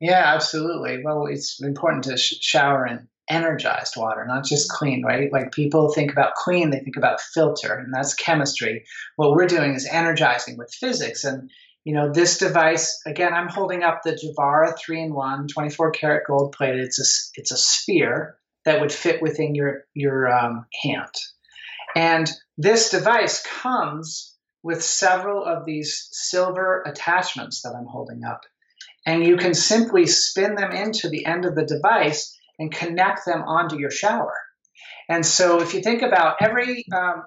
Yeah, 0.00 0.22
absolutely. 0.34 1.02
Well, 1.02 1.26
it's 1.26 1.62
important 1.62 2.04
to 2.04 2.16
sh- 2.18 2.34
shower 2.40 2.86
in 2.86 3.08
energized 3.28 3.94
water, 3.96 4.24
not 4.26 4.44
just 4.44 4.70
clean, 4.70 5.02
right? 5.04 5.32
Like 5.32 5.52
people 5.52 5.92
think 5.92 6.12
about 6.12 6.34
clean, 6.34 6.70
they 6.70 6.80
think 6.80 6.96
about 6.96 7.20
filter, 7.20 7.74
and 7.74 7.92
that's 7.92 8.14
chemistry. 8.14 8.84
What 9.16 9.32
we're 9.32 9.46
doing 9.46 9.74
is 9.74 9.88
energizing 9.90 10.58
with 10.58 10.72
physics. 10.72 11.24
And, 11.24 11.50
you 11.86 11.94
know, 11.94 12.12
this 12.12 12.38
device, 12.38 13.00
again, 13.06 13.32
I'm 13.32 13.46
holding 13.46 13.84
up 13.84 14.00
the 14.02 14.10
Javara 14.10 14.76
3 14.76 15.02
in 15.02 15.14
1, 15.14 15.46
24 15.46 15.92
karat 15.92 16.24
gold 16.26 16.50
plated. 16.50 16.80
It's 16.80 16.98
a, 16.98 17.40
it's 17.40 17.52
a 17.52 17.56
sphere 17.56 18.36
that 18.64 18.80
would 18.80 18.90
fit 18.90 19.22
within 19.22 19.54
your, 19.54 19.84
your 19.94 20.28
um, 20.28 20.66
hand. 20.82 21.14
And 21.94 22.28
this 22.58 22.90
device 22.90 23.46
comes 23.62 24.34
with 24.64 24.82
several 24.82 25.44
of 25.44 25.64
these 25.64 26.08
silver 26.10 26.82
attachments 26.84 27.62
that 27.62 27.76
I'm 27.78 27.86
holding 27.86 28.24
up. 28.24 28.40
And 29.06 29.24
you 29.24 29.36
can 29.36 29.54
simply 29.54 30.06
spin 30.06 30.56
them 30.56 30.72
into 30.72 31.08
the 31.08 31.24
end 31.24 31.44
of 31.44 31.54
the 31.54 31.64
device 31.64 32.36
and 32.58 32.72
connect 32.72 33.26
them 33.26 33.42
onto 33.42 33.78
your 33.78 33.92
shower. 33.92 34.34
And 35.08 35.24
so, 35.24 35.60
if 35.60 35.74
you 35.74 35.82
think 35.82 36.02
about 36.02 36.36
every 36.40 36.84
um, 36.92 37.24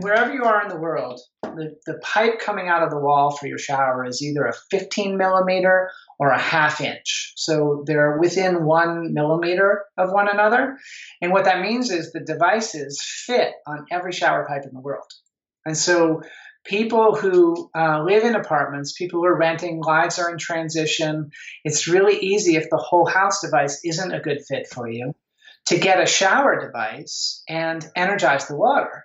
wherever 0.00 0.32
you 0.32 0.44
are 0.44 0.62
in 0.62 0.68
the 0.68 0.78
world, 0.78 1.20
the, 1.42 1.76
the 1.86 1.98
pipe 1.98 2.38
coming 2.38 2.68
out 2.68 2.82
of 2.82 2.90
the 2.90 2.98
wall 2.98 3.30
for 3.30 3.46
your 3.46 3.58
shower 3.58 4.04
is 4.04 4.22
either 4.22 4.44
a 4.44 4.52
15 4.70 5.16
millimeter 5.16 5.90
or 6.18 6.30
a 6.30 6.38
half 6.38 6.80
inch. 6.80 7.32
So 7.36 7.84
they're 7.86 8.18
within 8.18 8.64
one 8.64 9.12
millimeter 9.12 9.84
of 9.96 10.12
one 10.12 10.28
another. 10.28 10.78
And 11.20 11.32
what 11.32 11.44
that 11.44 11.62
means 11.62 11.90
is 11.90 12.12
the 12.12 12.20
devices 12.20 13.02
fit 13.02 13.52
on 13.66 13.86
every 13.90 14.12
shower 14.12 14.46
pipe 14.46 14.64
in 14.64 14.72
the 14.72 14.80
world. 14.80 15.10
And 15.64 15.76
so 15.76 16.22
people 16.64 17.14
who 17.14 17.70
uh, 17.74 18.02
live 18.02 18.24
in 18.24 18.34
apartments, 18.34 18.92
people 18.92 19.20
who 19.20 19.26
are 19.26 19.38
renting, 19.38 19.80
lives 19.80 20.18
are 20.18 20.30
in 20.30 20.38
transition. 20.38 21.30
It's 21.64 21.88
really 21.88 22.18
easy 22.18 22.56
if 22.56 22.70
the 22.70 22.76
whole 22.76 23.06
house 23.06 23.40
device 23.40 23.80
isn't 23.84 24.12
a 24.12 24.20
good 24.20 24.40
fit 24.46 24.66
for 24.68 24.88
you 24.88 25.14
to 25.66 25.78
get 25.78 26.02
a 26.02 26.06
shower 26.06 26.60
device 26.60 27.42
and 27.48 27.86
energize 27.94 28.48
the 28.48 28.56
water. 28.56 29.04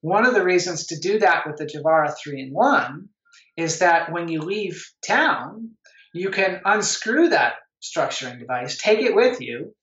One 0.00 0.26
of 0.26 0.34
the 0.34 0.44
reasons 0.44 0.86
to 0.88 0.98
do 0.98 1.18
that 1.20 1.46
with 1.46 1.56
the 1.56 1.66
Javara 1.66 2.14
3 2.22 2.42
in 2.42 2.52
1 2.52 3.08
is 3.56 3.78
that 3.78 4.12
when 4.12 4.28
you 4.28 4.40
leave 4.40 4.84
town, 5.06 5.70
you 6.12 6.30
can 6.30 6.60
unscrew 6.64 7.30
that 7.30 7.54
structuring 7.82 8.38
device, 8.38 8.78
take 8.78 9.00
it 9.00 9.14
with 9.14 9.40
you, 9.40 9.74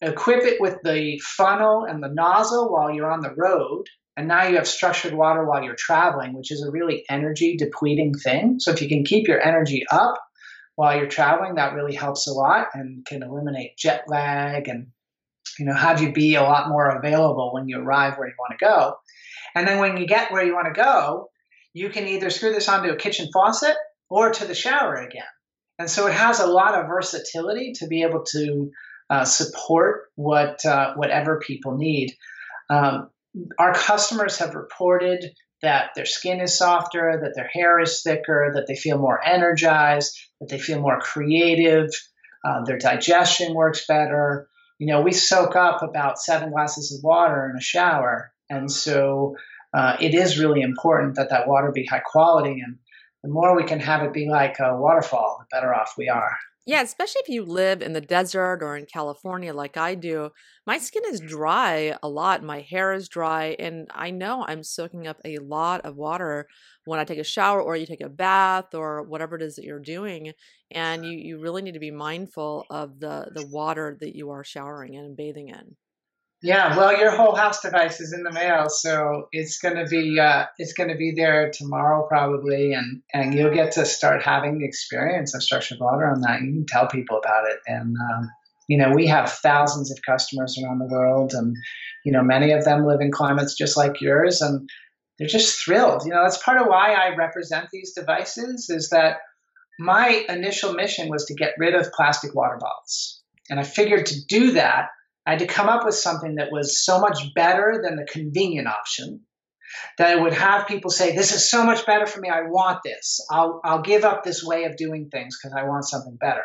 equip 0.00 0.44
it 0.44 0.60
with 0.60 0.78
the 0.82 1.20
funnel 1.22 1.84
and 1.84 2.02
the 2.02 2.08
nozzle 2.08 2.72
while 2.72 2.90
you're 2.90 3.10
on 3.10 3.20
the 3.20 3.34
road. 3.36 3.84
And 4.16 4.28
now 4.28 4.46
you 4.46 4.56
have 4.56 4.66
structured 4.66 5.14
water 5.14 5.44
while 5.44 5.62
you're 5.62 5.76
traveling, 5.76 6.34
which 6.34 6.50
is 6.50 6.62
a 6.62 6.70
really 6.70 7.04
energy 7.08 7.56
depleting 7.56 8.14
thing. 8.14 8.56
So 8.58 8.70
if 8.72 8.82
you 8.82 8.88
can 8.88 9.04
keep 9.04 9.28
your 9.28 9.40
energy 9.40 9.84
up 9.90 10.14
while 10.74 10.96
you're 10.96 11.06
traveling, 11.06 11.54
that 11.54 11.74
really 11.74 11.94
helps 11.94 12.26
a 12.26 12.32
lot 12.32 12.68
and 12.74 13.04
can 13.06 13.22
eliminate 13.22 13.76
jet 13.78 14.04
lag 14.08 14.68
and 14.68 14.88
you 15.58 15.64
know 15.64 15.74
have 15.74 16.02
you 16.02 16.12
be 16.12 16.34
a 16.34 16.42
lot 16.42 16.68
more 16.68 16.88
available 16.88 17.52
when 17.52 17.68
you 17.68 17.78
arrive 17.78 18.16
where 18.16 18.28
you 18.28 18.34
want 18.38 18.58
to 18.58 18.64
go. 18.64 18.94
And 19.54 19.66
then 19.66 19.78
when 19.78 19.96
you 19.96 20.06
get 20.06 20.30
where 20.30 20.44
you 20.44 20.54
want 20.54 20.72
to 20.72 20.80
go, 20.80 21.28
you 21.72 21.90
can 21.90 22.06
either 22.06 22.30
screw 22.30 22.52
this 22.52 22.68
onto 22.68 22.90
a 22.90 22.96
kitchen 22.96 23.28
faucet 23.32 23.76
or 24.08 24.30
to 24.30 24.44
the 24.44 24.54
shower 24.54 24.96
again. 24.96 25.22
And 25.78 25.88
so 25.88 26.06
it 26.06 26.12
has 26.12 26.40
a 26.40 26.46
lot 26.46 26.74
of 26.74 26.88
versatility 26.88 27.72
to 27.76 27.86
be 27.86 28.02
able 28.02 28.24
to 28.32 28.70
uh, 29.08 29.24
support 29.24 30.08
what 30.14 30.64
uh, 30.64 30.94
whatever 30.94 31.40
people 31.40 31.76
need. 31.76 32.14
Um, 32.68 33.08
our 33.58 33.72
customers 33.72 34.38
have 34.38 34.54
reported 34.54 35.32
that 35.62 35.90
their 35.94 36.06
skin 36.06 36.40
is 36.40 36.56
softer, 36.56 37.18
that 37.22 37.32
their 37.34 37.48
hair 37.52 37.80
is 37.80 38.02
thicker, 38.02 38.52
that 38.54 38.66
they 38.66 38.76
feel 38.76 38.98
more 38.98 39.20
energized, 39.24 40.18
that 40.40 40.48
they 40.48 40.58
feel 40.58 40.80
more 40.80 41.00
creative, 41.00 41.90
uh, 42.44 42.62
their 42.64 42.78
digestion 42.78 43.54
works 43.54 43.86
better. 43.86 44.48
You 44.80 44.86
know, 44.86 45.02
we 45.02 45.12
soak 45.12 45.56
up 45.56 45.82
about 45.82 46.18
seven 46.18 46.52
glasses 46.52 46.90
of 46.96 47.04
water 47.04 47.50
in 47.50 47.56
a 47.56 47.60
shower, 47.60 48.32
and 48.48 48.72
so 48.72 49.36
uh, 49.74 49.98
it 50.00 50.14
is 50.14 50.38
really 50.38 50.62
important 50.62 51.16
that 51.16 51.28
that 51.28 51.46
water 51.46 51.70
be 51.70 51.84
high 51.84 52.00
quality. 52.00 52.62
And 52.64 52.78
the 53.22 53.28
more 53.28 53.54
we 53.54 53.64
can 53.64 53.78
have 53.78 54.02
it 54.02 54.14
be 54.14 54.26
like 54.26 54.58
a 54.58 54.74
waterfall, 54.78 55.36
the 55.38 55.54
better 55.54 55.74
off 55.74 55.96
we 55.98 56.08
are. 56.08 56.34
Yeah, 56.66 56.82
especially 56.82 57.22
if 57.24 57.28
you 57.28 57.44
live 57.44 57.80
in 57.80 57.94
the 57.94 58.02
desert 58.02 58.62
or 58.62 58.76
in 58.76 58.84
California 58.84 59.52
like 59.54 59.76
I 59.76 59.94
do. 59.94 60.30
My 60.66 60.78
skin 60.78 61.02
is 61.06 61.20
mm-hmm. 61.20 61.30
dry 61.30 61.96
a 62.02 62.08
lot. 62.08 62.42
My 62.42 62.60
hair 62.60 62.92
is 62.92 63.08
dry. 63.08 63.56
And 63.58 63.88
I 63.94 64.10
know 64.10 64.44
I'm 64.46 64.62
soaking 64.62 65.06
up 65.06 65.18
a 65.24 65.38
lot 65.38 65.80
of 65.82 65.96
water 65.96 66.46
when 66.84 67.00
I 67.00 67.04
take 67.04 67.18
a 67.18 67.24
shower 67.24 67.62
or 67.62 67.76
you 67.76 67.86
take 67.86 68.02
a 68.02 68.10
bath 68.10 68.74
or 68.74 69.02
whatever 69.02 69.36
it 69.36 69.42
is 69.42 69.56
that 69.56 69.64
you're 69.64 69.80
doing. 69.80 70.32
And 70.70 71.04
you, 71.04 71.12
you 71.12 71.40
really 71.40 71.62
need 71.62 71.74
to 71.74 71.80
be 71.80 71.90
mindful 71.90 72.66
of 72.70 73.00
the, 73.00 73.30
the 73.34 73.46
water 73.46 73.96
that 74.00 74.14
you 74.14 74.30
are 74.30 74.44
showering 74.44 74.94
in 74.94 75.04
and 75.04 75.16
bathing 75.16 75.48
in. 75.48 75.76
Yeah, 76.42 76.74
well, 76.74 76.98
your 76.98 77.10
whole 77.10 77.34
house 77.34 77.60
device 77.60 78.00
is 78.00 78.14
in 78.14 78.22
the 78.22 78.32
mail, 78.32 78.70
so 78.70 79.28
it's 79.30 79.58
gonna 79.58 79.84
be 79.84 80.18
uh, 80.18 80.46
it's 80.56 80.72
gonna 80.72 80.96
be 80.96 81.12
there 81.14 81.50
tomorrow 81.50 82.06
probably, 82.08 82.72
and 82.72 83.02
and 83.12 83.34
you'll 83.34 83.52
get 83.52 83.72
to 83.72 83.84
start 83.84 84.22
having 84.22 84.58
the 84.58 84.64
experience 84.64 85.34
of 85.34 85.42
structured 85.42 85.78
water 85.80 86.06
on 86.06 86.22
that. 86.22 86.40
You 86.40 86.52
can 86.52 86.66
tell 86.66 86.88
people 86.88 87.18
about 87.18 87.50
it, 87.50 87.58
and 87.66 87.94
um, 87.94 88.30
you 88.68 88.78
know 88.78 88.90
we 88.94 89.06
have 89.08 89.30
thousands 89.30 89.90
of 89.90 89.98
customers 90.00 90.58
around 90.58 90.78
the 90.78 90.88
world, 90.88 91.34
and 91.34 91.54
you 92.06 92.12
know 92.12 92.22
many 92.22 92.52
of 92.52 92.64
them 92.64 92.86
live 92.86 93.02
in 93.02 93.12
climates 93.12 93.54
just 93.54 93.76
like 93.76 94.00
yours, 94.00 94.40
and 94.40 94.66
they're 95.18 95.28
just 95.28 95.62
thrilled. 95.62 96.04
You 96.06 96.12
know 96.12 96.22
that's 96.22 96.42
part 96.42 96.58
of 96.58 96.68
why 96.68 96.94
I 96.94 97.16
represent 97.16 97.68
these 97.70 97.92
devices 97.92 98.70
is 98.70 98.88
that 98.90 99.18
my 99.78 100.24
initial 100.26 100.72
mission 100.72 101.10
was 101.10 101.26
to 101.26 101.34
get 101.34 101.52
rid 101.58 101.74
of 101.74 101.92
plastic 101.92 102.34
water 102.34 102.56
bottles, 102.58 103.20
and 103.50 103.60
I 103.60 103.62
figured 103.62 104.06
to 104.06 104.24
do 104.26 104.52
that 104.52 104.86
I 105.26 105.30
had 105.30 105.40
to 105.40 105.46
come 105.46 105.68
up 105.68 105.84
with 105.84 105.94
something 105.94 106.36
that 106.36 106.50
was 106.50 106.84
so 106.84 107.00
much 107.00 107.34
better 107.34 107.80
than 107.82 107.96
the 107.96 108.06
convenient 108.10 108.66
option 108.66 109.20
that 109.98 110.16
it 110.16 110.20
would 110.20 110.32
have 110.32 110.66
people 110.66 110.90
say, 110.90 111.14
This 111.14 111.32
is 111.32 111.50
so 111.50 111.64
much 111.64 111.86
better 111.86 112.06
for 112.06 112.20
me. 112.20 112.28
I 112.28 112.42
want 112.42 112.80
this. 112.84 113.24
I'll, 113.30 113.60
I'll 113.64 113.82
give 113.82 114.04
up 114.04 114.24
this 114.24 114.42
way 114.42 114.64
of 114.64 114.76
doing 114.76 115.08
things 115.10 115.38
because 115.40 115.56
I 115.56 115.64
want 115.64 115.84
something 115.84 116.16
better. 116.16 116.44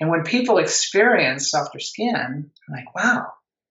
And 0.00 0.10
when 0.10 0.24
people 0.24 0.58
experience 0.58 1.50
softer 1.50 1.78
skin, 1.78 2.14
I'm 2.16 2.50
like, 2.68 2.94
wow, 2.94 3.26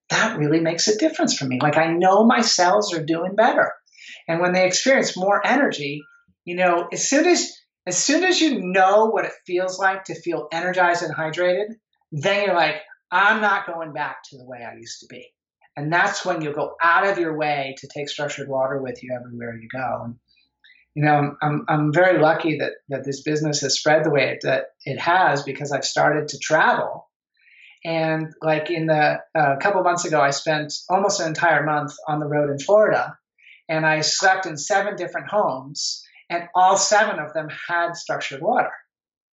that 0.09 0.37
really 0.37 0.59
makes 0.59 0.87
a 0.87 0.97
difference 0.97 1.37
for 1.37 1.45
me. 1.45 1.59
Like 1.61 1.77
I 1.77 1.91
know 1.91 2.25
my 2.25 2.41
cells 2.41 2.93
are 2.93 3.03
doing 3.03 3.35
better. 3.35 3.73
And 4.27 4.39
when 4.39 4.53
they 4.53 4.65
experience 4.65 5.17
more 5.17 5.45
energy, 5.45 6.01
you 6.45 6.55
know, 6.55 6.87
as 6.91 7.07
soon 7.07 7.27
as 7.27 7.51
as 7.87 7.97
soon 7.97 8.23
as 8.23 8.39
you 8.39 8.59
know 8.61 9.07
what 9.07 9.25
it 9.25 9.31
feels 9.47 9.79
like 9.79 10.05
to 10.05 10.21
feel 10.21 10.47
energized 10.51 11.01
and 11.01 11.15
hydrated, 11.15 11.73
then 12.11 12.45
you're 12.45 12.53
like, 12.53 12.75
I'm 13.11 13.41
not 13.41 13.65
going 13.65 13.93
back 13.93 14.23
to 14.29 14.37
the 14.37 14.45
way 14.45 14.63
I 14.63 14.75
used 14.75 15.01
to 15.01 15.07
be. 15.07 15.27
And 15.75 15.91
that's 15.91 16.25
when 16.25 16.41
you'll 16.41 16.53
go 16.53 16.75
out 16.83 17.07
of 17.07 17.17
your 17.17 17.37
way 17.37 17.75
to 17.79 17.87
take 17.87 18.09
structured 18.09 18.49
water 18.49 18.81
with 18.81 19.01
you 19.01 19.17
everywhere 19.17 19.55
you 19.55 19.69
go. 19.69 20.01
And, 20.03 20.15
you 20.93 21.03
know, 21.03 21.35
I'm, 21.41 21.65
I'm 21.67 21.93
very 21.93 22.19
lucky 22.19 22.57
that, 22.57 22.73
that 22.89 23.05
this 23.05 23.21
business 23.21 23.61
has 23.61 23.79
spread 23.79 24.03
the 24.03 24.09
way 24.09 24.31
it, 24.31 24.39
that 24.43 24.71
it 24.85 24.99
has 24.99 25.43
because 25.43 25.71
I've 25.71 25.85
started 25.85 26.29
to 26.29 26.39
travel. 26.39 27.09
And 27.85 28.33
like 28.41 28.69
in 28.69 28.87
the 28.87 29.21
a 29.35 29.39
uh, 29.39 29.57
couple 29.59 29.81
months 29.83 30.05
ago, 30.05 30.19
I 30.19 30.31
spent 30.31 30.73
almost 30.89 31.21
an 31.21 31.27
entire 31.27 31.63
month 31.63 31.93
on 32.07 32.19
the 32.19 32.27
road 32.27 32.49
in 32.49 32.59
Florida, 32.59 33.17
and 33.69 33.85
I 33.85 34.01
slept 34.01 34.45
in 34.45 34.57
seven 34.57 34.97
different 34.97 35.29
homes, 35.29 36.03
and 36.29 36.49
all 36.53 36.75
seven 36.75 37.19
of 37.19 37.33
them 37.33 37.47
had 37.69 37.95
structured 37.95 38.41
water. 38.41 38.71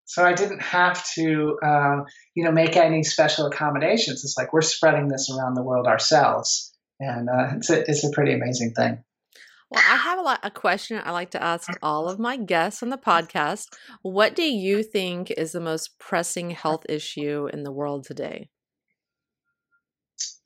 So 0.07 0.25
I 0.25 0.35
didn't 0.35 0.63
have 0.63 1.05
to, 1.15 1.59
uh, 1.63 1.97
you 2.35 2.45
know, 2.45 2.53
make 2.53 2.77
any 2.77 3.03
special 3.03 3.47
accommodations. 3.47 4.25
It's 4.25 4.37
like 4.39 4.53
we're 4.53 4.63
spreading 4.63 5.09
this 5.09 5.31
around 5.31 5.55
the 5.55 5.65
world 5.65 5.87
ourselves, 5.87 6.73
and 7.01 7.29
uh, 7.29 7.57
it's 7.57 7.71
a 7.71 7.81
it's 7.91 8.05
a 8.05 8.11
pretty 8.11 8.33
amazing 8.33 8.73
thing. 8.73 9.03
Well, 9.69 9.83
I 9.85 9.97
have 9.97 10.21
a, 10.21 10.23
lot, 10.23 10.41
a 10.45 10.51
question 10.51 11.03
I 11.05 11.11
like 11.11 11.33
to 11.33 11.43
ask 11.43 11.69
all 11.83 12.09
of 12.09 12.21
my 12.21 12.37
guests 12.37 12.85
on 12.85 12.91
the 12.91 12.97
podcast. 12.97 13.67
What 14.03 14.37
do 14.37 14.45
you 14.45 14.85
think 14.85 15.33
is 15.33 15.51
the 15.51 15.61
most 15.61 15.99
pressing 15.99 16.51
health 16.51 16.87
issue 16.89 17.49
in 17.53 17.65
the 17.65 17.73
world 17.73 18.05
today? 18.05 18.49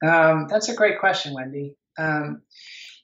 Um, 0.02 0.46
that's 0.48 0.70
a 0.70 0.74
great 0.74 1.00
question, 1.00 1.34
Wendy. 1.34 1.76
Um, 1.98 2.40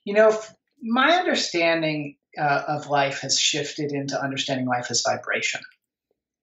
you 0.05 0.15
know, 0.15 0.41
my 0.83 1.17
understanding 1.17 2.17
uh, 2.41 2.63
of 2.67 2.89
life 2.89 3.21
has 3.21 3.39
shifted 3.39 3.93
into 3.93 4.19
understanding 4.19 4.67
life 4.67 4.87
as 4.91 5.03
vibration. 5.03 5.61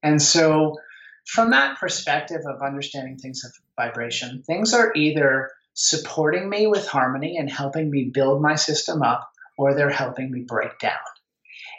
And 0.03 0.21
so, 0.21 0.77
from 1.25 1.51
that 1.51 1.79
perspective 1.79 2.41
of 2.45 2.61
understanding 2.61 3.17
things 3.17 3.45
of 3.45 3.53
vibration, 3.77 4.43
things 4.43 4.73
are 4.73 4.91
either 4.93 5.51
supporting 5.73 6.49
me 6.49 6.67
with 6.67 6.85
harmony 6.85 7.37
and 7.37 7.49
helping 7.49 7.89
me 7.89 8.11
build 8.13 8.41
my 8.41 8.55
system 8.55 9.01
up, 9.01 9.31
or 9.57 9.73
they're 9.73 9.89
helping 9.89 10.29
me 10.29 10.41
break 10.45 10.77
down. 10.79 10.99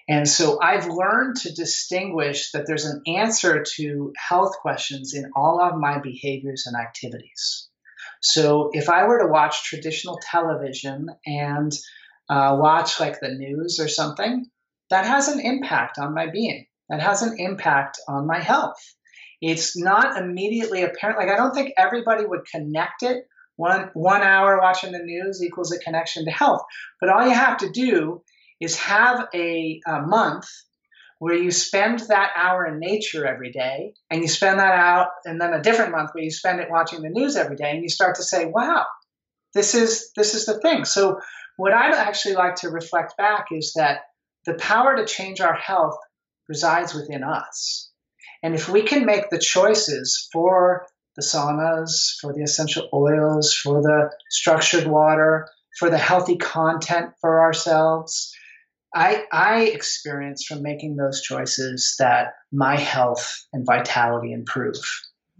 And 0.08 0.28
so 0.28 0.58
I've 0.60 0.86
learned 0.86 1.36
to 1.36 1.54
distinguish 1.54 2.52
that 2.52 2.66
there's 2.66 2.86
an 2.86 3.02
answer 3.06 3.64
to 3.76 4.12
health 4.16 4.56
questions 4.60 5.14
in 5.14 5.30
all 5.36 5.60
of 5.60 5.78
my 5.78 5.98
behaviors 5.98 6.66
and 6.66 6.76
activities. 6.76 7.68
So 8.20 8.70
if 8.72 8.88
I 8.88 9.04
were 9.04 9.20
to 9.20 9.32
watch 9.32 9.64
traditional 9.64 10.18
television 10.22 11.08
and 11.26 11.72
uh, 12.28 12.56
watch 12.58 13.00
like 13.00 13.20
the 13.20 13.34
news 13.34 13.78
or 13.80 13.88
something, 13.88 14.46
that 14.90 15.06
has 15.06 15.28
an 15.28 15.40
impact 15.40 15.98
on 15.98 16.14
my 16.14 16.30
being 16.30 16.66
that 16.88 17.00
has 17.00 17.22
an 17.22 17.36
impact 17.38 17.98
on 18.08 18.26
my 18.26 18.40
health. 18.40 18.76
It's 19.40 19.76
not 19.76 20.16
immediately 20.16 20.82
apparent. 20.82 21.18
Like 21.18 21.28
I 21.28 21.36
don't 21.36 21.54
think 21.54 21.72
everybody 21.76 22.24
would 22.24 22.46
connect 22.50 23.02
it. 23.02 23.24
One 23.56 23.90
one 23.94 24.22
hour 24.22 24.58
watching 24.58 24.92
the 24.92 24.98
news 24.98 25.42
equals 25.42 25.72
a 25.72 25.78
connection 25.78 26.24
to 26.24 26.30
health. 26.30 26.62
But 27.00 27.10
all 27.10 27.26
you 27.26 27.34
have 27.34 27.58
to 27.58 27.70
do 27.70 28.22
is 28.60 28.78
have 28.78 29.28
a, 29.34 29.80
a 29.86 30.02
month 30.02 30.46
where 31.18 31.34
you 31.34 31.50
spend 31.50 32.00
that 32.08 32.32
hour 32.36 32.66
in 32.66 32.80
nature 32.80 33.26
every 33.26 33.52
day, 33.52 33.94
and 34.10 34.20
you 34.20 34.28
spend 34.28 34.58
that 34.58 34.74
out, 34.74 35.08
and 35.24 35.40
then 35.40 35.54
a 35.54 35.62
different 35.62 35.92
month 35.92 36.10
where 36.12 36.24
you 36.24 36.30
spend 36.30 36.60
it 36.60 36.70
watching 36.70 37.02
the 37.02 37.08
news 37.08 37.36
every 37.36 37.56
day, 37.56 37.70
and 37.70 37.82
you 37.82 37.88
start 37.88 38.16
to 38.16 38.22
say, 38.22 38.46
"Wow, 38.46 38.84
this 39.54 39.74
is 39.74 40.10
this 40.16 40.34
is 40.34 40.46
the 40.46 40.58
thing." 40.60 40.84
So, 40.84 41.20
what 41.56 41.72
I'd 41.72 41.94
actually 41.94 42.34
like 42.34 42.56
to 42.56 42.70
reflect 42.70 43.16
back 43.16 43.46
is 43.52 43.74
that 43.76 44.00
the 44.44 44.54
power 44.54 44.96
to 44.96 45.06
change 45.06 45.40
our 45.40 45.54
health 45.54 45.96
resides 46.48 46.94
within 46.94 47.22
us. 47.22 47.90
And 48.42 48.54
if 48.54 48.68
we 48.68 48.82
can 48.82 49.06
make 49.06 49.30
the 49.30 49.38
choices 49.38 50.28
for 50.32 50.86
the 51.16 51.22
saunas, 51.22 52.16
for 52.20 52.32
the 52.32 52.42
essential 52.42 52.88
oils, 52.92 53.54
for 53.54 53.80
the 53.80 54.10
structured 54.30 54.86
water, 54.86 55.48
for 55.78 55.90
the 55.90 55.98
healthy 55.98 56.36
content 56.36 57.12
for 57.20 57.40
ourselves, 57.40 58.34
I, 58.94 59.24
I 59.32 59.62
experience 59.62 60.44
from 60.44 60.62
making 60.62 60.96
those 60.96 61.20
choices 61.20 61.96
that 61.98 62.34
my 62.52 62.76
health 62.76 63.46
and 63.52 63.66
vitality 63.66 64.32
improve. 64.32 64.76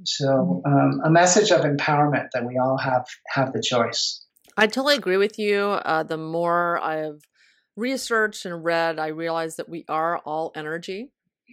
So, 0.03 0.61
um, 0.67 1.01
a 1.05 1.11
message 1.11 1.53
of 1.53 1.61
empowerment 1.61 2.29
that 2.33 2.45
we 2.45 2.59
all 2.59 2.77
have 2.79 3.07
have 3.29 3.53
the 3.53 3.63
choice. 3.63 4.25
I 4.57 4.67
totally 4.67 4.97
agree 4.97 5.17
with 5.17 5.39
you. 5.39 5.61
Uh, 5.61 6.03
the 6.03 6.17
more 6.17 6.83
I've 6.83 7.23
researched 7.77 8.45
and 8.47 8.65
read, 8.65 8.99
I 8.99 9.09
realized 9.09 9.57
that 9.57 9.69
we 9.69 9.85
are 9.89 10.19
all 10.19 10.53
energy. 10.55 11.11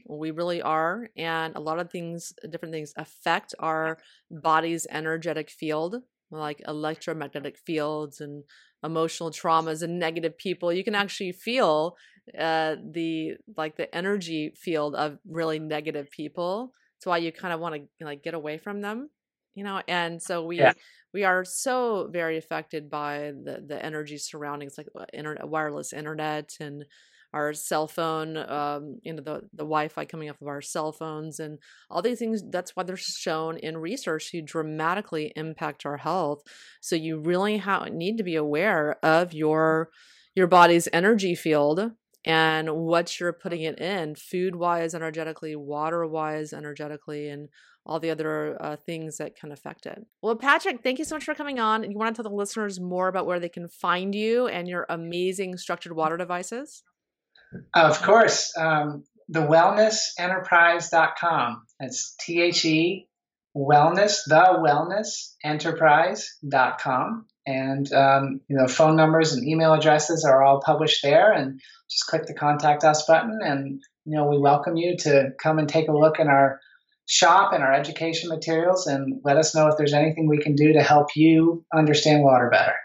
We 0.08 0.32
really 0.32 0.62
are. 0.62 1.10
And 1.18 1.56
a 1.56 1.60
lot 1.60 1.80
of 1.80 1.92
things, 1.92 2.34
different 2.50 2.74
things 2.74 2.94
affect 2.96 3.54
our 3.60 3.98
body's 4.30 4.88
energetic 4.90 5.50
field, 5.50 5.98
like 6.30 6.62
electromagnetic 6.68 7.58
fields 7.58 8.22
and 8.22 8.44
emotional 8.84 9.32
traumas 9.32 9.82
and 9.82 10.00
negative 10.00 10.38
people. 10.38 10.74
You 10.74 10.84
can 10.84 10.96
actually 10.96 11.34
feel 11.34 11.98
uh, 12.38 12.76
the 12.92 13.34
like 13.58 13.78
the 13.78 13.94
energy 13.96 14.54
field 14.56 14.96
of 14.96 15.18
really 15.28 15.60
negative 15.60 16.10
people. 16.12 16.72
That's 16.98 17.08
why 17.08 17.18
you 17.18 17.32
kind 17.32 17.54
of 17.54 17.60
want 17.60 17.76
to 17.76 18.06
like 18.06 18.24
get 18.24 18.34
away 18.34 18.58
from 18.58 18.82
them. 18.82 19.10
You 19.56 19.64
know 19.64 19.82
and 19.88 20.22
so 20.22 20.46
we 20.46 20.62
Yeah. 20.62 20.74
we 21.14 21.24
are 21.24 21.44
so 21.46 22.08
very 22.12 22.38
affected 22.38 22.90
by 22.90 23.34
the 23.44 23.64
the 23.66 23.84
energy 23.84 24.18
surroundings 24.18 24.78
like 24.78 24.88
uh, 25.00 25.06
internet 25.14 25.48
wireless 25.48 25.94
internet 25.94 26.54
and 26.60 26.86
our 27.34 27.54
cell 27.54 27.88
phone 27.88 28.38
um 28.38 28.98
you 29.04 29.14
know 29.14 29.22
the 29.22 29.40
the 29.54 29.64
wi-fi 29.64 30.06
coming 30.06 30.30
off 30.30 30.42
of 30.42 30.48
our 30.48 30.62
cell 30.62 30.92
phones 30.92 31.40
and 31.40 31.60
all 31.90 32.02
these 32.02 32.20
things 32.20 32.42
that's 32.50 32.76
why 32.76 32.84
they're 32.84 32.98
shown 32.98 33.58
in 33.58 33.78
research 33.78 34.32
to 34.32 34.42
dramatically 34.42 35.32
impact 35.36 35.86
our 35.86 35.98
health 35.98 36.42
so 36.82 36.96
you 36.96 37.20
really 37.20 37.58
ha- 37.58 37.86
need 37.92 38.18
to 38.18 38.24
be 38.24 38.36
aware 38.36 38.98
of 39.04 39.34
your 39.34 39.90
your 40.36 40.48
body's 40.48 40.88
energy 40.94 41.36
field 41.36 41.92
and 42.26 42.70
what 42.70 43.20
you're 43.20 43.34
putting 43.34 43.62
it 43.62 43.80
in 43.80 44.16
food 44.16 44.56
wise 44.56 44.94
energetically 44.94 45.56
water 45.56 46.06
wise 46.06 46.54
energetically 46.54 47.30
and 47.30 47.50
all 47.84 48.00
the 48.00 48.12
other 48.12 48.62
uh, 48.62 48.76
things 48.76 49.18
that 49.18 49.36
can 49.36 49.52
affect 49.52 49.86
it 49.86 50.06
well 50.22 50.36
patrick 50.36 50.84
thank 50.84 51.00
you 51.00 51.06
so 51.06 51.16
much 51.16 51.24
for 51.24 51.34
coming 51.34 51.60
on 51.60 51.84
And 51.84 51.92
you 51.92 51.98
want 51.98 52.16
to 52.16 52.22
tell 52.22 52.30
the 52.30 52.36
listeners 52.36 52.80
more 52.80 53.08
about 53.08 53.26
where 53.26 53.40
they 53.40 53.50
can 53.50 53.68
find 53.68 54.14
you 54.14 54.48
and 54.48 54.68
your 54.68 54.86
amazing 54.90 55.58
structured 55.58 55.94
water 55.94 56.18
devices 56.18 56.84
Of 57.74 58.02
course, 58.02 58.54
um, 58.58 59.04
the 59.28 59.42
wellnessenterprise.com. 59.42 61.64
It's 61.80 62.16
T 62.20 62.42
H 62.42 62.66
E 62.66 63.08
wellness, 63.56 64.22
the 64.26 64.58
wellness 64.60 65.36
enterprise.com. 65.44 67.26
And, 67.46 67.92
um, 67.94 68.42
you 68.48 68.56
know, 68.56 68.68
phone 68.68 68.96
numbers 68.96 69.34
and 69.34 69.48
email 69.48 69.74
addresses 69.74 70.24
are 70.24 70.44
all 70.44 70.62
published 70.62 71.02
there. 71.04 71.32
And 71.32 71.60
just 71.90 72.08
click 72.08 72.26
the 72.26 72.34
contact 72.34 72.84
us 72.84 73.06
button. 73.06 73.40
And, 73.44 73.82
you 74.06 74.18
know, 74.18 74.28
we 74.28 74.38
welcome 74.38 74.78
you 74.78 74.98
to 74.98 75.32
come 75.42 75.60
and 75.60 75.68
take 75.68 75.88
a 75.88 75.98
look 75.98 76.20
in 76.20 76.28
our 76.28 76.60
shop 77.08 77.52
and 77.54 77.64
our 77.64 77.74
education 77.74 78.30
materials 78.30 78.88
and 78.88 79.20
let 79.24 79.38
us 79.38 79.54
know 79.54 79.68
if 79.68 79.78
there's 79.78 79.94
anything 79.94 80.28
we 80.28 80.40
can 80.40 80.56
do 80.56 80.74
to 80.74 80.82
help 80.82 81.16
you 81.16 81.66
understand 81.74 82.24
water 82.24 82.50
better. 82.50 82.76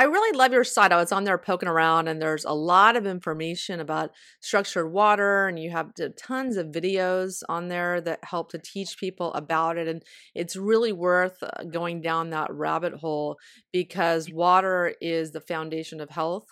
I 0.00 0.04
really 0.04 0.34
love 0.34 0.50
your 0.50 0.64
site. 0.64 0.92
I 0.92 0.96
was 0.96 1.12
on 1.12 1.24
there 1.24 1.36
poking 1.36 1.68
around, 1.68 2.08
and 2.08 2.22
there's 2.22 2.46
a 2.46 2.54
lot 2.54 2.96
of 2.96 3.04
information 3.04 3.80
about 3.80 4.12
structured 4.40 4.90
water, 4.90 5.46
and 5.46 5.58
you 5.58 5.68
have 5.72 5.92
tons 6.16 6.56
of 6.56 6.68
videos 6.68 7.42
on 7.50 7.68
there 7.68 8.00
that 8.00 8.24
help 8.24 8.50
to 8.52 8.58
teach 8.58 8.96
people 8.96 9.30
about 9.34 9.76
it. 9.76 9.88
And 9.88 10.02
it's 10.34 10.56
really 10.56 10.90
worth 10.90 11.42
uh, 11.42 11.64
going 11.64 12.00
down 12.00 12.30
that 12.30 12.50
rabbit 12.50 12.94
hole 12.94 13.36
because 13.74 14.32
water 14.32 14.94
is 15.02 15.32
the 15.32 15.40
foundation 15.42 16.00
of 16.00 16.08
health. 16.08 16.46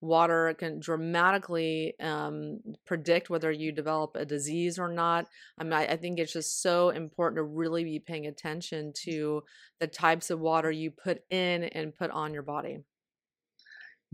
Water 0.00 0.54
can 0.58 0.80
dramatically 0.80 1.92
um, 2.00 2.60
predict 2.86 3.28
whether 3.28 3.52
you 3.52 3.70
develop 3.70 4.12
a 4.14 4.24
disease 4.24 4.78
or 4.78 4.88
not. 4.88 5.26
I 5.58 5.64
mean, 5.64 5.74
I, 5.74 5.88
I 5.88 5.96
think 5.98 6.18
it's 6.18 6.32
just 6.32 6.62
so 6.62 6.88
important 6.88 7.36
to 7.36 7.42
really 7.42 7.84
be 7.84 7.98
paying 7.98 8.26
attention 8.26 8.94
to 9.04 9.42
the 9.78 9.88
types 9.88 10.30
of 10.30 10.40
water 10.40 10.70
you 10.70 10.90
put 10.90 11.20
in 11.28 11.64
and 11.64 11.94
put 11.94 12.10
on 12.10 12.32
your 12.32 12.42
body. 12.42 12.78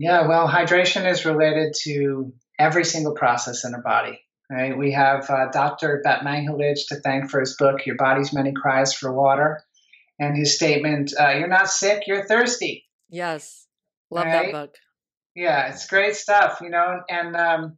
Yeah, 0.01 0.27
well, 0.27 0.47
hydration 0.47 1.07
is 1.07 1.25
related 1.25 1.75
to 1.83 2.33
every 2.57 2.83
single 2.85 3.13
process 3.13 3.65
in 3.65 3.75
our 3.75 3.83
body. 3.83 4.19
Right? 4.49 4.75
We 4.75 4.93
have 4.93 5.29
uh, 5.29 5.51
Dr. 5.51 6.01
Batmanghelidj 6.03 6.87
to 6.87 6.95
thank 6.95 7.29
for 7.29 7.39
his 7.39 7.55
book, 7.55 7.85
Your 7.85 7.97
Body's 7.97 8.33
Many 8.33 8.51
Cries 8.51 8.95
for 8.95 9.13
Water, 9.13 9.61
and 10.19 10.35
his 10.35 10.55
statement, 10.55 11.13
uh, 11.19 11.29
You're 11.29 11.47
not 11.47 11.69
sick, 11.69 12.07
you're 12.07 12.25
thirsty. 12.25 12.83
Yes, 13.09 13.67
love 14.09 14.25
Right? 14.25 14.51
that 14.51 14.51
book. 14.51 14.75
Yeah, 15.35 15.67
it's 15.67 15.85
great 15.85 16.15
stuff, 16.15 16.61
you 16.61 16.71
know. 16.71 17.01
And, 17.07 17.35
um, 17.35 17.77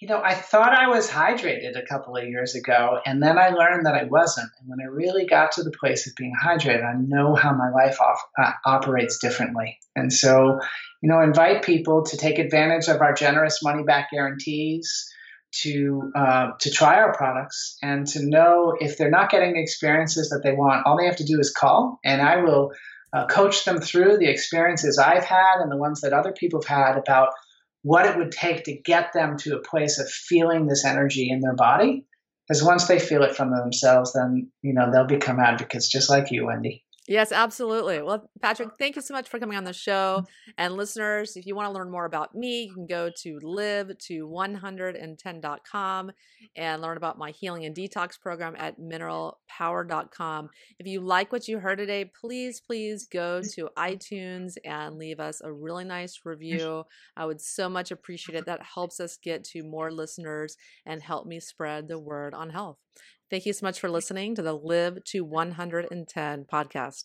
you 0.00 0.08
know, 0.08 0.20
I 0.24 0.34
thought 0.34 0.72
I 0.72 0.88
was 0.88 1.10
hydrated 1.10 1.76
a 1.76 1.86
couple 1.86 2.16
of 2.16 2.24
years 2.24 2.54
ago, 2.54 3.00
and 3.04 3.22
then 3.22 3.36
I 3.36 3.50
learned 3.50 3.84
that 3.84 3.94
I 3.94 4.04
wasn't. 4.04 4.50
And 4.58 4.68
when 4.68 4.80
I 4.80 4.88
really 4.88 5.26
got 5.26 5.52
to 5.52 5.62
the 5.62 5.70
place 5.70 6.06
of 6.06 6.14
being 6.16 6.32
hydrated, 6.42 6.82
I 6.82 6.94
know 6.98 7.34
how 7.34 7.52
my 7.52 7.70
life 7.70 8.00
off, 8.00 8.18
uh, 8.38 8.52
operates 8.64 9.18
differently. 9.18 9.78
And 9.94 10.10
so, 10.10 10.58
you 11.02 11.10
know, 11.10 11.20
invite 11.20 11.62
people 11.62 12.04
to 12.04 12.16
take 12.16 12.38
advantage 12.38 12.88
of 12.88 13.02
our 13.02 13.12
generous 13.12 13.62
money 13.62 13.82
back 13.82 14.10
guarantees, 14.10 15.06
to 15.62 16.10
uh, 16.14 16.52
to 16.60 16.70
try 16.70 16.96
our 16.96 17.12
products, 17.12 17.76
and 17.82 18.06
to 18.06 18.24
know 18.24 18.74
if 18.80 18.96
they're 18.96 19.10
not 19.10 19.30
getting 19.30 19.52
the 19.52 19.60
experiences 19.60 20.30
that 20.30 20.40
they 20.42 20.52
want. 20.52 20.86
All 20.86 20.96
they 20.96 21.06
have 21.06 21.16
to 21.16 21.24
do 21.24 21.38
is 21.38 21.52
call, 21.52 21.98
and 22.04 22.22
I 22.22 22.36
will 22.36 22.70
uh, 23.12 23.26
coach 23.26 23.66
them 23.66 23.80
through 23.80 24.16
the 24.16 24.30
experiences 24.30 24.96
I've 24.96 25.24
had 25.24 25.60
and 25.60 25.70
the 25.70 25.76
ones 25.76 26.00
that 26.00 26.14
other 26.14 26.32
people 26.32 26.62
have 26.62 26.68
had 26.68 26.96
about 26.96 27.30
what 27.82 28.06
it 28.06 28.16
would 28.16 28.32
take 28.32 28.64
to 28.64 28.76
get 28.76 29.12
them 29.12 29.36
to 29.38 29.56
a 29.56 29.62
place 29.62 29.98
of 29.98 30.08
feeling 30.10 30.66
this 30.66 30.84
energy 30.84 31.30
in 31.30 31.40
their 31.40 31.54
body. 31.54 32.04
Because 32.46 32.64
once 32.64 32.88
they 32.88 32.98
feel 32.98 33.22
it 33.22 33.36
from 33.36 33.50
themselves, 33.50 34.12
then 34.12 34.50
you 34.62 34.74
know 34.74 34.90
they'll 34.90 35.06
become 35.06 35.38
advocates 35.38 35.88
just 35.88 36.10
like 36.10 36.30
you, 36.30 36.46
Wendy. 36.46 36.84
Yes, 37.10 37.32
absolutely. 37.32 38.00
Well, 38.02 38.30
Patrick, 38.40 38.68
oh. 38.70 38.74
thank 38.78 38.94
you 38.94 39.02
so 39.02 39.12
much 39.12 39.28
for 39.28 39.40
coming 39.40 39.58
on 39.58 39.64
the 39.64 39.72
show. 39.72 40.24
And 40.58 40.76
listeners, 40.76 41.36
if 41.36 41.44
you 41.44 41.56
want 41.56 41.66
to 41.66 41.72
learn 41.72 41.90
more 41.90 42.04
about 42.04 42.34
me, 42.34 42.64
you 42.64 42.74
can 42.74 42.86
go 42.86 43.10
to 43.22 43.38
live 43.42 43.96
to 44.06 44.28
110.com 44.28 46.12
and 46.56 46.82
learn 46.82 46.96
about 46.96 47.18
my 47.18 47.30
healing 47.30 47.64
and 47.64 47.74
detox 47.74 48.20
program 48.20 48.54
at 48.58 48.78
mineralpower.com. 48.78 50.50
If 50.78 50.86
you 50.86 51.00
like 51.00 51.32
what 51.32 51.48
you 51.48 51.58
heard 51.58 51.78
today, 51.78 52.04
please, 52.04 52.60
please 52.60 53.08
go 53.10 53.40
to 53.54 53.70
iTunes 53.76 54.54
and 54.64 54.96
leave 54.96 55.18
us 55.18 55.40
a 55.40 55.52
really 55.52 55.84
nice 55.84 56.20
review. 56.24 56.84
I 57.16 57.26
would 57.26 57.40
so 57.40 57.68
much 57.68 57.90
appreciate 57.90 58.38
it. 58.38 58.46
That 58.46 58.62
helps 58.62 59.00
us 59.00 59.16
get 59.16 59.42
to 59.44 59.64
more 59.64 59.90
listeners 59.90 60.56
and 60.86 61.02
help 61.02 61.26
me 61.26 61.40
spread 61.40 61.88
the 61.88 61.98
word 61.98 62.34
on 62.34 62.50
health. 62.50 62.76
Thank 63.30 63.46
you 63.46 63.52
so 63.52 63.64
much 63.64 63.78
for 63.78 63.88
listening 63.88 64.34
to 64.34 64.42
the 64.42 64.54
Live 64.54 65.04
to 65.04 65.24
110 65.24 66.46
podcast. 66.52 67.04